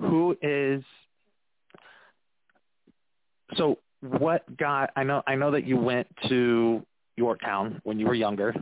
who 0.00 0.36
is 0.42 0.82
so 3.54 3.78
what 4.00 4.56
got 4.56 4.90
I 4.96 5.04
know 5.04 5.22
I 5.26 5.34
know 5.36 5.50
that 5.52 5.66
you 5.66 5.76
went 5.76 6.06
to 6.28 6.84
Yorktown 7.16 7.80
when 7.84 7.98
you 7.98 8.06
were 8.06 8.14
younger 8.14 8.54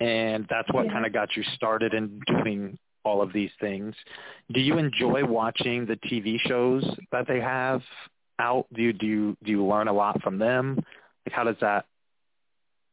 and 0.00 0.46
that's 0.48 0.72
what 0.72 0.86
Yeah. 0.86 0.92
kind 0.92 1.06
of 1.06 1.12
got 1.12 1.36
you 1.36 1.42
started 1.54 1.94
in 1.94 2.20
doing 2.26 2.78
all 3.04 3.22
of 3.22 3.32
these 3.32 3.50
things. 3.60 3.94
Do 4.52 4.60
you 4.60 4.76
enjoy 4.78 5.24
watching 5.24 5.86
the 5.86 5.96
TV 5.96 6.38
shows 6.40 6.84
that 7.10 7.26
they 7.26 7.40
have 7.40 7.82
out? 8.38 8.66
Do 8.72 8.82
you 8.82 8.92
do 8.92 9.06
you 9.06 9.36
do 9.42 9.50
you 9.50 9.64
learn 9.64 9.88
a 9.88 9.92
lot 9.92 10.22
from 10.22 10.38
them? 10.38 10.76
Like 11.26 11.32
how 11.32 11.44
does 11.44 11.56
that 11.60 11.86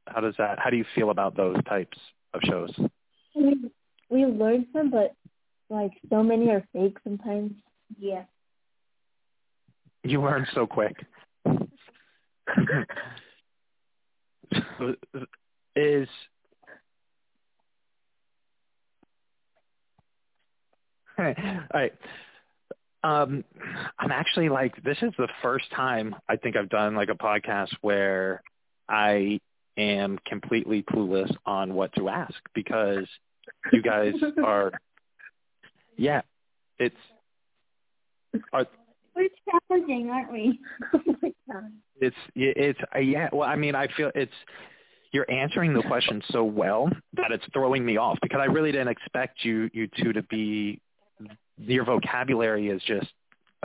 how 0.07 0.21
does 0.21 0.35
that 0.37 0.59
how 0.59 0.69
do 0.69 0.77
you 0.77 0.85
feel 0.95 1.09
about 1.09 1.35
those 1.35 1.57
types 1.65 1.97
of 2.37 2.41
shows? 2.43 2.71
we, 3.35 3.71
we 4.09 4.25
learned 4.25 4.67
some, 4.73 4.89
but 4.89 5.13
like 5.69 5.91
so 6.09 6.23
many 6.23 6.49
are 6.49 6.63
fake 6.73 6.97
sometimes. 7.03 7.51
Yeah. 7.99 8.23
You 10.03 10.21
learn 10.21 10.45
so 10.53 10.67
quick. 10.67 10.95
is 15.75 16.07
all 21.17 21.33
right. 21.73 21.93
Um, 23.03 23.43
I'm 23.99 24.11
actually 24.11 24.49
like 24.49 24.81
this 24.83 24.97
is 25.01 25.11
the 25.17 25.27
first 25.41 25.65
time 25.75 26.15
I 26.27 26.35
think 26.37 26.55
I've 26.55 26.69
done 26.69 26.95
like 26.95 27.09
a 27.09 27.15
podcast 27.15 27.69
where 27.81 28.41
I 28.89 29.39
am 29.77 30.17
completely 30.25 30.83
clueless 30.83 31.33
on 31.45 31.73
what 31.73 31.93
to 31.95 32.09
ask 32.09 32.35
because 32.53 33.05
you 33.71 33.81
guys 33.81 34.13
are 34.43 34.71
yeah 35.97 36.21
it's 36.79 36.95
are 38.51 38.67
We're 39.15 39.29
challenging, 39.69 40.09
aren't 40.09 40.31
we? 40.31 40.59
oh 40.93 41.61
it's 42.01 42.15
it's 42.35 42.79
yeah 43.01 43.29
well 43.31 43.47
i 43.47 43.55
mean 43.55 43.75
i 43.75 43.87
feel 43.95 44.11
it's 44.15 44.31
you're 45.11 45.29
answering 45.31 45.73
the 45.73 45.81
question 45.83 46.21
so 46.29 46.43
well 46.43 46.89
that 47.13 47.31
it's 47.31 47.45
throwing 47.53 47.85
me 47.85 47.97
off 47.97 48.17
because 48.21 48.39
i 48.41 48.45
really 48.45 48.71
didn't 48.71 48.89
expect 48.89 49.43
you 49.45 49.69
you 49.73 49.87
two 50.01 50.11
to 50.11 50.21
be 50.23 50.81
your 51.57 51.85
vocabulary 51.85 52.67
is 52.67 52.81
just 52.85 53.07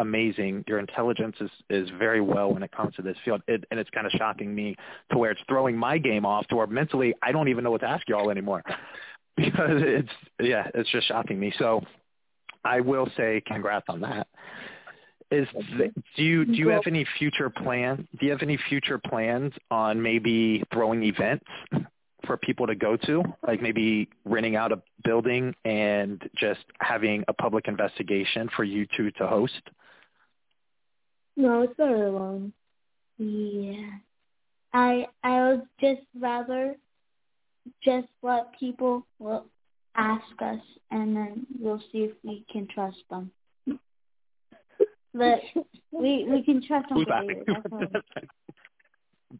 amazing. 0.00 0.64
Your 0.66 0.78
intelligence 0.78 1.36
is 1.40 1.50
is 1.68 1.88
very 1.98 2.20
well 2.20 2.52
when 2.52 2.62
it 2.62 2.72
comes 2.72 2.94
to 2.96 3.02
this 3.02 3.16
field. 3.24 3.42
It, 3.46 3.64
and 3.70 3.78
it's 3.78 3.90
kind 3.90 4.06
of 4.06 4.12
shocking 4.12 4.54
me 4.54 4.76
to 5.12 5.18
where 5.18 5.30
it's 5.30 5.40
throwing 5.48 5.76
my 5.76 5.98
game 5.98 6.24
off 6.26 6.46
to 6.48 6.56
where 6.56 6.66
mentally 6.66 7.14
i 7.22 7.32
don't 7.32 7.48
even 7.48 7.64
know 7.64 7.70
what 7.70 7.80
to 7.82 7.88
ask 7.88 8.08
y'all 8.08 8.30
anymore. 8.30 8.62
Because 9.36 9.80
it's 9.80 10.10
yeah 10.38 10.66
it's 10.74 10.90
just 10.90 11.08
shocking 11.08 11.40
me. 11.40 11.52
So 11.58 11.82
i 12.62 12.80
will 12.80 13.08
say 13.16 13.42
congrats 13.46 13.86
on 13.88 14.00
that. 14.00 14.26
Is 15.30 15.46
do 16.16 16.22
you 16.22 16.44
do 16.44 16.52
you 16.54 16.68
have 16.68 16.82
any 16.86 17.06
future 17.18 17.48
plans? 17.48 18.06
Do 18.18 18.26
you 18.26 18.32
have 18.32 18.42
any 18.42 18.58
future 18.68 18.98
plans 18.98 19.52
on 19.70 20.02
maybe 20.02 20.62
throwing 20.72 21.04
events 21.04 21.46
for 22.26 22.36
people 22.36 22.66
to 22.66 22.74
go 22.74 22.96
to, 22.96 23.22
like 23.46 23.62
maybe 23.62 24.08
renting 24.24 24.56
out 24.56 24.72
a 24.72 24.82
building 25.04 25.54
and 25.64 26.28
just 26.36 26.60
having 26.80 27.24
a 27.28 27.32
public 27.32 27.68
investigation 27.68 28.48
for 28.56 28.64
you 28.64 28.86
two 28.96 29.10
to 29.12 29.26
host? 29.26 29.62
No, 31.40 31.62
it's 31.62 31.74
better 31.74 32.08
alone. 32.08 32.52
Yeah. 33.16 33.92
I 34.74 35.06
I 35.24 35.48
would 35.48 35.62
just 35.80 36.02
rather 36.18 36.76
just 37.82 38.08
let 38.22 38.58
people 38.58 39.06
will 39.18 39.46
ask 39.96 40.42
us 40.42 40.60
and 40.90 41.16
then 41.16 41.46
we'll 41.58 41.82
see 41.90 42.00
if 42.00 42.12
we 42.22 42.44
can 42.52 42.68
trust 42.68 42.98
them. 43.08 43.30
But 45.14 45.40
we 45.92 46.26
we 46.28 46.42
can 46.44 46.62
trust 46.66 46.90
them. 46.90 47.06
Laughing? 47.08 47.42
That's, 47.46 48.26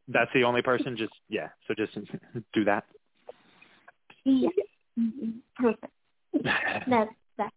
That's 0.09 0.31
the 0.33 0.45
only 0.45 0.63
person. 0.63 0.97
Just 0.97 1.13
yeah. 1.29 1.49
So 1.69 1.75
just 1.75 1.93
do 2.55 2.65
that. 2.65 2.85
yeah. 4.25 4.49
Mhm. 4.99 5.41
Perfect. 5.55 5.93
That's 6.89 7.11
that's 7.37 7.55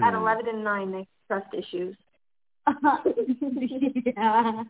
At 0.00 0.12
Hmm. 0.14 0.20
11 0.20 0.48
and 0.48 0.64
9, 0.64 0.92
they 0.92 1.06
trust 1.26 1.46
issues. 1.54 1.96
yeah. 2.66 4.62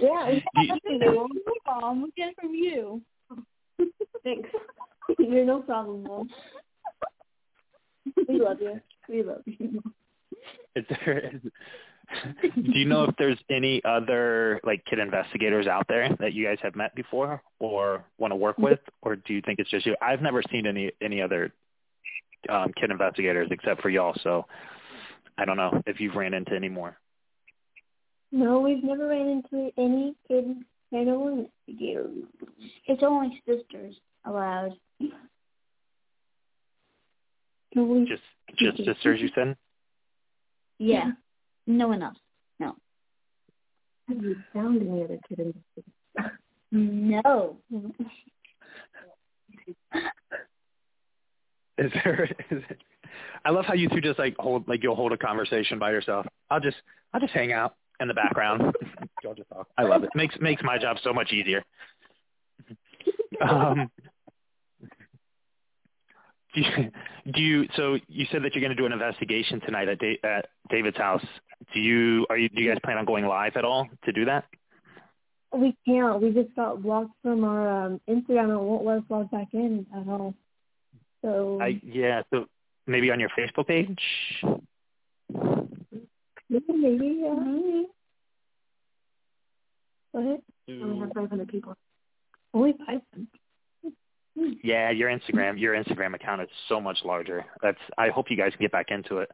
Yeah, 0.00 0.28
we 0.28 0.44
You- 0.56 0.68
have 0.68 0.82
to 0.82 0.98
do. 0.98 0.98
No 1.00 1.28
problem. 1.64 2.02
We'll 2.02 2.10
get 2.16 2.30
it 2.30 2.36
from 2.40 2.54
you. 2.54 3.00
Thanks. 4.24 4.48
You're 5.18 5.44
no 5.44 5.60
problem, 5.62 6.02
Mom. 6.04 6.28
We 8.28 8.40
love 8.40 8.58
you. 8.60 8.80
We 9.08 9.22
love 9.22 9.42
you. 9.46 9.82
Is 10.76 10.84
there, 11.04 11.18
is, 11.18 11.40
do 12.54 12.78
you 12.78 12.84
know 12.84 13.04
if 13.04 13.14
there's 13.18 13.38
any 13.50 13.80
other 13.84 14.60
like 14.64 14.84
kid 14.86 14.98
investigators 14.98 15.66
out 15.66 15.86
there 15.88 16.14
that 16.20 16.32
you 16.34 16.44
guys 16.46 16.58
have 16.62 16.74
met 16.76 16.94
before 16.94 17.42
or 17.58 18.04
want 18.18 18.32
to 18.32 18.36
work 18.36 18.58
with, 18.58 18.80
or 19.02 19.16
do 19.16 19.32
you 19.34 19.40
think 19.42 19.58
it's 19.58 19.70
just 19.70 19.86
you? 19.86 19.96
I've 20.02 20.20
never 20.22 20.42
seen 20.50 20.66
any 20.66 20.90
any 21.02 21.20
other 21.22 21.52
um, 22.48 22.72
kid 22.78 22.90
investigators 22.90 23.48
except 23.50 23.82
for 23.82 23.90
y'all, 23.90 24.14
so 24.22 24.46
I 25.36 25.44
don't 25.44 25.56
know 25.56 25.82
if 25.86 26.00
you've 26.00 26.14
ran 26.14 26.34
into 26.34 26.54
any 26.54 26.68
more. 26.68 26.96
No, 28.30 28.60
we've 28.60 28.84
never 28.84 29.08
ran 29.08 29.42
into 29.52 29.70
any 29.78 30.14
kid 30.26 30.56
paranormal 30.92 31.48
investigator. 31.66 32.08
It's 32.86 33.02
only 33.02 33.42
sisters 33.46 33.94
allowed. 34.24 34.74
No, 37.74 37.84
we 37.84 38.06
Just 38.06 38.22
just 38.58 38.78
sisters, 38.84 39.20
you 39.20 39.28
said. 39.34 39.56
Yeah. 40.78 41.12
No 41.66 41.88
one 41.88 42.02
else. 42.02 42.16
No. 42.58 42.74
Have 44.08 44.22
you 44.22 44.36
found 44.52 44.80
any 44.80 45.04
other 45.04 45.18
kid 45.28 45.40
investigators? 45.40 46.38
No. 46.70 47.56
Is 51.78 51.92
there? 52.04 52.24
Is 52.50 52.62
it, 52.70 52.78
I 53.44 53.50
love 53.50 53.64
how 53.64 53.74
you 53.74 53.88
two 53.88 54.00
just 54.00 54.18
like 54.18 54.36
hold 54.38 54.68
like 54.68 54.82
you'll 54.82 54.96
hold 54.96 55.12
a 55.12 55.16
conversation 55.16 55.78
by 55.78 55.90
yourself. 55.90 56.26
I'll 56.50 56.60
just 56.60 56.76
I'll 57.12 57.20
just 57.20 57.32
hang 57.32 57.52
out 57.52 57.74
in 58.00 58.08
the 58.08 58.14
background. 58.14 58.74
Y'all 59.24 59.34
just 59.34 59.48
talk. 59.48 59.68
I 59.78 59.84
love 59.84 60.04
it. 60.04 60.10
Makes 60.14 60.36
makes 60.40 60.62
my 60.62 60.78
job 60.78 60.98
so 61.02 61.12
much 61.12 61.32
easier. 61.32 61.64
Um, 63.40 63.90
do 66.54 66.60
you, 66.60 66.90
do 67.32 67.40
you 67.40 67.68
so 67.76 67.98
you 68.08 68.26
said 68.32 68.42
that 68.42 68.54
you're 68.54 68.62
going 68.62 68.76
to 68.76 68.80
do 68.80 68.86
an 68.86 68.92
investigation 68.92 69.60
tonight 69.60 69.88
at, 69.88 69.98
da- 69.98 70.20
at 70.24 70.46
David's 70.70 70.96
house. 70.96 71.24
Do 71.72 71.80
you 71.80 72.26
are 72.30 72.36
you 72.36 72.48
do 72.48 72.62
you 72.62 72.70
guys 72.70 72.78
plan 72.84 72.98
on 72.98 73.04
going 73.04 73.26
live 73.26 73.56
at 73.56 73.64
all 73.64 73.86
to 74.04 74.12
do 74.12 74.24
that? 74.24 74.44
we 75.52 75.76
can't. 75.86 76.20
We 76.20 76.30
just 76.30 76.54
got 76.54 76.82
blocked 76.82 77.12
from 77.22 77.44
our 77.44 77.86
um, 77.86 78.00
Instagram 78.08 78.50
it 78.50 78.60
won't 78.60 78.84
let 78.84 78.98
us 78.98 79.04
log 79.08 79.30
back 79.30 79.48
in 79.52 79.86
at 79.94 80.08
all. 80.08 80.34
So 81.22 81.58
I 81.60 81.80
yeah. 81.82 82.22
So 82.32 82.46
maybe 82.86 83.10
on 83.10 83.20
your 83.20 83.30
Facebook 83.30 83.66
page. 83.66 83.98
maybe, 86.48 86.64
maybe, 86.68 87.20
yeah. 87.22 87.34
Maybe. 87.34 87.86
Go 90.12 90.20
ahead. 90.20 90.42
Only 90.68 90.98
oh, 90.98 91.00
have 91.00 91.12
500 91.14 91.48
people. 91.48 91.74
Only 92.54 92.72
500. 92.72 93.02
Yeah, 94.62 94.90
your 94.90 95.10
Instagram 95.10 95.58
your 95.58 95.74
Instagram 95.74 96.14
account 96.14 96.42
is 96.42 96.48
so 96.68 96.80
much 96.80 96.98
larger. 97.04 97.44
That's 97.62 97.78
I 97.96 98.08
hope 98.10 98.30
you 98.30 98.36
guys 98.36 98.52
can 98.52 98.60
get 98.60 98.72
back 98.72 98.90
into 98.90 99.18
it. 99.18 99.30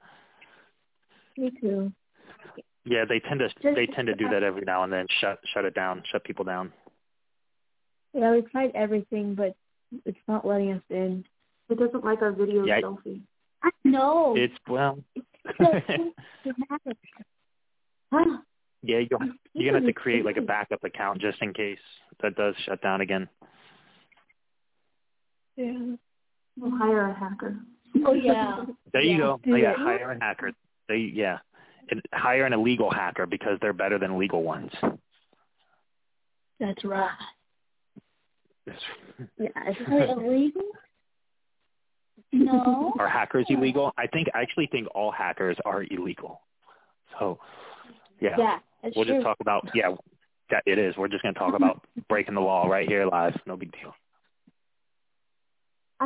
Me 1.37 1.53
too. 1.61 1.93
Yeah, 2.87 3.05
they 3.07 3.20
tend 3.20 3.41
to 3.41 3.49
they 3.62 3.87
tend 3.87 4.07
to 4.09 4.14
do 4.14 4.28
that 4.30 4.43
every 4.43 4.62
now 4.62 4.82
and 4.85 4.93
then. 4.93 5.07
Shut 5.20 5.41
shut 5.53 5.64
it 5.64 5.74
down, 5.74 6.03
shut 6.11 6.24
people 6.24 6.45
down. 6.45 6.72
Yeah, 8.14 8.32
we 8.32 8.43
tried 8.43 8.72
everything, 8.74 9.35
but 9.35 9.55
it's 10.07 10.18
not 10.26 10.47
letting 10.47 10.72
us 10.72 10.82
in. 10.89 11.24
It 11.71 11.79
doesn't 11.79 12.05
like 12.05 12.21
our 12.23 12.33
video 12.33 12.65
Yeah. 12.65 12.81
selfie. 12.81 13.21
I 13.62 13.71
know. 13.85 14.35
It's 14.37 14.55
well, 14.69 14.99
Huh. 18.12 18.39
yeah, 18.83 18.99
you're 18.99 19.21
you're 19.55 19.73
gonna 19.73 19.79
have 19.85 19.87
to 19.87 19.93
create 19.93 20.25
like 20.25 20.37
a 20.37 20.43
backup 20.43 20.85
account 20.85 21.21
just 21.21 21.41
in 21.41 21.53
case 21.55 21.79
that 22.23 22.37
does 22.37 22.55
shut 22.67 22.81
down 22.83 23.01
again. 23.01 23.29
Yeah. 25.57 25.97
We'll 26.57 26.77
hire 26.77 27.09
a 27.11 27.15
hacker. 27.15 27.57
Oh 28.05 28.12
yeah. 28.12 28.65
There 28.93 29.03
you 29.03 29.12
Yeah. 29.12 29.19
go. 29.19 29.41
Oh, 29.49 29.55
yeah, 29.57 29.75
hire 29.77 30.12
a 30.12 30.19
hacker. 30.23 30.53
They 30.89 30.99
yeah, 31.12 31.39
and 31.91 32.01
hire 32.12 32.45
an 32.45 32.53
illegal 32.53 32.91
hacker 32.91 33.27
because 33.27 33.59
they're 33.61 33.73
better 33.73 33.99
than 33.99 34.19
legal 34.19 34.43
ones. 34.43 34.71
That's 36.61 36.85
right. 36.85 37.11
Yeah. 38.67 38.75
Is 39.71 39.77
it 39.81 40.11
illegal? 40.11 40.62
No. 42.33 42.93
Are 42.99 43.09
hackers 43.09 43.47
illegal? 43.49 43.93
I 43.97 44.07
think 44.07 44.29
I 44.35 44.43
actually 44.43 44.67
think 44.67 44.89
all 44.95 45.11
hackers 45.12 45.57
are 45.65 45.85
illegal. 45.91 46.41
So 47.19 47.39
yeah, 48.21 48.37
Yeah. 48.39 48.59
It's 48.83 48.97
we'll 48.97 49.05
true. 49.07 49.15
just 49.17 49.25
talk 49.25 49.37
about 49.41 49.69
yeah, 49.75 49.91
that 50.51 50.62
it 50.67 50.79
is. 50.79 50.97
We're 50.97 51.09
just 51.09 51.23
gonna 51.23 51.35
talk 51.35 51.55
about 51.55 51.85
breaking 52.09 52.35
the 52.35 52.41
law 52.41 52.67
right 52.67 52.89
here 52.89 53.07
live. 53.07 53.35
No 53.47 53.57
big 53.57 53.73
deal. 53.73 53.95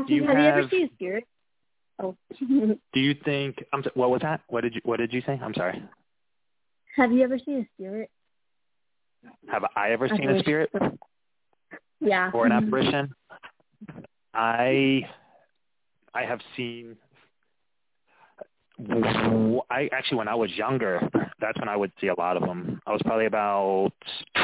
Do 0.07 0.15
you 0.15 0.25
have, 0.27 0.39
you 0.39 0.45
ever 0.45 0.69
seen 0.71 0.85
a 0.85 0.95
spirit? 0.95 1.25
Oh. 2.01 2.15
Do 2.39 3.01
you 3.01 3.15
think? 3.25 3.65
I'm. 3.73 3.83
so- 3.83 3.91
What 3.95 4.11
was 4.11 4.21
that? 4.23 4.43
What 4.49 4.61
did 4.63 4.75
you 4.75 4.81
What 4.85 4.99
did 4.99 5.13
you 5.13 5.23
say? 5.27 5.41
I'm 5.43 5.55
sorry. 5.55 5.83
have 6.97 7.11
you 7.11 7.23
ever 7.25 7.39
seen 7.39 7.61
a 7.61 7.67
spirit? 7.77 8.11
Have 9.51 9.65
I 9.75 9.91
ever 9.91 10.09
seen 10.09 10.31
a 10.31 10.39
spirit 10.41 10.71
Yeah. 12.01 12.31
or 12.33 12.47
an 12.47 12.53
apparition? 12.59 13.13
I 14.33 15.03
I 16.15 16.25
have 16.25 16.41
seen. 16.57 16.97
I 18.81 19.89
actually, 19.93 20.19
when 20.19 20.29
I 20.29 20.37
was 20.37 20.53
younger, 20.53 21.01
that's 21.41 21.59
when 21.59 21.69
I 21.69 21.77
would 21.77 21.91
see 22.01 22.09
a 22.09 22.15
lot 22.15 22.37
of 22.37 22.45
them. 22.45 22.81
I 22.87 22.93
was 22.93 23.01
probably 23.05 23.27
about 23.27 23.93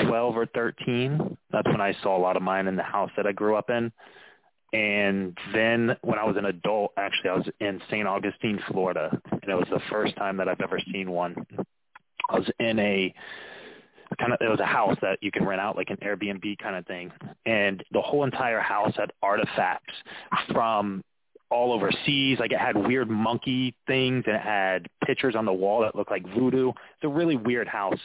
twelve 0.03 0.37
or 0.37 0.47
thirteen. 0.47 1.37
That's 1.53 1.69
when 1.69 1.81
I 1.81 1.95
saw 2.03 2.17
a 2.17 2.21
lot 2.21 2.37
of 2.37 2.43
mine 2.43 2.67
in 2.67 2.77
the 2.77 2.83
house 2.83 3.11
that 3.17 3.27
I 3.27 3.33
grew 3.33 3.57
up 3.57 3.71
in. 3.71 3.93
And 4.73 5.39
then 5.53 5.97
when 6.03 6.19
I 6.19 6.25
was 6.25 6.37
an 6.37 6.47
adult, 6.47 6.93
actually, 6.97 7.31
I 7.31 7.35
was 7.35 7.49
in 7.61 7.81
St. 7.89 8.09
Augustine, 8.09 8.59
Florida, 8.73 9.09
and 9.31 9.49
it 9.49 9.55
was 9.55 9.69
the 9.71 9.81
first 9.89 10.17
time 10.17 10.37
that 10.39 10.49
I've 10.49 10.61
ever 10.61 10.81
seen 10.93 11.13
one. 11.13 11.37
I 12.29 12.39
was 12.39 12.51
in 12.59 12.81
a 12.81 13.15
kind 14.19 14.33
of 14.33 14.39
it 14.41 14.49
was 14.49 14.61
a 14.61 14.67
house 14.67 14.97
that 15.01 15.19
you 15.21 15.31
can 15.31 15.47
rent 15.47 15.61
out 15.61 15.77
like 15.77 15.91
an 15.91 15.99
Airbnb 15.99 16.59
kind 16.59 16.75
of 16.75 16.87
thing, 16.87 17.13
and 17.47 17.85
the 17.93 18.01
whole 18.01 18.25
entire 18.25 18.61
house 18.61 18.93
had 18.97 19.13
artifacts 19.23 19.95
from 20.53 21.05
all 21.55 21.73
overseas. 21.73 22.39
Like 22.41 22.53
it 22.53 22.59
had 22.59 22.77
weird 22.77 23.09
monkey 23.09 23.75
things, 23.87 24.25
and 24.27 24.35
it 24.35 24.43
had 24.43 24.89
pictures 25.07 25.37
on 25.37 25.47
the 25.47 25.53
wall 25.53 25.83
that 25.83 25.95
looked 25.95 26.11
like 26.11 26.27
voodoo. 26.37 26.71
It's 26.71 27.05
a 27.05 27.09
really 27.09 27.37
weird 27.37 27.69
house, 27.69 28.01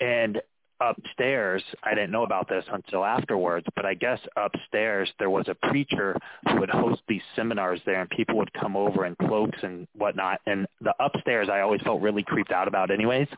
and 0.00 0.42
upstairs, 0.82 1.62
I 1.82 1.94
didn't 1.94 2.10
know 2.10 2.24
about 2.24 2.48
this 2.48 2.64
until 2.72 3.04
afterwards, 3.04 3.66
but 3.76 3.86
I 3.86 3.94
guess 3.94 4.18
upstairs 4.36 5.10
there 5.18 5.30
was 5.30 5.46
a 5.48 5.54
preacher 5.68 6.16
who 6.48 6.60
would 6.60 6.70
host 6.70 7.02
these 7.08 7.22
seminars 7.36 7.80
there 7.86 8.00
and 8.00 8.10
people 8.10 8.36
would 8.38 8.52
come 8.52 8.76
over 8.76 9.06
in 9.06 9.14
cloaks 9.16 9.58
and 9.62 9.86
whatnot. 9.94 10.40
And 10.46 10.66
the 10.80 10.94
upstairs 11.00 11.48
I 11.50 11.60
always 11.60 11.80
felt 11.82 12.02
really 12.02 12.22
creeped 12.22 12.52
out 12.52 12.68
about 12.68 12.90
anyways. 12.90 13.28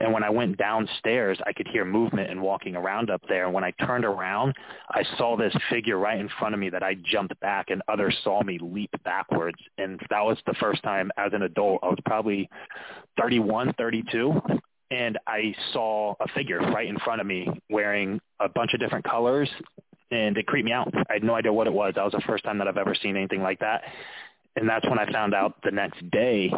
And 0.00 0.12
when 0.12 0.22
I 0.22 0.30
went 0.30 0.58
downstairs, 0.58 1.38
I 1.46 1.52
could 1.52 1.68
hear 1.68 1.84
movement 1.84 2.30
and 2.30 2.40
walking 2.40 2.76
around 2.76 3.10
up 3.10 3.22
there. 3.28 3.46
And 3.46 3.54
when 3.54 3.64
I 3.64 3.70
turned 3.72 4.04
around, 4.04 4.54
I 4.90 5.02
saw 5.16 5.36
this 5.36 5.54
figure 5.70 5.98
right 5.98 6.20
in 6.20 6.28
front 6.38 6.54
of 6.54 6.60
me 6.60 6.70
that 6.70 6.82
I 6.82 6.94
jumped 6.94 7.38
back 7.40 7.70
and 7.70 7.82
others 7.88 8.16
saw 8.22 8.42
me 8.42 8.58
leap 8.60 8.90
backwards. 9.04 9.58
And 9.78 9.98
that 10.10 10.24
was 10.24 10.38
the 10.46 10.54
first 10.60 10.82
time 10.82 11.10
as 11.16 11.32
an 11.32 11.42
adult. 11.42 11.80
I 11.82 11.88
was 11.88 11.98
probably 12.04 12.48
31, 13.16 13.74
32 13.78 14.40
and 14.92 15.18
I 15.26 15.54
saw 15.72 16.14
a 16.20 16.28
figure 16.34 16.58
right 16.58 16.86
in 16.86 16.98
front 16.98 17.20
of 17.20 17.26
me 17.26 17.48
wearing 17.70 18.20
a 18.40 18.48
bunch 18.48 18.74
of 18.74 18.80
different 18.80 19.04
colors, 19.06 19.48
and 20.10 20.36
it 20.36 20.46
creeped 20.46 20.66
me 20.66 20.72
out. 20.72 20.92
I 21.08 21.14
had 21.14 21.24
no 21.24 21.34
idea 21.34 21.52
what 21.52 21.66
it 21.66 21.72
was. 21.72 21.94
That 21.96 22.04
was 22.04 22.12
the 22.12 22.22
first 22.26 22.44
time 22.44 22.58
that 22.58 22.68
I've 22.68 22.76
ever 22.76 22.94
seen 22.94 23.16
anything 23.16 23.42
like 23.42 23.60
that, 23.60 23.82
and 24.54 24.68
that's 24.68 24.86
when 24.86 24.98
I 24.98 25.10
found 25.10 25.34
out 25.34 25.54
the 25.64 25.70
next 25.70 25.98
day 26.10 26.52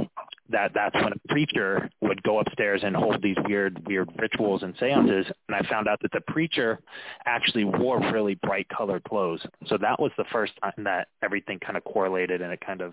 that 0.50 0.72
that's 0.74 0.94
when 0.96 1.12
a 1.12 1.28
preacher 1.28 1.88
would 2.00 2.22
go 2.22 2.40
upstairs 2.40 2.82
and 2.84 2.94
hold 2.94 3.22
these 3.22 3.36
weird 3.46 3.86
weird 3.86 4.10
rituals 4.18 4.62
and 4.62 4.74
seances 4.78 5.26
and 5.48 5.56
I 5.56 5.66
found 5.70 5.88
out 5.88 6.00
that 6.02 6.12
the 6.12 6.20
preacher 6.20 6.80
actually 7.24 7.64
wore 7.64 7.98
really 8.12 8.34
bright 8.34 8.66
colored 8.68 9.04
clothes. 9.04 9.40
So 9.68 9.78
that 9.78 9.98
was 9.98 10.12
the 10.18 10.26
first 10.30 10.52
time 10.62 10.84
that 10.84 11.08
everything 11.22 11.60
kind 11.60 11.78
of 11.78 11.84
correlated 11.84 12.42
and 12.42 12.52
it 12.52 12.60
kind 12.60 12.82
of 12.82 12.92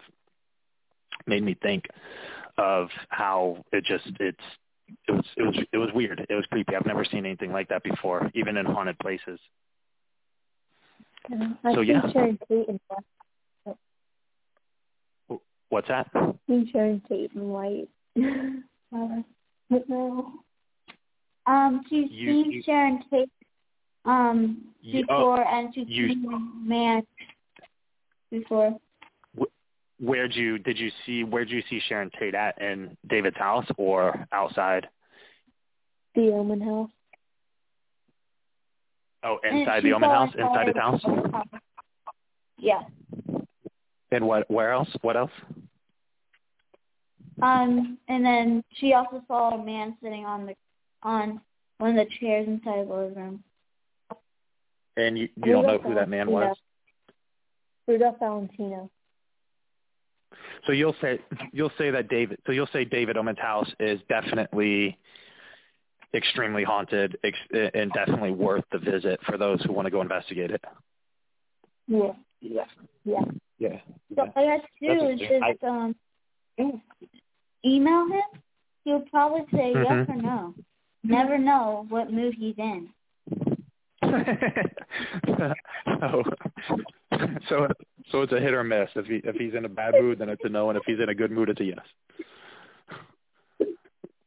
made 1.28 1.44
me 1.44 1.58
think 1.62 1.88
of 2.58 2.88
how 3.10 3.66
it 3.74 3.84
just 3.84 4.06
it's 4.22 4.40
it 5.08 5.12
was 5.12 5.26
it 5.38 5.44
was 5.44 5.56
it 5.74 5.78
was 5.78 5.90
weird. 5.94 6.26
It 6.30 6.34
was 6.36 6.46
creepy. 6.52 6.76
I've 6.76 6.86
never 6.86 7.04
seen 7.06 7.26
anything 7.26 7.52
like 7.52 7.68
that 7.70 7.84
before, 7.84 8.30
even 8.34 8.58
in 8.58 8.66
haunted 8.66 8.98
places. 9.00 9.40
I 11.32 11.74
So, 11.74 11.82
yeah. 11.82 12.02
Sharon 12.12 12.38
Tate 12.50 12.68
in 12.68 12.80
black. 12.90 13.04
What's 15.70 15.88
that? 15.88 16.10
I 16.16 16.66
Sharon 16.72 17.02
Tate 17.08 17.32
in 17.34 17.48
white. 17.50 17.88
Um, 21.48 21.82
she's 21.90 22.10
You- 22.12 22.32
seen 22.32 22.52
you- 22.52 22.62
Sharon 22.64 23.04
Tate 23.10 23.30
um 24.06 24.74
You- 24.82 25.02
before, 25.06 25.42
and 25.48 25.74
she's 25.74 25.88
you- 25.88 26.10
seen 26.10 26.68
man 26.68 27.06
before. 28.30 28.78
Where'd 30.02 30.36
you 30.36 30.58
did 30.58 30.80
you 30.80 30.90
see 31.06 31.24
where'd 31.24 31.52
you 31.52 31.62
see 31.70 31.80
Sharon 31.88 32.10
Tate 32.20 32.34
at 32.34 32.60
in 32.60 32.98
David's 33.08 33.38
house 33.38 33.68
or 33.78 34.28
outside? 34.32 34.88
The 36.16 36.32
Omen 36.32 36.60
House. 36.60 36.90
Oh, 39.24 39.38
inside 39.44 39.84
the 39.84 39.94
Omen 39.94 40.10
house, 40.10 40.34
inside 40.36 40.68
his 40.68 40.76
house. 40.76 41.02
Yeah. 42.58 42.82
And 44.12 44.26
what? 44.26 44.50
Where 44.50 44.72
else? 44.72 44.90
What 45.02 45.16
else? 45.16 45.32
Um, 47.44 48.00
and 48.08 48.26
then 48.26 48.64
she 48.74 48.94
also 48.94 49.22
saw 49.28 49.52
a 49.52 49.64
man 49.64 49.96
sitting 50.02 50.26
on 50.26 50.48
the 50.48 50.56
on 51.04 51.42
one 51.78 51.98
of 51.98 52.08
the 52.08 52.12
chairs 52.20 52.48
inside 52.48 52.88
the 52.88 52.94
living 52.94 53.16
room. 53.16 53.44
And 54.98 55.16
you 55.16 55.30
you 55.36 55.52
don't 55.52 55.68
know 55.68 55.78
who 55.78 55.94
that 55.94 56.10
man 56.10 56.32
was. 56.32 56.58
Rudolph 57.88 58.18
Valentino. 58.20 58.90
So 60.66 60.72
you'll 60.74 60.96
say 61.02 61.20
you'll 61.52 61.72
say 61.78 61.92
that 61.92 62.08
David. 62.10 62.40
So 62.46 62.52
you'll 62.52 62.70
say 62.74 62.86
David 62.86 63.18
Omen's 63.18 63.40
house 63.40 63.70
is 63.80 64.00
definitely 64.10 64.98
extremely 66.14 66.64
haunted 66.64 67.18
ex- 67.24 67.38
and 67.74 67.92
definitely 67.94 68.32
worth 68.32 68.66
the 68.72 68.78
visit 68.80 69.20
for 69.26 69.38
those 69.38 69.62
who 69.64 69.74
want 69.74 69.86
to 69.86 69.92
go 69.92 70.02
investigate 70.02 70.52
it. 70.52 70.64
Yeah. 71.88 72.14
Yeah. 72.42 72.66
Yeah. 73.06 73.22
Yeah. 73.60 73.80
So 74.16 74.32
all 74.36 74.44
you 74.44 74.50
have 74.52 74.62
to 74.62 75.00
do 75.00 75.08
is 75.10 75.20
just 75.20 75.64
um 75.64 75.96
email 77.66 78.08
him. 78.08 78.22
He'll 78.84 79.02
probably 79.12 79.46
say 79.54 79.74
yes 79.74 79.86
Mhm. 79.86 80.10
or 80.10 80.16
no. 80.16 80.56
Never 81.04 81.38
know 81.38 81.86
what 81.90 82.12
mood 82.12 82.34
he's 82.36 82.58
in. 82.58 82.90
so, 86.02 86.24
so 87.50 87.68
so 88.12 88.22
it's 88.22 88.34
a 88.34 88.40
hit 88.40 88.54
or 88.54 88.64
miss. 88.64 88.90
If 88.96 89.06
he 89.06 89.22
if 89.24 89.36
he's 89.36 89.54
in 89.54 89.66
a 89.66 89.70
bad 89.70 89.96
mood, 90.00 90.20
then 90.20 90.30
it's 90.30 90.42
a 90.44 90.50
no, 90.50 90.70
and 90.70 90.78
if 90.78 90.84
he's 90.86 91.00
in 91.00 91.10
a 91.10 91.16
good 91.16 91.32
mood, 91.32 91.50
it's 91.50 91.60
a 91.60 91.66
yes. 91.66 91.78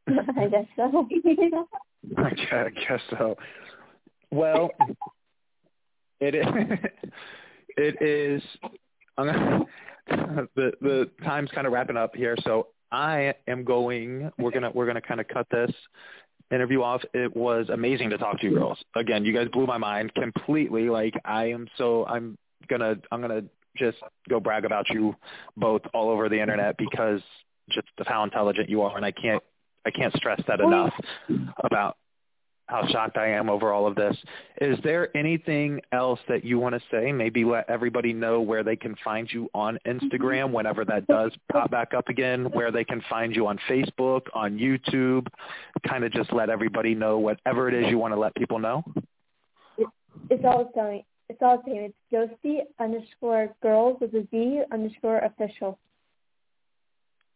I 0.37 0.47
guess 0.47 0.65
so. 0.75 1.07
I 2.17 2.29
guess, 2.69 3.01
so. 3.09 3.35
Well, 4.31 4.69
it 6.19 6.35
is. 6.35 6.45
It 7.77 8.01
is. 8.01 8.41
I'm 9.17 9.27
gonna, 10.07 10.47
the 10.55 10.71
the 10.81 11.09
time's 11.23 11.51
kind 11.51 11.67
of 11.67 11.73
wrapping 11.73 11.97
up 11.97 12.15
here, 12.15 12.35
so 12.43 12.67
I 12.91 13.33
am 13.47 13.65
going. 13.65 14.31
We're 14.37 14.51
gonna 14.51 14.71
we're 14.73 14.85
gonna 14.85 15.01
kind 15.01 15.19
of 15.19 15.27
cut 15.27 15.47
this 15.51 15.71
interview 16.51 16.81
off. 16.81 17.01
It 17.13 17.35
was 17.35 17.67
amazing 17.69 18.11
to 18.11 18.17
talk 18.17 18.39
to 18.39 18.47
you 18.47 18.53
girls. 18.53 18.77
Again, 18.95 19.25
you 19.25 19.33
guys 19.33 19.49
blew 19.49 19.65
my 19.65 19.77
mind 19.77 20.13
completely. 20.13 20.89
Like 20.89 21.15
I 21.25 21.47
am 21.47 21.67
so 21.77 22.05
I'm 22.05 22.37
gonna 22.69 22.95
I'm 23.11 23.19
gonna 23.19 23.43
just 23.77 23.97
go 24.29 24.39
brag 24.39 24.65
about 24.65 24.89
you 24.89 25.15
both 25.57 25.81
all 25.93 26.09
over 26.09 26.29
the 26.29 26.39
internet 26.39 26.77
because 26.77 27.21
just 27.71 27.87
of 27.97 28.07
how 28.07 28.23
intelligent 28.23 28.69
you 28.69 28.81
are, 28.81 28.95
and 28.95 29.05
I 29.05 29.11
can't 29.11 29.43
I 29.85 29.91
can't 29.91 30.13
stress 30.15 30.41
that 30.47 30.59
enough 30.59 30.93
about 31.63 31.97
how 32.67 32.87
shocked 32.87 33.17
I 33.17 33.29
am 33.29 33.49
over 33.49 33.71
all 33.71 33.85
of 33.85 33.95
this. 33.95 34.17
Is 34.59 34.79
there 34.83 35.15
anything 35.15 35.81
else 35.91 36.19
that 36.27 36.43
you 36.43 36.57
want 36.57 36.73
to 36.73 36.81
say? 36.91 37.11
Maybe 37.11 37.45
let 37.45 37.69
everybody 37.69 38.11
know 38.11 38.41
where 38.41 38.63
they 38.63 38.75
can 38.75 38.95
find 39.03 39.31
you 39.31 39.47
on 39.53 39.77
Instagram 39.85 40.51
whenever 40.51 40.83
that 40.85 41.05
does 41.05 41.31
pop 41.51 41.69
back 41.69 41.93
up 41.93 42.09
again, 42.09 42.45
where 42.53 42.71
they 42.71 42.83
can 42.83 43.03
find 43.07 43.35
you 43.35 43.45
on 43.45 43.59
Facebook, 43.69 44.21
on 44.33 44.57
YouTube. 44.57 45.27
Kind 45.87 46.03
of 46.03 46.11
just 46.11 46.33
let 46.33 46.49
everybody 46.49 46.95
know 46.95 47.19
whatever 47.19 47.69
it 47.69 47.75
is 47.75 47.89
you 47.89 47.99
want 47.99 48.13
to 48.13 48.19
let 48.19 48.33
people 48.35 48.57
know. 48.57 48.83
It's 50.29 50.43
all 50.43 50.63
the 50.63 50.69
same. 50.75 51.03
It's 51.29 51.39
all 51.41 51.57
the 51.65 51.71
same. 51.71 51.91
It's 51.91 51.95
Ghosty 52.45 52.59
underscore 52.79 53.49
girls 53.61 53.97
with 53.99 54.13
a 54.13 54.27
Z 54.29 54.61
underscore 54.71 55.19
official. 55.19 55.79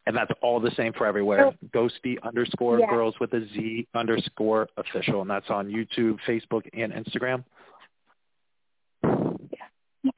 And 0.05 0.15
that's 0.15 0.31
all 0.41 0.59
the 0.59 0.71
same 0.71 0.93
for 0.93 1.05
everywhere. 1.05 1.47
Oh. 1.47 1.53
Ghosty 1.73 2.21
underscore 2.23 2.79
Yeah. 2.79 2.89
girls 2.89 3.19
with 3.19 3.33
a 3.33 3.45
Z 3.47 3.87
underscore 3.93 4.67
official. 4.77 5.21
And 5.21 5.29
that's 5.29 5.49
on 5.49 5.67
YouTube, 5.67 6.19
Facebook, 6.27 6.67
and 6.73 6.93
Instagram. 6.93 7.43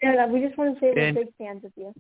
Yeah, 0.04 0.28
we 0.28 0.42
just 0.42 0.58
want 0.58 0.76
to 0.76 0.80
say 0.80 0.94
we're 0.96 1.14
big 1.14 1.34
fans 1.38 1.64
of 1.64 1.72
you. 1.76 1.94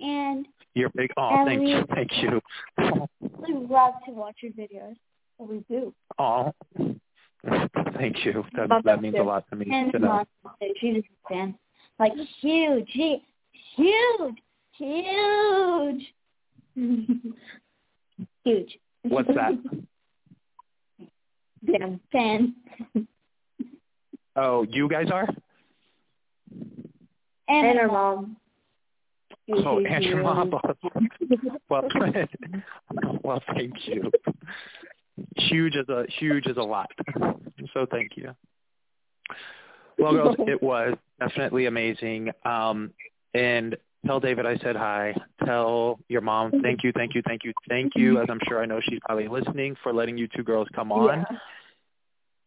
And 0.00 0.46
You're 0.74 0.90
big. 0.90 1.10
Oh, 1.16 1.44
thank 1.44 1.60
we- 1.62 1.70
you. 1.72 1.84
Thank 1.94 2.10
you. 2.22 2.40
we 3.18 3.54
love 3.54 3.94
to 4.06 4.12
watch 4.12 4.36
your 4.42 4.52
videos. 4.52 4.96
We 5.38 5.64
do. 5.68 5.94
Oh, 6.18 6.52
thank 7.96 8.24
you. 8.24 8.44
That 8.56 8.68
that 8.68 8.84
that 8.84 9.02
means 9.02 9.16
a 9.18 9.22
lot 9.22 9.44
to 9.50 9.56
me 9.56 9.66
And 9.70 9.92
to 9.92 9.98
know. 9.98 10.08
mom, 10.08 10.26
she's 10.80 10.96
a 10.98 11.28
fan. 11.28 11.54
Like 11.98 12.12
huge, 12.40 12.88
huge, 12.92 13.20
huge, 14.76 16.14
huge. 18.44 18.78
What's 19.02 19.28
that? 19.34 19.52
Damn. 21.70 22.00
Fan. 22.10 22.54
Oh, 24.36 24.62
you 24.68 24.88
guys 24.88 25.10
are? 25.12 25.28
And, 27.48 27.66
And 27.66 27.78
her 27.78 27.82
our 27.82 27.88
mom. 27.88 28.36
mom. 29.48 29.64
Oh, 29.66 29.84
and 29.84 30.04
your 30.04 30.22
mom. 30.22 30.52
well, 31.68 31.82
well, 33.22 33.42
thank 33.54 33.74
you. 33.86 34.10
Huge 35.36 35.76
is 35.76 35.88
a 35.88 36.04
huge 36.18 36.46
is 36.46 36.56
a 36.56 36.62
lot. 36.62 36.90
So 37.74 37.86
thank 37.90 38.16
you. 38.16 38.34
Well, 39.98 40.12
girls, 40.12 40.36
it 40.48 40.62
was 40.62 40.96
definitely 41.20 41.66
amazing. 41.66 42.30
Um, 42.44 42.92
and 43.34 43.76
tell 44.06 44.20
David 44.20 44.46
I 44.46 44.56
said 44.58 44.76
hi. 44.76 45.14
Tell 45.44 45.98
your 46.08 46.22
mom 46.22 46.50
thank 46.62 46.82
you, 46.82 46.92
thank 46.92 47.14
you, 47.14 47.22
thank 47.26 47.44
you, 47.44 47.52
thank 47.68 47.92
you. 47.94 48.20
As 48.20 48.26
I'm 48.30 48.40
sure 48.48 48.60
I 48.62 48.66
know 48.66 48.80
she's 48.82 48.98
probably 49.04 49.28
listening 49.28 49.76
for 49.82 49.92
letting 49.92 50.18
you 50.18 50.28
two 50.34 50.42
girls 50.42 50.68
come 50.74 50.92
on. 50.92 51.26
Yeah. 51.30 51.36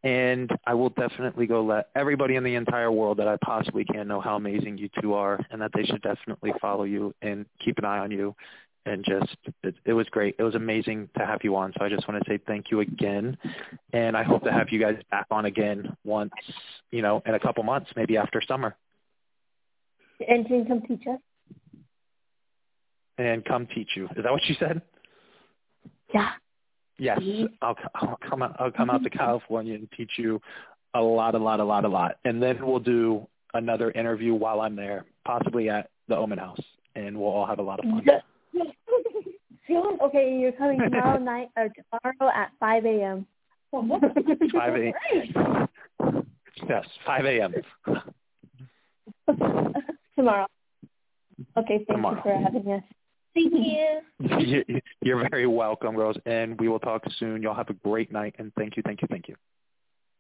And 0.03 0.51
I 0.68 0.76
will 0.76 0.89
definitely 0.89 1.47
go 1.47 1.63
let 1.63 1.89
everybody 1.95 2.36
in 2.36 2.43
the 2.43 2.53
entire 2.53 2.91
world 2.91 3.18
that 3.18 3.28
I 3.28 3.38
possibly 3.43 3.84
can 3.86 4.07
know 4.07 4.22
how 4.22 4.36
amazing 4.36 4.78
you 4.78 4.88
two 5.01 5.16
are 5.16 5.39
and 5.49 5.59
that 5.61 5.72
they 5.74 5.84
should 5.84 6.03
definitely 6.03 6.53
follow 6.61 6.84
you 6.84 7.16
and 7.24 7.47
keep 7.63 7.80
an 7.80 7.86
eye 7.86 7.97
on 7.97 8.11
you. 8.11 8.36
And 8.88 9.04
just, 9.04 9.36
it, 9.64 9.76
it 9.84 9.94
was 9.94 10.08
great. 10.10 10.36
It 10.38 10.44
was 10.44 10.54
amazing 10.54 11.10
to 11.18 11.26
have 11.26 11.40
you 11.44 11.56
on. 11.56 11.74
So 11.78 11.84
I 11.84 11.90
just 11.90 12.08
want 12.08 12.24
to 12.24 12.30
say 12.30 12.40
thank 12.46 12.70
you 12.70 12.82
again. 12.82 13.38
And 13.94 14.16
I 14.16 14.24
hope 14.24 14.44
to 14.44 14.52
have 14.52 14.70
you 14.70 14.80
guys 14.80 14.96
back 15.10 15.26
on 15.32 15.46
again 15.46 15.96
once, 16.04 16.34
you 16.92 17.02
know, 17.02 17.24
in 17.26 17.34
a 17.34 17.40
couple 17.40 17.64
months, 17.64 17.90
maybe 17.96 18.16
after 18.18 18.42
summer. 18.48 18.76
And 20.28 20.46
can 20.46 20.60
you 20.60 20.66
come 20.66 20.82
teach 20.88 21.02
us? 21.08 21.20
And 23.18 23.44
come 23.44 23.68
teach 23.74 23.90
you. 23.96 24.06
Is 24.16 24.24
that 24.24 24.32
what 24.32 24.44
you 24.46 24.56
said? 24.60 24.82
Yeah. 26.14 26.30
Yes, 26.98 27.20
I'll, 27.62 27.76
I'll 27.94 28.18
come 28.30 28.42
out. 28.42 28.56
I'll 28.60 28.72
come 28.72 28.90
out 28.90 29.04
to 29.04 29.10
mm-hmm. 29.10 29.20
California 29.20 29.76
and 29.76 29.90
teach 29.98 30.12
you 30.18 30.40
a 30.94 31.02
lot, 31.02 31.36
a 31.36 31.38
lot, 31.38 31.60
a 31.60 31.64
lot, 31.64 31.84
a 31.84 31.90
lot, 31.90 32.18
and 32.24 32.42
then 32.42 32.66
we'll 32.66 32.80
do 32.80 33.28
another 33.54 33.92
interview 33.92 34.34
while 34.34 34.62
I'm 34.62 34.78
there, 34.78 35.06
possibly 35.26 35.70
at 35.70 35.90
the 36.08 36.16
Omen 36.16 36.38
House, 36.38 36.62
and 36.96 37.18
we'll 37.18 37.32
all 37.32 37.46
have 37.46 37.60
a 37.60 37.64
lot 37.64 37.80
of 37.80 37.86
fun. 37.86 38.04
Soon? 38.56 38.72
Okay, 40.01 40.38
you're 40.39 40.51
coming 40.51 40.80
tomorrow 40.80 41.18
night 41.34 41.47
or 41.58 41.70
tomorrow 41.70 42.32
at 42.36 42.51
5 42.60 42.86
a.m. 42.86 43.26
Oh, 43.74 43.99
five 44.53 44.76
a. 44.76 44.93
Yes, 46.70 46.86
five 47.06 47.26
a.m. 47.26 47.53
tomorrow. 50.16 50.45
Okay, 51.58 51.78
thank 51.78 51.88
Tomorrow. 51.88 52.16
you 52.18 52.22
for 52.22 52.38
having 52.38 52.72
us. 52.72 52.84
Thank 53.34 53.53
you. 53.53 53.99
You- 54.39 54.82
You're 55.01 55.28
very 55.30 55.47
welcome, 55.47 55.95
girls, 55.95 56.18
and 56.26 56.58
we 56.60 56.68
will 56.70 56.80
talk 56.80 57.03
soon. 57.18 57.41
Y'all 57.41 57.56
have 57.56 57.70
a 57.70 57.74
great 57.74 58.12
night, 58.12 58.36
and 58.38 58.53
thank 58.58 58.78
you, 58.78 58.84
thank 58.86 59.01
you, 59.01 59.08
thank 59.10 59.28
you. 59.28 59.36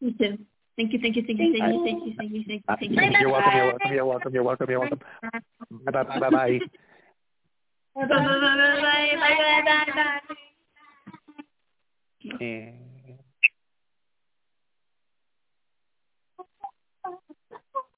You 0.01 0.11
too. 0.13 0.37
Thank 0.75 0.91
you, 0.91 0.99
thank 0.99 1.15
you, 1.15 1.23
thank 1.25 1.39
you, 1.39 1.53
thank 1.57 1.73
you, 1.73 1.83
thank 1.85 2.03
you, 2.05 2.13
thank 2.17 2.31
you, 2.33 2.43
thank 2.47 2.63
you, 2.81 2.97
thank 2.97 3.13
you. 3.13 3.19
You're 3.19 3.29
welcome. 3.29 3.53
You're 3.55 3.65
welcome. 3.67 3.93
You're 3.93 4.03
welcome. 4.05 4.33
You're 4.33 4.43
welcome. 4.43 4.69
You're 4.69 4.79
welcome. 4.79 4.99
Bye 5.85 6.03
bye. 6.03 6.19
Bye 6.19 6.29
bye. 6.29 6.59
Yeah. 7.97 8.05